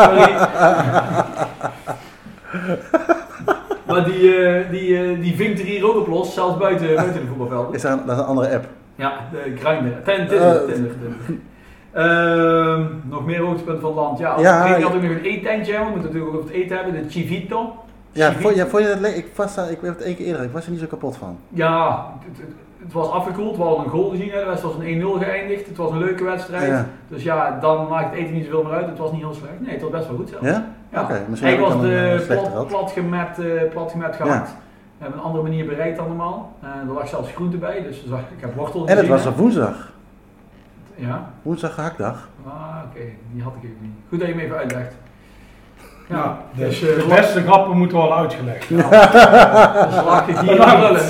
Sorry. 0.03 0.31
Maar 3.89 4.03
die, 4.05 4.35
eh, 4.35 4.69
die, 4.71 4.97
eh, 4.97 5.21
die 5.21 5.35
vinkt 5.35 5.59
er 5.59 5.65
hier 5.65 5.85
ook 5.89 5.95
op 5.95 6.07
los, 6.07 6.33
zelfs 6.33 6.57
buiten, 6.57 6.95
buiten 6.95 7.21
de 7.21 7.27
voetbalvelden. 7.27 7.73
Is 7.75 7.81
dat, 7.81 7.91
een, 7.91 8.05
dat 8.05 8.15
is 8.15 8.21
een 8.21 8.27
andere 8.27 8.53
app? 8.55 8.65
Ja, 8.95 9.13
de 9.31 9.53
Grindr. 9.57 10.01
Ten, 10.03 10.27
Tinder, 10.27 10.65
Tinder. 10.73 10.91
Ehm, 11.93 12.83
nog 13.09 13.25
meer 13.25 13.39
hoogtepunten 13.39 13.81
van 13.81 13.89
het 13.91 13.99
land. 13.99 14.19
Ja, 14.19 14.39
Ja, 14.39 14.65
je- 14.77 14.83
had 14.83 14.93
ook 14.95 15.01
nog 15.01 15.11
een 15.11 15.21
eetentje, 15.21 15.73
we 15.73 15.79
moeten 15.83 16.01
natuurlijk 16.01 16.27
ook 16.27 16.33
over 16.37 16.47
het 16.49 16.55
eten 16.57 16.75
hebben, 16.75 16.93
de 17.03 17.09
Chivito. 17.09 17.75
Ja, 18.11 18.31
vond, 18.31 18.55
ja, 18.55 18.65
vond 18.67 18.83
je 18.83 18.89
dat 18.89 18.99
leuk? 18.99 19.15
Ik, 19.15 19.27
was, 19.35 19.57
ik 19.57 19.77
heb 19.81 19.93
het 19.97 20.01
één 20.01 20.15
keer 20.15 20.25
eerder, 20.25 20.43
ik 20.43 20.51
was 20.51 20.65
er 20.65 20.71
niet 20.71 20.79
zo 20.79 20.85
kapot 20.85 21.17
van. 21.17 21.37
Ja, 21.49 22.05
het, 22.19 22.37
het, 22.37 22.47
het 22.83 22.93
was 22.93 23.09
afgekoeld. 23.09 23.57
We 23.57 23.63
hadden 23.63 23.83
een 23.85 23.91
goal 23.91 24.09
gezien. 24.09 24.25
De 24.29 24.43
wedstrijd 24.45 24.61
was 24.75 24.85
een 24.85 25.01
1-0 25.01 25.19
geëindigd. 25.25 25.67
Het 25.67 25.77
was 25.77 25.91
een 25.91 25.97
leuke 25.97 26.23
wedstrijd. 26.23 26.67
Ja. 26.67 26.85
Dus 27.07 27.23
ja, 27.23 27.57
dan 27.61 27.87
maakt 27.87 28.09
het 28.09 28.19
eten 28.19 28.33
niet 28.33 28.45
zoveel 28.45 28.63
meer 28.63 28.73
uit. 28.73 28.85
Het 28.87 28.97
was 28.97 29.11
niet 29.11 29.21
heel 29.21 29.33
slecht. 29.33 29.59
Nee, 29.59 29.71
het 29.71 29.81
was 29.81 29.91
best 29.91 30.07
wel 30.07 30.15
goed 30.15 30.29
zelfs. 30.29 30.45
Ja? 30.45 30.67
Ja. 30.91 31.07
Misschien 31.29 31.53
ik 31.53 31.59
was 31.59 31.73
het 31.73 31.83
eh, 31.83 32.13
uh, 32.13 32.21
plat, 32.27 32.47
gehad. 32.47 32.67
platgemet, 32.67 33.39
eh 33.39 33.45
platgemet 33.71 34.15
gehakt. 34.15 34.49
We 34.49 35.05
hebben 35.05 35.19
een 35.19 35.25
andere 35.25 35.43
manier 35.43 35.65
bereid 35.65 35.95
dan 35.95 36.07
normaal. 36.07 36.53
Eh, 36.61 36.67
er 36.87 36.93
lag 36.93 37.07
zelfs 37.07 37.31
groente 37.31 37.57
bij. 37.57 37.81
Dus 37.83 38.05
zag- 38.07 38.19
ik 38.19 38.39
heb 38.41 38.55
wortel 38.55 38.87
En 38.87 38.97
het 38.97 39.07
was 39.07 39.25
op 39.25 39.37
woensdag. 39.37 39.91
Ja, 40.95 41.29
Woensdag 41.41 41.73
gehaktdag. 41.73 42.29
ah, 42.47 42.51
oké. 42.89 42.99
Die 43.31 43.43
had 43.43 43.53
ik 43.61 43.63
even 43.63 43.77
niet. 43.81 43.91
Goed 44.09 44.19
dat 44.19 44.27
je 44.27 44.35
me 44.35 44.41
even 44.43 44.57
uitlegt. 44.57 44.93
Ja, 46.07 46.15
Ja, 46.15 46.37
de, 46.55 46.65
dus, 46.65 46.79
de 46.79 47.05
eh, 47.09 47.15
beste 47.15 47.41
grappen 47.41 47.77
moeten 47.77 47.97
worden 47.97 48.17
uitgelegd. 48.17 48.69
Dus 49.89 50.05
lachen 50.05 50.35
gieren 50.37 50.65
brullen. 50.79 51.03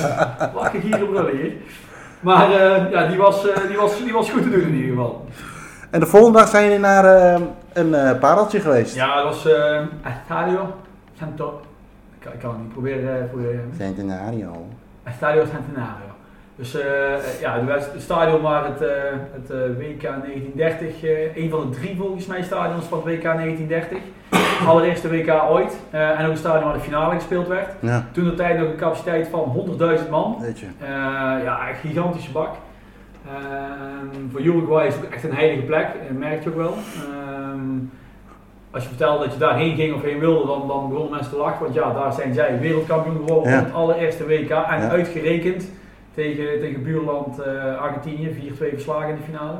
Lachen 0.54 0.80
gieren 0.80 1.06
brullen 1.10 1.36
hier. 1.36 1.52
Maar 2.20 2.50
eh, 2.52 2.90
ja, 2.90 3.06
die 3.06 3.16
was, 3.18 3.48
eh, 3.48 3.66
die, 3.68 3.76
was, 3.76 3.98
die 4.02 4.12
was 4.12 4.30
goed 4.30 4.42
te 4.42 4.50
doen 4.50 4.60
in 4.60 4.74
ieder 4.74 4.90
geval. 4.90 5.24
En 5.90 6.00
de 6.00 6.06
volgende 6.06 6.38
dag 6.38 6.48
zijn 6.48 6.64
jullie 6.64 6.78
naar 6.78 7.04
eh, 7.04 7.40
een 7.72 7.94
eh 7.94 8.18
pareltje 8.18 8.60
geweest. 8.60 8.94
Ja, 8.94 9.14
dat 9.16 9.24
was 9.24 9.46
eh 9.52 9.80
Estadio 10.02 10.74
Santo. 11.18 11.60
Ik 12.14 12.20
kan, 12.26 12.32
ik 12.32 12.38
kan 12.38 12.50
het 12.50 12.58
niet 12.60 12.72
proberen. 12.72 13.20
eh, 13.22 13.28
proberen. 13.28 13.72
Centenario. 13.78 14.66
Estadio 15.02 15.44
Centenario. 15.44 16.08
Dus 16.56 16.80
eh, 16.80 17.40
ja, 17.40 17.64
het 17.66 17.90
stadion 17.98 18.40
waar 18.42 18.64
het, 18.64 18.78
het 19.32 19.76
WK 19.78 20.00
1930, 20.02 21.02
eh, 21.04 21.36
een 21.36 21.50
van 21.50 21.70
de 21.70 21.76
drie 21.78 21.96
volgens 21.96 22.26
mij 22.26 22.42
stadions 22.42 22.84
van 22.84 22.98
het 22.98 23.06
WK 23.06 23.22
1930. 23.22 23.98
Allereerste 24.66 25.08
WK 25.08 25.32
ooit. 25.50 25.76
En 25.90 26.24
ook 26.24 26.30
een 26.30 26.36
stadion 26.36 26.64
waar 26.64 26.72
de 26.74 26.80
finale 26.80 27.14
gespeeld 27.14 27.46
werd. 27.48 27.68
Ja, 27.80 28.06
Toen 28.12 28.24
de 28.24 28.34
tijd 28.34 28.58
nog 28.58 28.68
een 28.68 28.76
capaciteit 28.76 29.28
van 29.28 29.66
100.000 30.04 30.08
man. 30.10 30.36
weet 30.40 30.58
je. 30.58 30.66
Ja, 31.44 31.68
echt 31.68 31.84
een 31.84 31.90
gigantische 31.90 32.30
bak. 32.32 32.48
Ehm, 33.26 34.30
voor 34.32 34.40
Uruguay 34.40 34.86
is 34.86 34.94
het 34.94 35.04
ook 35.04 35.12
echt 35.12 35.24
een 35.24 35.34
heilige 35.34 35.62
plek, 35.62 35.86
dat 36.08 36.18
merk 36.18 36.42
je 36.42 36.48
ook 36.48 36.56
wel. 36.56 36.74
Als 38.70 38.82
je 38.82 38.88
vertelde 38.88 39.24
dat 39.24 39.32
je 39.32 39.38
daarheen 39.38 39.74
ging 39.76 39.94
of 39.94 40.02
heen 40.02 40.18
wilde, 40.18 40.46
dan, 40.46 40.68
dan 40.68 40.88
begonnen 40.88 41.10
mensen 41.10 41.32
te 41.32 41.38
lachen. 41.38 41.62
Want 41.62 41.74
ja, 41.74 41.92
daar 41.92 42.12
zijn 42.12 42.34
zij 42.34 42.58
wereldkampioen 42.60 43.16
geworden 43.16 43.52
Ja. 43.52 43.58
op 43.58 43.64
het 43.64 43.74
allereerste 43.74 44.26
WK. 44.26 44.50
En 44.50 44.90
uitgerekend 44.90 45.70
tegen, 46.14 46.60
tegen 46.60 46.82
buurland 46.82 47.38
eh, 47.42 47.78
Argentinië, 47.82 48.30
4-2 48.30 48.54
verslagen 48.56 49.08
in 49.08 49.16
de 49.16 49.22
finale. 49.22 49.56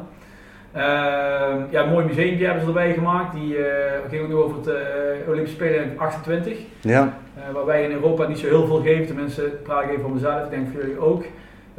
Ehm, 0.72 1.60
ja, 1.70 1.82
een 1.82 1.90
mooi 1.90 2.04
museumpje 2.06 2.44
hebben 2.44 2.62
ze 2.62 2.68
erbij 2.68 2.92
gemaakt. 2.92 3.34
Die 3.34 3.56
eh, 3.64 3.92
ging 4.08 4.22
ook 4.22 4.28
nog 4.28 4.42
over 4.42 4.56
het 4.56 4.66
eh, 4.68 5.28
Olympische 5.28 5.56
Spelen 5.56 5.82
in 5.84 5.98
28. 5.98 6.58
Ja, 6.80 7.18
Eh, 7.36 7.54
waar 7.54 7.64
wij 7.66 7.84
in 7.84 7.92
Europa 7.92 8.26
niet 8.26 8.38
zo 8.38 8.46
heel 8.46 8.66
veel 8.66 8.80
geven, 8.82 9.06
tenminste 9.06 9.42
praat 9.62 9.82
ik 9.82 9.88
even 9.90 10.02
voor 10.02 10.10
mezelf, 10.10 10.44
ik 10.44 10.50
denk 10.50 10.68
voor 10.72 10.80
jullie 10.80 11.00
ook. 11.00 11.24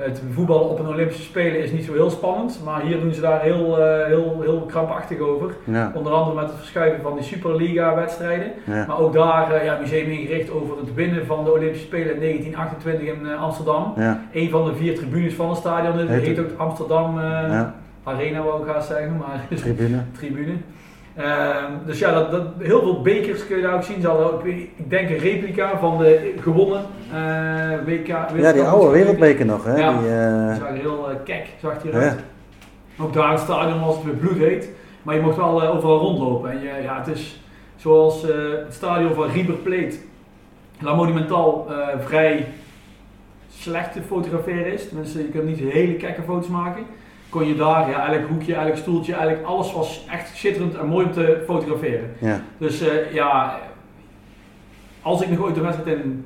Het 0.01 0.21
voetballen 0.33 0.69
op 0.69 0.79
een 0.79 0.87
Olympische 0.87 1.23
Spelen 1.23 1.59
is 1.63 1.71
niet 1.71 1.83
zo 1.83 1.93
heel 1.93 2.09
spannend, 2.09 2.59
maar 2.65 2.81
hier 2.81 2.99
doen 2.99 3.13
ze 3.13 3.21
daar 3.21 3.41
heel, 3.41 3.79
eh, 3.79 4.05
heel, 4.05 4.37
heel 4.41 4.61
krampachtig 4.67 5.19
over. 5.19 5.55
ja, 5.63 5.91
Onder 5.95 6.11
andere 6.13 6.35
met 6.35 6.45
het 6.49 6.57
verschuiven 6.57 7.01
van 7.01 7.13
die 7.15 7.23
Superliga 7.23 7.95
wedstrijden. 7.95 8.51
ja. 8.65 8.85
Maar 8.87 8.99
ook 8.99 9.13
daar 9.13 9.51
eh 9.51 9.65
ja, 9.65 9.77
museum 9.79 10.09
ingericht 10.09 10.51
over 10.51 10.77
het 10.77 10.93
winnen 10.93 11.25
van 11.25 11.43
de 11.43 11.51
Olympische 11.51 11.85
Spelen 11.85 12.13
in 12.13 12.19
1928 12.19 13.07
in 13.07 13.27
eh, 13.27 13.41
Amsterdam. 13.41 13.93
ja. 13.97 14.21
Een 14.33 14.49
van 14.49 14.65
de 14.65 14.75
vier 14.75 14.95
tribunes 14.95 15.33
van 15.33 15.49
het 15.49 15.57
stadion, 15.57 15.97
dat 15.97 16.07
Heet 16.07 16.25
heet 16.25 16.37
het? 16.37 16.51
ook 16.51 16.59
Amsterdam. 16.59 17.19
Arena 18.03 18.41
wou 18.43 18.61
ik 18.67 18.73
haast 18.73 18.87
zeggen, 18.87 19.17
maar 19.17 19.45
Tribune. 19.55 19.97
tribune. 20.17 20.53
Ehm, 21.15 21.71
dus 21.85 21.99
ja, 21.99 22.13
dat, 22.13 22.31
dat, 22.31 22.43
heel 22.59 22.81
veel 22.81 23.01
bekers 23.01 23.47
kun 23.47 23.55
je 23.55 23.61
daar 23.61 23.75
ook 23.75 23.83
zien. 23.83 23.97
Ik, 23.97 24.43
weet 24.43 24.69
ik 24.75 24.89
denk 24.89 25.09
een 25.09 25.17
replica 25.17 25.77
van 25.79 25.97
de 25.97 26.33
gewonnen 26.39 26.85
eh, 27.13 27.85
WK. 27.85 28.07
Ja, 28.35 28.51
die 28.53 28.63
oude 28.63 28.91
wereldbeker 28.91 29.45
nog, 29.45 29.63
hè? 29.63 29.75
Ja. 29.75 29.91
Die, 29.91 30.01
Die 30.47 30.59
zag 30.59 30.67
er 30.69 30.75
heel 30.75 31.09
eh, 31.09 31.15
kek, 31.23 31.47
zag 31.61 31.83
Ja. 31.83 31.89
eruit. 31.89 32.19
Ook 32.99 33.13
daar 33.13 33.25
in 33.25 33.31
het 33.31 33.39
stadion 33.39 33.85
was 33.85 33.95
het 33.95 34.03
weer 34.03 34.13
bloedheet. 34.13 34.69
Maar 35.03 35.15
je 35.15 35.21
mocht 35.21 35.35
wel 35.35 35.61
overal 35.67 35.97
rondlopen. 35.99 36.51
En 36.51 36.61
je, 36.61 36.81
ja, 36.83 36.97
het 37.03 37.15
is 37.17 37.43
zoals 37.75 38.21
het 38.65 38.73
stadion 38.73 39.13
van 39.13 39.29
River 39.29 39.53
Plate. 39.53 39.95
La 40.79 40.93
Monumental 40.95 41.67
vrij 41.99 42.47
slecht 43.49 43.93
te 43.93 44.01
fotograferen 44.01 44.73
is. 44.73 44.87
Tenminste, 44.87 45.17
je 45.19 45.29
kunt 45.29 45.45
niet 45.45 45.59
hele 45.59 45.93
kekke 45.93 46.21
foto's 46.21 46.47
maken. 46.47 46.83
Kon 47.31 47.47
je 47.47 47.55
daar, 47.55 47.89
ja, 47.89 48.13
elk 48.13 48.27
hoekje, 48.29 48.55
elk 48.55 48.75
stoeltje, 48.75 49.13
eigenlijk 49.13 49.45
alles 49.45 49.73
was 49.73 50.05
echt 50.11 50.35
schitterend 50.37 50.75
en 50.75 50.87
mooi 50.87 51.05
om 51.05 51.11
te 51.11 51.43
fotograferen. 51.45 52.09
ja. 52.19 52.39
Dus 52.57 52.81
eh, 52.81 53.13
ja, 53.13 53.59
als 55.01 55.21
ik 55.21 55.29
nog 55.29 55.39
ooit 55.39 55.57
een 55.57 55.63
wedstrijd 55.63 55.97
in 55.99 56.25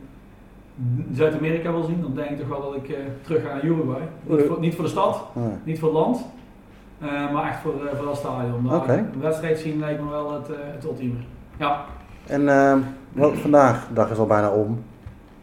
Zuid-Amerika 1.13 1.71
wil 1.71 1.83
zien, 1.83 2.01
dan 2.01 2.13
denk 2.15 2.29
ik 2.29 2.39
toch 2.39 2.47
wel 2.47 2.61
dat 2.61 2.75
ik 2.75 2.89
eh, 2.89 2.95
terug 3.21 3.41
ga 3.41 3.53
naar 3.53 3.63
Uruguay. 3.63 4.01
Niet 4.23 4.45
voor, 4.47 4.59
niet 4.59 4.75
voor 4.75 4.83
de 4.83 4.89
stad, 4.89 5.23
Nee. 5.33 5.47
niet 5.63 5.79
voor 5.79 5.89
het 5.89 5.97
land, 5.97 6.25
eh, 6.99 7.31
maar 7.33 7.47
echt 7.49 7.59
voor, 7.59 7.73
voor 7.95 8.05
dat 8.05 8.17
stadion. 8.17 8.67
Daar 8.67 8.77
Oké. 8.77 8.93
Een 8.93 9.21
wedstrijd 9.21 9.59
zien 9.59 9.79
lijkt 9.79 10.01
me 10.03 10.09
wel 10.09 10.33
het, 10.33 10.47
het 10.73 10.83
ultieme. 10.83 11.15
Ja, 11.57 11.85
En 12.27 12.49
ehm, 12.49 12.79
wel, 13.13 13.33
vandaag, 13.33 13.87
de 13.87 13.93
dag 13.93 14.09
is 14.11 14.17
al 14.17 14.25
bijna 14.25 14.49
om. 14.51 14.83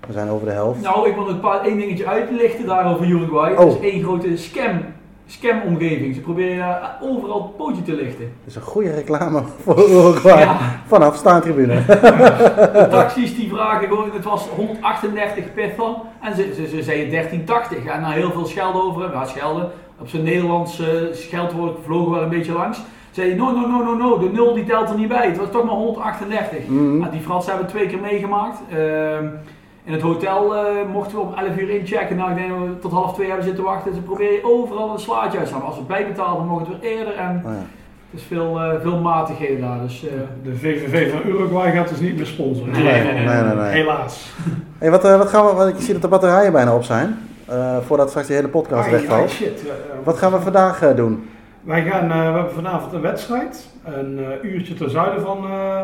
We 0.07 0.13
zijn 0.13 0.29
over 0.29 0.47
de 0.47 0.53
helft. 0.53 0.83
nou 0.83 1.09
ik 1.09 1.15
wil 1.15 1.25
nog 1.25 1.41
paar, 1.41 1.65
één 1.65 1.79
dingetje 1.79 2.07
uitlichten 2.07 2.67
daarover 2.67 3.07
Uruguay. 3.07 3.53
Oh. 3.53 3.59
Het 3.59 3.83
is 3.83 3.91
één 3.93 4.03
grote 4.03 4.37
scam, 4.37 4.81
scam-omgeving. 5.33 6.15
Ze 6.15 6.21
proberen 6.21 6.81
overal 7.01 7.43
het 7.43 7.57
pootje 7.57 7.83
te 7.83 7.95
lichten. 7.95 8.25
Dat 8.25 8.47
is 8.47 8.55
een 8.55 8.63
goede 8.63 8.95
reclame 8.95 9.43
voor 9.63 9.91
Uruguay. 9.91 10.41
Ja. 10.41 10.59
Vanaf 10.87 11.17
staantribune. 11.17 11.85
De 11.85 12.87
taxis 12.91 13.37
die 13.37 13.49
vragen 13.49 13.89
gewoon, 13.89 14.11
het 14.13 14.25
was 14.25 14.49
138 14.49 15.55
piffen 15.55 15.95
en 16.21 16.37
ze, 16.37 16.53
ze, 16.55 16.69
ze 16.69 16.83
zeiden 16.83 17.11
1380 17.11 17.85
en 17.85 18.01
na 18.01 18.11
heel 18.11 18.33
veel 18.33 18.47
schelden 18.47 18.83
over 18.83 19.03
hem, 19.03 19.13
ja 19.13 19.25
schelden, 19.25 19.71
op 19.99 20.09
zijn 20.09 20.23
Nederlands 20.23 20.81
eh, 20.81 20.87
scheldwoord 21.13 21.79
vlogen 21.85 22.13
wel 22.13 22.23
een 22.23 22.29
beetje 22.29 22.53
langs. 22.53 22.81
Zei 23.11 23.35
no, 23.35 23.51
no, 23.51 23.67
no, 23.67 23.83
no, 23.83 23.95
no, 23.95 24.19
de 24.19 24.29
nul 24.33 24.55
die 24.55 24.65
telt 24.65 24.89
er 24.89 24.97
niet 24.97 25.09
bij, 25.09 25.27
het 25.27 25.39
was 25.39 25.51
toch 25.51 25.65
maar 25.65 25.75
138. 25.75 26.59
Mhm. 26.67 26.99
Nou, 26.99 27.11
die 27.11 27.21
Fransen 27.21 27.53
hebben 27.53 27.67
het 27.67 27.77
twee 27.77 27.89
keer 27.89 28.01
meegemaakt. 28.01 28.59
Ehm, 28.71 29.27
in 29.85 29.93
het 29.93 30.03
hotel 30.03 30.57
eh, 30.57 30.65
mochten 30.93 31.17
we 31.17 31.23
om 31.23 31.35
11 31.35 31.57
uur 31.59 31.71
inchecken. 31.71 32.17
Nou, 32.17 32.31
ik 32.31 32.37
denk 32.37 32.49
dat 32.49 32.59
we 32.59 32.79
tot 32.79 32.93
half 32.93 33.15
twee 33.15 33.27
hebben 33.27 33.45
zitten 33.47 33.65
wachten. 33.65 33.95
Ze 33.95 34.01
proberen 34.01 34.45
overal 34.45 34.93
een 34.93 34.99
slaatje 34.99 35.39
uit 35.39 35.47
te 35.47 35.53
halen. 35.53 35.69
Als 35.69 35.77
we 35.79 35.83
bijbetalen, 35.85 36.37
dan 36.37 36.47
mogen 36.47 36.67
we 36.67 36.73
het 36.73 36.81
weer 36.83 36.91
eerder. 36.99 37.15
En 37.15 37.43
Oh 37.47 37.53
ja. 37.53 37.59
het 38.11 38.21
is 38.21 38.23
veel, 38.23 38.61
eh, 38.61 38.81
veel 38.83 38.99
matigheden 38.99 39.61
daar. 39.61 39.81
Dus, 39.81 40.07
eh, 40.07 40.13
De 40.43 40.57
VVV 40.57 41.11
van 41.11 41.21
Uruguay 41.31 41.73
gaat 41.73 41.89
dus 41.89 42.01
niet 42.01 42.17
meer 42.17 42.27
sponsoren. 42.27 42.73
Nee, 42.73 42.83
nee, 42.83 43.13
nee, 43.13 43.43
nee, 43.43 43.55
nee. 43.55 43.71
Helaas. 43.71 44.31
Hey, 44.79 44.91
wat, 44.91 45.05
eh, 45.05 45.19
wat 45.19 45.29
gaan 45.29 45.47
we, 45.47 45.53
want 45.53 45.69
ik 45.75 45.81
zie 45.81 45.93
dat 45.93 46.03
de 46.03 46.09
batterijen 46.09 46.53
bijna 46.53 46.75
op 46.75 46.83
zijn. 46.85 47.19
Eh, 47.47 47.77
voordat 47.87 48.09
straks 48.09 48.27
die 48.27 48.37
hele 48.37 48.49
podcast 48.49 48.91
wegvalt. 48.91 49.31
shit. 49.31 49.61
Ja, 49.61 49.67
ja. 49.67 50.01
Wat 50.05 50.19
gaan 50.19 50.33
we 50.33 50.41
vandaag 50.41 50.83
eh, 50.83 50.97
doen? 50.97 51.29
Wij 51.61 51.83
gaan, 51.83 52.11
eh, 52.11 52.17
we 52.19 52.23
hebben 52.25 52.53
vanavond 52.53 52.93
een 52.93 53.01
wedstrijd. 53.01 53.69
Een 53.85 54.19
eh, 54.19 54.51
uurtje 54.53 54.75
ten 54.75 54.91
zuiden 54.91 55.21
van 55.23 55.45
eh, 55.45 55.81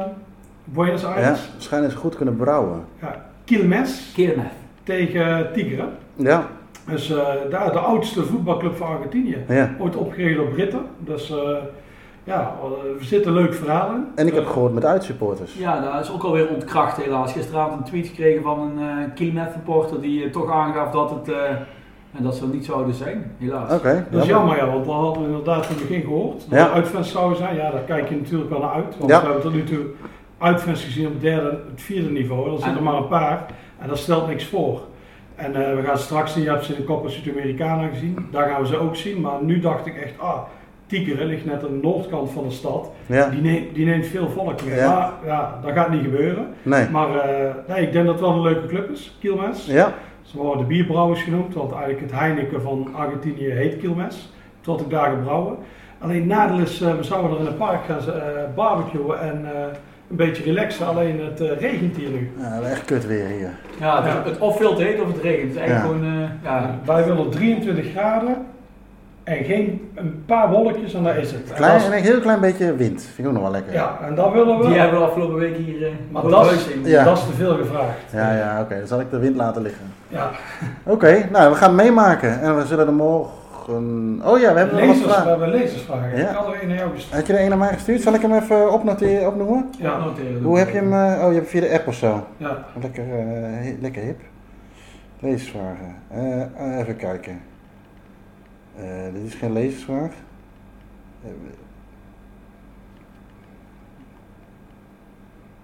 Buenos 0.65 1.01
Ja, 1.03 1.09
Aires. 1.09 1.49
waarschijnlijk 1.53 1.93
ze 1.93 1.99
goed 1.99 2.17
kunnen 2.17 2.37
brouwen. 2.37 2.85
Ja. 3.01 3.15
Quilmes 3.53 4.13
Keermeth. 4.15 4.53
tegen 4.83 5.53
Tigre. 5.53 5.85
Ja, 6.15 6.47
Dus 6.91 7.11
eh, 7.11 7.27
daar 7.51 7.73
de 7.73 7.79
oudste 7.79 8.23
voetbalclub 8.25 8.77
van 8.77 8.89
Argentinië. 8.89 9.37
ja. 9.49 9.75
Ooit 9.79 9.97
opgericht 9.97 10.37
door 10.37 10.49
Britten. 10.49 10.81
Dus 10.99 11.31
eh, 11.31 11.37
ja, 12.25 12.55
er 12.99 13.05
zitten 13.05 13.33
leuke 13.33 13.53
verhalen 13.53 13.95
in. 13.97 14.05
En 14.15 14.27
ik 14.27 14.35
heb 14.35 14.45
Eh, 14.45 14.51
gehoord 14.51 14.73
met 14.75 14.85
uitsupporters. 14.85 15.55
Ja, 15.55 15.81
dat 15.81 16.05
is 16.05 16.13
ook 16.13 16.23
alweer 16.23 16.49
ontkracht 16.49 16.97
helaas. 17.03 17.33
Gisteravond 17.33 17.79
een 17.79 17.85
tweet 17.85 18.07
gekregen 18.07 18.43
van 18.43 18.61
een 18.61 18.79
uh, 18.85 19.05
Keelnet 19.15 19.53
reporter 19.55 20.01
die 20.01 20.25
eh, 20.25 20.31
toch 20.31 20.51
aangaf 20.53 20.91
dat 20.91 21.11
het 21.11 21.29
eh, 21.29 21.51
en 22.17 22.23
dat 22.25 22.35
ze 22.35 22.43
er 22.43 22.49
niet 22.49 22.65
zouden 22.65 22.95
zijn, 22.95 23.33
helaas. 23.39 23.73
Oké, 23.73 24.07
Dat 24.11 24.23
is 24.23 24.29
jammer. 24.29 24.57
jammer, 24.57 24.57
ja, 24.57 24.73
want 24.73 24.87
we 24.87 24.93
hadden 24.93 25.23
inderdaad 25.25 25.69
in 25.69 25.75
het 25.77 25.89
begin 25.89 26.01
gehoord. 26.03 26.41
Dat 26.51 26.59
Ja. 26.59 26.67
er 26.67 26.73
uitfans 26.73 27.11
zouden 27.13 27.39
zijn. 27.39 27.57
Ja, 27.57 27.71
daar 27.71 27.81
kijk 27.81 28.09
je 28.09 28.17
natuurlijk 28.17 28.51
wel 28.51 28.61
naar 28.61 28.73
uit. 28.73 28.97
Want 28.99 29.11
Ja. 29.11 29.19
we 29.21 29.25
hebben 29.25 29.43
tot 29.43 29.53
nu 29.53 29.65
toe 29.65 29.85
uitfans 30.39 30.85
gezien 30.85 31.07
op 31.07 31.13
het 31.13 31.23
derde, 31.23 31.49
het 31.71 31.83
vierde 31.83 32.11
niveau. 32.11 32.45
Er 32.51 32.57
zitten 32.59 32.77
En- 32.77 32.83
maar 32.83 32.95
een 32.97 33.09
paar. 33.09 33.47
En 33.79 33.89
dat 33.89 33.99
stelt 33.99 34.27
niks 34.29 34.45
voor. 34.45 34.81
En 35.35 35.55
eh, 35.69 35.75
we 35.77 35.83
gaan 35.83 35.99
straks 35.99 36.33
zien, 36.33 36.43
je 36.43 36.51
hebt 36.51 36.65
ze 36.65 36.73
in 36.73 36.81
de 36.81 36.85
Copa 36.87 37.09
Sudamericana 37.09 37.89
gezien. 37.89 38.27
Daar 38.31 38.49
gaan 38.49 38.61
we 38.61 38.67
ze 38.67 38.77
ook 38.79 38.97
zien. 38.97 39.21
Maar 39.21 39.43
nu 39.43 39.61
dacht 39.61 39.87
ik 39.87 39.97
echt, 39.97 40.19
ah, 40.19 40.39
Tigre 40.87 41.25
ligt 41.25 41.45
net 41.45 41.63
aan 41.65 41.71
de 41.71 41.79
noordkant 41.83 42.31
van 42.31 42.45
de 42.45 42.51
stad. 42.51 42.91
Ja, 43.07 43.29
Die, 43.29 43.41
neemt, 43.41 43.75
die 43.75 43.87
neemt 43.87 44.07
veel 44.07 44.29
volk 44.29 44.65
mee. 44.65 44.75
Ja. 44.75 44.91
Maar 44.91 45.13
ja, 45.31 45.59
dat 45.63 45.73
gaat 45.73 45.91
niet 45.91 46.03
gebeuren. 46.03 46.47
nee. 46.63 46.89
Maar 46.91 47.15
eh, 47.19 47.55
nee, 47.69 47.83
ik 47.87 47.93
denk 47.93 48.05
dat 48.07 48.15
het 48.15 48.25
wel 48.25 48.33
een 48.35 48.43
leuke 48.43 48.67
club 48.67 48.91
is, 48.91 49.17
Quilmes. 49.21 49.67
Ja, 49.67 49.93
Ze 50.23 50.37
worden 50.37 50.59
de 50.59 50.65
bierbrouwers 50.65 51.23
genoemd, 51.23 51.55
want 51.55 51.73
eigenlijk 51.73 52.01
het 52.01 52.21
Heineken 52.21 52.63
van 52.63 52.89
Argentinië 52.97 53.49
heet 53.51 53.79
Quilmes. 53.79 54.33
Tot 54.61 54.81
ik 54.81 54.91
daar 54.91 55.11
gebrouwen. 55.11 55.57
Alleen 55.99 56.27
nadeel 56.27 56.59
is, 56.59 56.81
eh, 56.81 56.95
we 56.97 57.03
zouden 57.03 57.31
er 57.33 57.39
in 57.41 57.47
het 57.47 57.59
park 57.59 57.85
gaan 57.85 57.99
eh 58.15 58.23
barbecuen 58.55 59.21
en 59.21 59.47
een 60.11 60.17
beetje 60.17 60.43
relaxen. 60.43 60.87
Alleen 60.87 61.21
het 61.25 61.41
eh, 61.41 61.61
regent 61.61 61.97
hier 61.97 62.09
nu. 62.11 62.31
ja 62.41 62.61
echt 62.71 62.85
kut 62.85 63.07
weer 63.07 63.27
hier. 63.27 63.51
Ja, 63.81 64.03
het, 64.03 64.13
Ja. 64.13 64.23
het 64.25 64.39
of 64.39 64.57
veel 64.57 64.75
te 64.75 64.83
heet 64.83 65.01
of 65.01 65.07
het 65.13 65.23
regent. 65.23 65.43
Het 65.43 65.51
is 65.51 65.57
eigenlijk 65.57 65.87
Ja. 65.95 66.01
gewoon, 66.01 66.23
eh, 66.23 66.29
ja, 66.45 66.75
Wij 66.85 67.05
willen 67.05 67.31
23 67.31 67.91
graden 67.91 68.37
en 69.25 69.45
geen 69.45 69.91
een 69.95 70.23
paar 70.27 70.51
wolkjes 70.51 70.95
en 70.95 71.03
daar 71.03 71.17
is 71.19 71.31
het. 71.33 71.49
En 71.51 71.55
Klein, 71.55 71.81
en 71.81 71.93
een 71.93 72.03
heel 72.03 72.21
klein 72.21 72.41
beetje 72.41 72.77
wind. 72.77 73.03
Vind 73.03 73.19
ik 73.19 73.27
ook 73.27 73.33
nog 73.33 73.43
wel 73.43 73.51
lekker. 73.53 73.73
ja, 73.73 73.99
en 74.07 74.15
dat 74.15 74.33
willen 74.33 74.59
we. 74.59 74.67
die 74.67 74.79
hebben 74.79 74.99
we 74.99 75.05
afgelopen 75.07 75.39
week 75.39 75.57
hier 75.57 75.87
eh 75.87 75.93
Maar 76.11 76.23
dat 76.23 76.53
is-. 76.53 76.69
Ja. 76.85 77.05
Dat 77.05 77.19
is 77.19 77.25
te 77.27 77.33
veel 77.33 77.57
gevraagd. 77.57 77.99
Ja, 78.13 78.33
ja, 78.37 78.61
oké. 78.61 78.79
Dan 78.79 78.87
zal 78.87 79.01
ik 79.01 79.11
de 79.11 79.19
wind 79.19 79.37
laten 79.37 79.63
liggen. 79.63 79.85
Ja. 80.09 80.31
Oké, 80.83 81.29
nou, 81.33 81.51
we 81.51 81.57
gaan 81.57 81.69
het 81.77 81.83
meemaken. 81.85 82.41
En 82.41 82.57
we 82.57 82.67
zullen 82.67 82.87
er 82.87 82.93
morgen... 82.93 83.33
Oh 83.71 84.39
ja, 84.41 84.53
we 84.53 84.59
hebben 84.59 84.77
nog 84.77 84.87
wat 84.87 84.97
we 84.97 85.03
vragen. 85.03 85.29
hebben 85.29 85.49
lezersvragen. 85.49 86.19
Ja. 86.19 86.29
Ik 86.31 86.37
had 86.37 86.47
er 86.55 86.63
een 86.63 86.69
naar 86.69 86.77
jou 86.77 86.91
gestuurd. 86.95 87.15
Had 87.15 87.27
je 87.27 87.33
er 87.33 87.43
een 87.43 87.49
naar 87.49 87.59
mij 87.59 87.73
gestuurd? 87.73 88.01
Zal 88.03 88.15
ik 88.15 88.21
hem 88.23 88.33
even 88.35 88.73
opnoteren, 88.73 89.27
opnoemen? 89.29 89.71
Ja. 89.79 89.99
Noteren. 89.99 90.43
Hoe 90.43 90.59
heb 90.59 90.69
je 90.69 90.75
hem... 90.77 90.93
eh, 90.93 91.25
oh, 91.25 91.33
je 91.33 91.39
hebt 91.39 91.49
via 91.51 91.61
de 91.61 91.73
app 91.73 91.87
of 91.87 91.95
zo. 91.95 92.27
Ja. 92.37 92.65
Lekker, 92.81 93.05
eh, 93.19 93.81
lekker 93.81 94.03
hip. 94.03 94.21
Lezersvragen. 95.21 95.95
Eh, 96.09 96.43
eh, 96.43 96.79
even 96.79 96.97
kijken. 96.97 97.41
Eh, 98.77 98.85
dit 99.13 99.23
is 99.27 99.35
geen 99.35 99.53
lezersvraag. 99.53 100.11
Eh, 101.25 101.31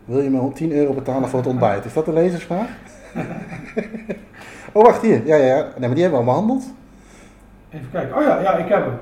wil 0.04 0.20
je 0.20 0.30
me 0.30 0.52
10 0.52 0.72
euro 0.72 0.92
betalen 0.92 1.28
voor 1.28 1.38
het 1.38 1.48
ontbijt? 1.48 1.84
Is 1.84 1.92
dat 1.92 2.04
de 2.04 2.12
lezersvraag? 2.12 2.68
oh, 4.72 4.82
wacht 4.82 5.02
hier. 5.02 5.26
Ja, 5.26 5.36
ja, 5.36 5.44
ja. 5.56 5.62
Nee, 5.62 5.86
maar 5.86 5.94
die 5.94 6.02
hebben 6.02 6.20
we 6.20 6.26
al 6.26 6.32
behandeld. 6.32 6.64
Even 7.74 7.88
kijken. 7.92 8.16
Oh 8.16 8.22
ja, 8.22 8.40
ja 8.40 8.56
ik 8.56 8.68
heb 8.68 8.84
hem. 8.84 8.98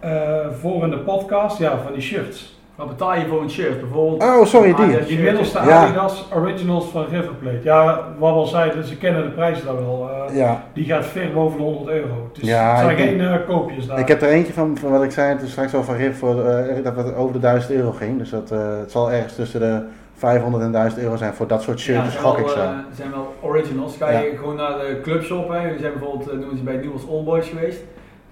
Eh, 0.00 0.46
voor 0.60 0.84
in 0.84 0.90
de 0.90 0.98
podcast, 0.98 1.58
ja, 1.58 1.78
van 1.84 1.92
die 1.92 2.02
shirts. 2.02 2.60
Wat 2.74 2.88
betaal 2.88 3.14
je 3.14 3.26
voor 3.26 3.42
een 3.42 3.50
shirt? 3.50 3.80
Bijvoorbeeld. 3.80 4.22
Oh, 4.22 4.44
sorry, 4.44 4.74
die. 4.74 4.84
Adidas 4.84 5.06
Die 5.06 5.18
middelste 5.18 5.58
Ja. 5.66 5.82
Adidas 5.84 6.24
Originals 6.34 6.84
van 6.86 7.04
River 7.04 7.34
Plate. 7.34 7.58
Ja, 7.62 8.00
wat 8.18 8.30
we 8.32 8.36
al 8.38 8.46
zeiden, 8.46 8.84
ze 8.84 8.96
kennen 8.96 9.22
de 9.22 9.28
prijs 9.28 9.64
daar 9.64 9.74
wel. 9.74 10.10
Eh, 10.28 10.36
Ja, 10.36 10.62
Die 10.72 10.84
gaat 10.84 11.06
ver 11.06 11.32
boven 11.32 11.56
de 11.58 11.62
100 11.64 11.88
euro. 11.88 12.30
Dus 12.32 12.48
Ja, 12.48 12.68
het 12.70 12.78
zijn 12.78 12.90
ik 12.90 12.98
geen 12.98 13.20
eh, 13.20 13.46
koopjes 13.48 13.86
daar. 13.86 13.98
ik 13.98 14.08
heb 14.08 14.22
er 14.22 14.28
eentje 14.28 14.52
van, 14.52 14.76
van 14.78 14.90
wat 14.90 15.02
ik 15.02 15.10
zei 15.10 15.38
toen 15.38 15.48
straks 15.48 15.74
al 15.74 15.82
van 15.82 15.94
Rif, 15.96 16.18
voor, 16.18 16.44
eh, 16.46 16.84
dat 16.84 16.96
het 16.96 17.14
over 17.14 17.32
de 17.32 17.38
1000 17.38 17.72
euro 17.72 17.90
ging. 17.90 18.18
Dus 18.18 18.30
dat, 18.30 18.50
eh, 18.50 18.58
het 18.80 18.90
zal 18.90 19.10
ergens 19.12 19.34
tussen 19.34 19.60
de 19.60 19.82
500 20.14 20.64
en 20.64 20.72
1000 20.72 21.02
euro 21.02 21.16
zijn 21.16 21.34
voor 21.34 21.46
dat 21.46 21.62
soort 21.62 21.80
shirts, 21.80 21.98
Ja, 21.98 22.04
dus 22.04 22.12
zijn 22.12 22.24
gok 22.24 22.36
wel, 22.36 22.44
ik 22.46 22.52
zo. 22.52 22.60
eh, 22.60 22.68
zijn 22.94 23.10
wel 23.10 23.34
originals. 23.40 23.96
Ga 23.96 24.10
je 24.10 24.32
gewoon 24.38 24.56
naar 24.56 24.78
de 24.78 25.00
clubshop, 25.02 25.48
hè. 25.48 25.72
we 25.72 25.78
zijn 25.78 25.92
bijvoorbeeld 25.98 26.32
noemen 26.40 26.56
ze 26.56 26.62
bij 26.62 26.76
Nieuws 26.76 27.02
All 27.10 27.22
Boys 27.24 27.48
geweest. 27.48 27.80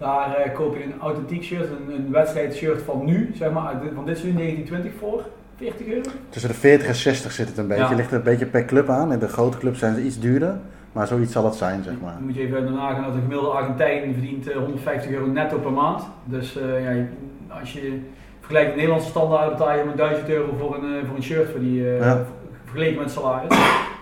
Daar 0.01 0.35
eh, 0.37 0.55
koop 0.55 0.77
je 0.77 0.85
een 0.85 1.01
authentiek 1.01 1.43
shirt, 1.43 1.69
een, 1.71 1.95
een 1.95 2.13
wedstrijdshirt 2.13 2.83
van 2.83 3.05
nu, 3.05 3.31
zeg 3.35 3.51
maar, 3.51 3.73
van 3.95 4.05
dit 4.07 4.19
seizoen 4.19 4.39
1920 4.41 4.93
voor 5.01 5.25
40 5.57 5.87
euro. 5.87 6.11
Tussen 6.29 6.51
de 6.51 6.57
40 6.57 6.87
en 6.87 6.95
60 6.95 7.33
zit 7.33 7.49
het 7.49 7.59
een 7.59 7.67
beetje. 7.69 7.83
Ja. 7.85 7.95
Ligt 7.95 8.11
er 8.11 8.17
een 8.17 8.23
beetje 8.23 8.47
per 8.47 8.65
club 8.65 8.89
aan. 8.89 9.13
In 9.13 9.19
de 9.19 9.29
grote 9.29 9.59
clubs 9.59 9.79
zijn 9.79 9.95
ze 9.95 10.03
iets 10.03 10.21
duurder, 10.21 10.55
maar 10.93 11.07
zoiets 11.07 11.33
zal 11.33 11.45
het 11.45 11.55
zijn, 11.55 11.83
zeg 11.83 11.95
maar. 12.03 12.13
Dan 12.13 12.25
moet 12.25 12.35
je 12.35 12.41
even 12.41 12.65
daarna 12.65 12.93
gaan 12.93 13.03
dat 13.05 13.15
een 13.15 13.21
gemiddelde 13.21 13.51
Argentijn 13.51 14.13
verdient 14.13 14.51
eh, 14.51 14.57
150 14.57 15.11
euro 15.11 15.27
netto 15.27 15.59
per 15.59 15.73
maand. 15.73 16.03
Dus 16.25 16.57
eh, 16.59 16.85
ja, 16.85 17.05
als 17.61 17.73
je 17.73 17.99
vergelijkt 18.39 18.71
de 18.71 18.77
Nederlandse 18.77 19.09
standaard 19.09 19.51
betaal 19.51 19.79
je 19.79 19.85
maar 19.85 19.97
1000 19.97 20.29
euro 20.29 20.55
voor 20.59 20.75
een, 20.75 20.95
eh, 21.01 21.07
voor 21.07 21.17
een 21.17 21.23
shirt 21.23 21.51
voor 21.51 21.61
die, 21.61 21.89
eh, 21.91 21.99
Ja. 22.01 22.25
vergeleken 22.65 23.01
met 23.03 23.11
salaris. 23.11 23.49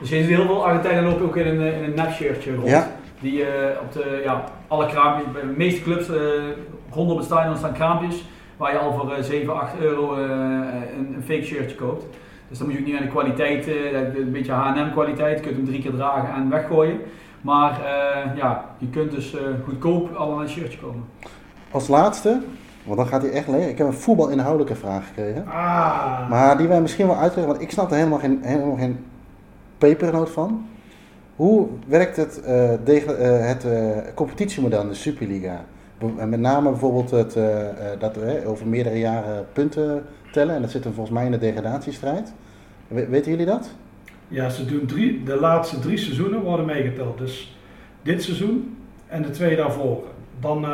Dus 0.01 0.09
je 0.09 0.17
ziet 0.17 0.27
heel 0.27 0.47
veel 0.47 0.65
Argentijnen 0.67 1.05
lopen 1.05 1.25
ook 1.27 1.37
in 1.37 1.47
een, 1.47 1.61
eh, 1.61 1.77
in 1.79 1.85
een 1.85 1.95
nepshirtje 1.95 2.55
rond. 2.55 2.69
Ja. 2.69 2.91
Die 3.21 3.45
eh, 3.45 3.81
op 3.83 3.93
de, 3.93 4.21
ja, 4.25 4.45
alle 4.69 4.87
kraampjes, 4.87 5.33
bij 5.33 5.41
de 5.41 5.55
meeste 5.57 5.83
clubs 5.83 6.09
eh 6.09 6.17
rondom 6.91 7.17
het 7.17 7.27
stadion 7.27 7.57
staan 7.57 7.73
kraampjes 7.73 8.25
waar 8.57 8.73
je 8.73 8.79
al 8.79 8.93
voor 8.93 9.13
eh, 9.13 9.23
7, 9.23 9.61
8 9.61 9.79
euro 9.81 10.15
eh, 10.15 10.21
een, 10.97 11.15
een 11.15 11.23
fake 11.25 11.43
shirtje 11.45 11.77
koopt. 11.77 12.05
Dus 12.49 12.59
dan 12.59 12.67
moet 12.67 12.77
je 12.77 12.83
ook 12.83 12.89
niet 12.89 12.97
aan 12.99 13.05
de 13.07 13.11
kwaliteit, 13.11 13.69
eh, 13.69 14.17
een 14.17 14.33
beetje 14.33 14.53
H&M 14.53 14.91
kwaliteit, 14.93 15.39
je 15.39 15.45
kunt 15.45 15.57
hem 15.57 15.65
drie 15.67 15.83
keer 15.83 15.91
dragen 15.95 16.35
en 16.35 16.51
weggooien. 16.51 16.99
Maar 17.41 17.71
eh, 17.71 18.37
ja, 18.37 18.65
je 18.79 18.89
kunt 18.89 19.11
dus 19.11 19.35
eh, 19.35 19.41
goedkoop 19.65 20.15
al 20.15 20.33
aan 20.33 20.41
een 20.41 20.49
shirtje 20.49 20.79
komen. 20.79 21.05
Als 21.71 21.89
laatste, 21.89 22.41
want 22.85 22.97
dan 22.97 23.07
gaat 23.07 23.23
hij 23.23 23.31
echt 23.31 23.49
leeg. 23.49 23.69
Ik 23.69 23.79
heb 23.79 23.87
een 23.87 23.93
voetbalinhoudelijke 23.93 24.75
vraag 24.75 25.07
gekregen. 25.07 25.47
Ah, 25.47 26.29
Maar 26.31 26.57
die 26.59 26.69
wij 26.69 26.81
misschien 26.81 27.07
wel 27.07 27.17
uitleggen, 27.17 27.53
want 27.53 27.61
ik 27.63 27.71
snap 27.71 27.91
er 27.91 27.97
helemaal 27.97 28.19
geen, 28.19 28.39
helemaal 28.43 28.77
geen 28.77 29.05
pepernoot 29.79 30.31
van. 30.31 30.67
Hoe 31.39 31.67
werkt 31.87 32.17
het, 32.17 32.41
eh, 32.43 32.71
degel- 32.85 33.15
eh, 33.17 33.47
het 33.47 33.65
eh, 33.65 33.97
competitiemodel 34.15 34.81
in 34.83 34.89
de 34.89 34.95
Superliga? 34.95 35.65
En 36.19 36.29
met 36.29 36.41
name 36.41 36.71
bijvoorbeeld 36.71 37.11
het, 37.11 37.37
dat 37.99 38.17
we 38.17 38.43
over 38.47 38.67
meerdere 38.67 38.99
jaren 38.99 39.47
punten 39.53 40.05
tellen. 40.33 40.55
En 40.55 40.61
dat 40.63 40.71
zit 40.71 40.85
hem 40.85 40.93
volgens 40.93 41.15
mij 41.17 41.25
in 41.25 41.31
de 41.31 41.39
degradatiestrijd. 41.39 42.33
We- 42.89 43.07
weten 43.09 43.31
jullie 43.31 43.47
dat? 43.47 43.71
ja, 44.29 44.49
ze 44.49 44.65
doen 44.65 44.87
drie, 44.87 45.23
de 45.23 45.37
laatste 45.41 45.79
drie 45.79 45.97
seizoenen 45.99 46.41
worden 46.43 46.67
meegeteld. 46.67 47.19
Dus 47.19 47.57
dit 48.03 48.23
seizoen 48.23 48.77
en 49.07 49.23
de 49.23 49.31
twee 49.31 49.57
daarvoor. 49.57 50.05
Dan 50.41 50.67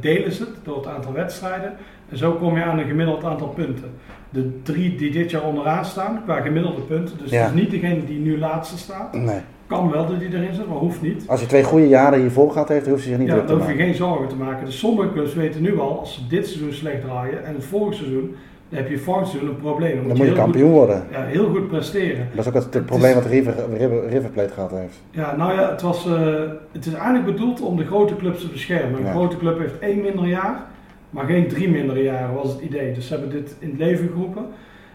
delen 0.00 0.32
ze 0.32 0.42
het 0.42 0.54
door 0.64 0.76
het 0.76 0.86
aantal 0.86 1.12
wedstrijden. 1.12 1.72
En 2.08 2.18
zo 2.18 2.32
kom 2.32 2.56
je 2.56 2.62
aan 2.64 2.78
een 2.78 2.86
gemiddeld 2.86 3.24
aantal 3.24 3.48
punten. 3.48 3.90
De 4.30 4.62
drie 4.62 4.96
die 4.96 5.10
dit 5.10 5.30
jaar 5.30 5.42
onderaan 5.44 5.84
staan, 5.84 6.22
qua 6.24 6.40
gemiddelde 6.40 6.80
punten. 6.80 7.18
Dus 7.18 7.30
Ja. 7.30 7.46
is 7.46 7.52
niet 7.52 7.70
degene 7.70 8.04
die 8.04 8.18
nu 8.18 8.38
laatste 8.38 8.78
staat. 8.78 9.12
Nee. 9.12 9.40
Kan 9.68 9.90
wel 9.90 10.06
dat 10.06 10.20
die 10.20 10.28
erin 10.34 10.54
zit, 10.54 10.68
maar 10.68 10.76
hoeft 10.76 11.02
niet. 11.02 11.24
Als 11.26 11.40
je 11.40 11.46
twee 11.46 11.62
goede 11.64 11.88
jaren 11.88 12.20
hiervoor 12.20 12.50
gehad 12.52 12.68
heeft, 12.68 12.86
hoef 12.86 13.02
je 13.02 13.08
zich 13.08 13.18
niet 13.18 13.26
Ja, 13.26 13.32
druk 13.34 13.46
te 13.46 13.52
daar 13.52 13.60
hoef 13.60 13.66
je 13.70 13.74
maken. 13.74 13.88
geen 13.88 13.98
zorgen 13.98 14.28
te 14.28 14.36
maken. 14.36 14.64
Dus 14.64 14.78
sommige 14.78 15.12
clubs 15.12 15.34
weten 15.34 15.62
nu 15.62 15.78
al, 15.80 15.98
als 15.98 16.14
ze 16.14 16.20
dit 16.28 16.46
seizoen 16.46 16.72
slecht 16.72 17.00
draaien 17.00 17.44
en 17.44 17.54
het 17.54 17.64
volgende 17.64 17.96
seizoen, 17.96 18.34
dan 18.68 18.78
heb 18.78 18.88
je 18.90 18.98
volgend 18.98 19.28
seizoen 19.28 19.48
een 19.50 19.56
probleem. 19.56 20.08
Dan 20.08 20.16
moet 20.16 20.26
je 20.26 20.32
kampioen 20.32 20.70
worden. 20.70 21.02
Ja, 21.10 21.22
heel 21.24 21.48
goed 21.48 21.68
presteren. 21.68 22.28
Dat 22.34 22.46
is 22.46 22.52
ook 22.54 22.62
het, 22.72 22.86
probleem 22.86 23.08
is- 23.10 23.14
wat 23.14 23.26
River, 23.26 23.54
River, 23.76 24.08
River 24.08 24.30
Plate 24.30 24.52
gehad 24.52 24.70
heeft. 24.70 25.00
Ja, 25.10 25.36
nou 25.36 25.52
ja, 25.52 25.70
het, 25.70 25.82
was, 25.82 26.06
eh, 26.06 26.34
het 26.72 26.86
is 26.86 26.92
eigenlijk 26.92 27.24
bedoeld 27.24 27.60
om 27.60 27.76
de 27.76 27.84
grote 27.86 28.16
clubs 28.16 28.40
te 28.40 28.48
beschermen. 28.48 28.98
Een 29.00 29.04
Ja. 29.06 29.10
grote 29.12 29.36
club 29.36 29.58
heeft 29.58 29.78
één 29.78 30.00
minder 30.00 30.26
jaar, 30.26 30.62
maar 31.10 31.24
geen 31.24 31.48
drie 31.48 31.68
minder 31.70 32.02
jaren 32.02 32.34
was 32.34 32.52
het 32.52 32.60
idee. 32.60 32.92
Dus 32.92 33.06
ze 33.06 33.12
hebben 33.14 33.30
dit 33.30 33.56
in 33.58 33.68
het 33.70 33.78
leven 33.78 34.08
geroepen. 34.08 34.44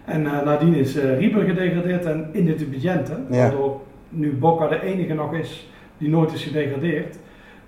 En 0.05 0.25
eh, 0.25 0.45
nadien 0.45 0.75
is 0.75 0.95
eh 0.95 1.17
Rieber 1.19 1.43
gedegradeerd 1.43 2.05
en 2.05 2.29
Independiente, 2.31 3.11
Ja. 3.29 3.37
waardoor 3.37 3.79
nu 4.13 4.33
Boca 4.33 4.67
de 4.67 4.83
enige 4.83 5.13
nog 5.13 5.33
is 5.33 5.69
die 5.97 6.09
nooit 6.09 6.33
is 6.33 6.43
gedegradeerd. 6.43 7.15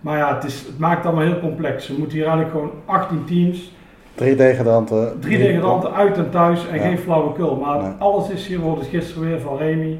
Maar 0.01 0.17
ja, 0.17 0.35
het, 0.35 0.43
is, 0.43 0.65
het 0.67 0.79
maakt 0.79 1.05
allemaal 1.05 1.23
heel 1.25 1.39
complex. 1.39 1.87
We 1.87 1.95
moeten 1.97 2.17
hier 2.17 2.27
eigenlijk 2.27 2.55
gewoon 2.55 2.71
18 2.85 3.25
teams, 3.25 3.73
Drie 4.15 4.35
degradanten. 4.35 5.19
drie 5.19 5.37
degradanten 5.37 5.93
uit 5.93 6.17
en 6.17 6.29
thuis 6.29 6.67
en 6.67 6.75
Ja. 6.75 6.81
geen 6.81 6.97
flauwekul. 6.97 7.55
Maar 7.55 7.81
Nee. 7.81 7.91
alles 7.99 8.29
is 8.29 8.47
hier, 8.47 8.59
wordt 8.59 8.85
gisteren 8.87 9.27
weer 9.29 9.39
van 9.39 9.57
Remy 9.57 9.97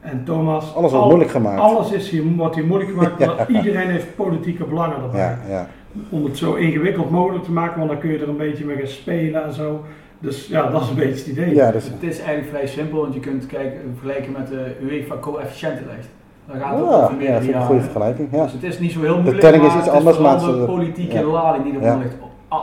en 0.00 0.24
Thomas. 0.24 0.74
Alles 0.74 0.90
wordt 0.90 0.94
Al- 1.04 1.06
moeilijk 1.08 1.30
gemaakt. 1.30 1.60
alles 1.60 1.92
is 1.92 2.10
hier, 2.10 2.22
wordt 2.36 2.54
hier 2.54 2.64
moeilijk 2.66 2.90
gemaakt, 2.90 3.18
maar 3.26 3.50
iedereen 3.50 3.88
heeft 3.90 4.16
politieke 4.16 4.64
belangen 4.64 5.02
erbij. 5.02 5.20
Ja, 5.20 5.38
ja. 5.48 5.66
Om 6.08 6.24
het 6.24 6.36
zo 6.36 6.54
ingewikkeld 6.54 7.10
mogelijk 7.10 7.44
te 7.44 7.52
maken, 7.52 7.78
want 7.78 7.90
dan 7.90 8.00
kun 8.00 8.10
je 8.10 8.18
er 8.18 8.28
een 8.28 8.36
beetje 8.36 8.64
mee 8.64 8.76
gaan 8.76 8.86
spelen 8.86 9.44
en 9.44 9.52
zo. 9.52 9.84
Dus 10.20 10.46
ja, 10.46 10.70
dat 10.70 10.82
is 10.82 10.88
een 10.88 10.94
beetje 10.94 11.14
het 11.14 11.26
idee. 11.26 11.54
ja 11.54 11.70
dus, 11.70 11.84
Het 11.84 12.02
is 12.02 12.18
eigenlijk 12.18 12.48
vrij 12.48 12.66
simpel, 12.66 13.00
want 13.00 13.14
je 13.14 13.20
kunt 13.20 13.46
kijken, 13.46 13.80
vergelijken 13.98 14.32
met 14.32 14.46
de 14.48 14.76
UEFA 14.82 15.14
coëfficiëntenlijst. 15.20 16.08
Daar 16.46 16.60
gaat 16.60 16.78
het 16.78 16.84
ja, 16.88 16.94
over 17.04 17.22
ja, 17.22 17.32
dat 17.32 17.42
ik 17.42 17.54
een 17.54 17.62
goede 17.62 17.80
vergelijking. 17.80 18.28
Ja. 18.32 18.42
Dus 18.42 18.52
het 18.52 18.62
is 18.62 18.78
niet 18.78 18.92
zo 18.92 19.00
heel 19.00 19.14
moeilijk, 19.16 19.40
telling 19.40 19.62
is 19.62 19.68
maar 19.68 19.76
iets 19.78 19.86
het 19.86 19.96
anders, 19.96 20.18
maar 20.18 20.38
de 20.38 20.46
het- 20.46 20.66
politieke 20.66 21.16
ja. 21.18 21.22
lading 21.24 21.64
die 21.64 21.80
Ja. 21.80 21.96
ligt. 21.96 22.14
Ah, 22.48 22.62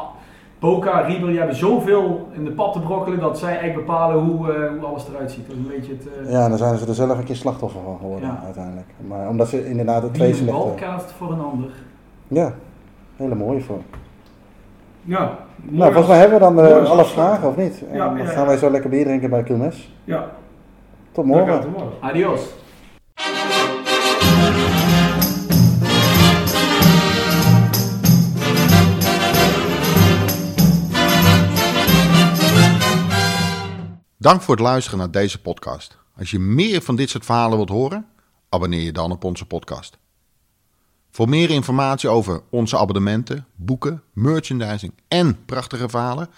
Boca, 0.59 0.99
River, 0.99 1.27
die 1.27 1.37
hebben 1.37 1.55
zoveel 1.55 2.27
in 2.31 2.45
de 2.45 2.51
pap 2.51 2.73
te 2.73 2.79
brokkelen 2.79 3.19
dat 3.19 3.39
zij 3.39 3.49
eigenlijk 3.57 3.85
bepalen 3.85 4.23
hoe, 4.23 4.51
eh, 4.53 4.69
hoe 4.69 4.85
alles 4.85 5.05
eruit 5.13 5.31
ziet. 5.31 5.47
Dat 5.47 5.55
is 5.55 5.61
een 5.61 5.67
beetje 5.67 5.91
het... 5.93 6.07
eh 6.25 6.31
ja, 6.31 6.49
dan 6.49 6.57
zijn 6.57 6.77
ze 6.77 6.87
er 6.87 6.93
zelf 6.93 7.17
een 7.17 7.23
keer 7.23 7.35
slachtoffer 7.35 7.81
van 7.83 7.97
geworden 7.99 8.27
Ja. 8.29 8.41
uiteindelijk. 8.45 8.87
Maar 9.07 9.27
omdat 9.29 9.47
ze 9.47 9.67
inderdaad 9.69 10.01
de 10.01 10.07
wie 10.07 10.15
twee 10.15 10.29
een 10.29 10.35
slechte... 10.35 10.53
bal 10.53 10.73
kaatst 10.79 11.11
voor 11.11 11.31
een 11.31 11.41
ander. 11.41 11.69
Ja, 12.27 12.53
hele 13.15 13.35
mooie 13.35 13.61
voor. 13.61 13.79
Ja, 15.03 15.37
Nou, 15.69 15.91
volgens 15.93 16.07
mij 16.07 16.17
hebben 16.17 16.39
we 16.39 16.45
dan 16.45 16.65
eh, 16.65 16.79
als 16.79 16.89
alle 16.89 17.05
vragen, 17.05 17.47
of 17.47 17.55
niet? 17.57 17.83
En 17.89 17.95
Ja, 17.97 18.05
dan 18.07 18.17
ja, 18.17 18.25
gaan 18.25 18.45
wij 18.47 18.57
zo 18.57 18.69
lekker 18.71 18.89
bier 18.89 19.03
drinken 19.05 19.29
bij 19.29 19.43
Quilmes. 19.43 19.93
Ja, 20.03 20.29
Tot 21.11 21.25
morgen. 21.25 21.53
het 21.53 21.63
worden. 21.71 21.93
Adios. 21.99 22.53
Dank 34.17 34.41
voor 34.41 34.55
het 34.55 34.63
luisteren 34.63 34.99
naar 34.99 35.11
deze 35.11 35.41
podcast. 35.41 35.97
Als 36.17 36.31
je 36.31 36.39
meer 36.39 36.81
van 36.81 36.95
dit 36.95 37.09
soort 37.09 37.25
verhalen 37.25 37.57
wilt 37.57 37.69
horen, 37.69 38.05
abonneer 38.49 38.81
je 38.81 38.91
dan 38.91 39.11
op 39.11 39.23
onze 39.23 39.45
podcast. 39.45 39.97
Voor 41.15 41.29
meer 41.29 41.49
informatie 41.49 42.09
over 42.09 42.41
onze 42.49 42.77
abonnementen, 42.77 43.45
boeken, 43.55 44.03
merchandising 44.13 44.93
en 45.07 45.45
prachtige 45.45 45.89
verhalen, 45.89 46.29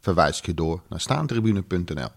verwijs 0.00 0.38
ik 0.38 0.46
je 0.46 0.54
door 0.54 0.82
naar 0.88 1.00
staantribune.nl. 1.00 2.08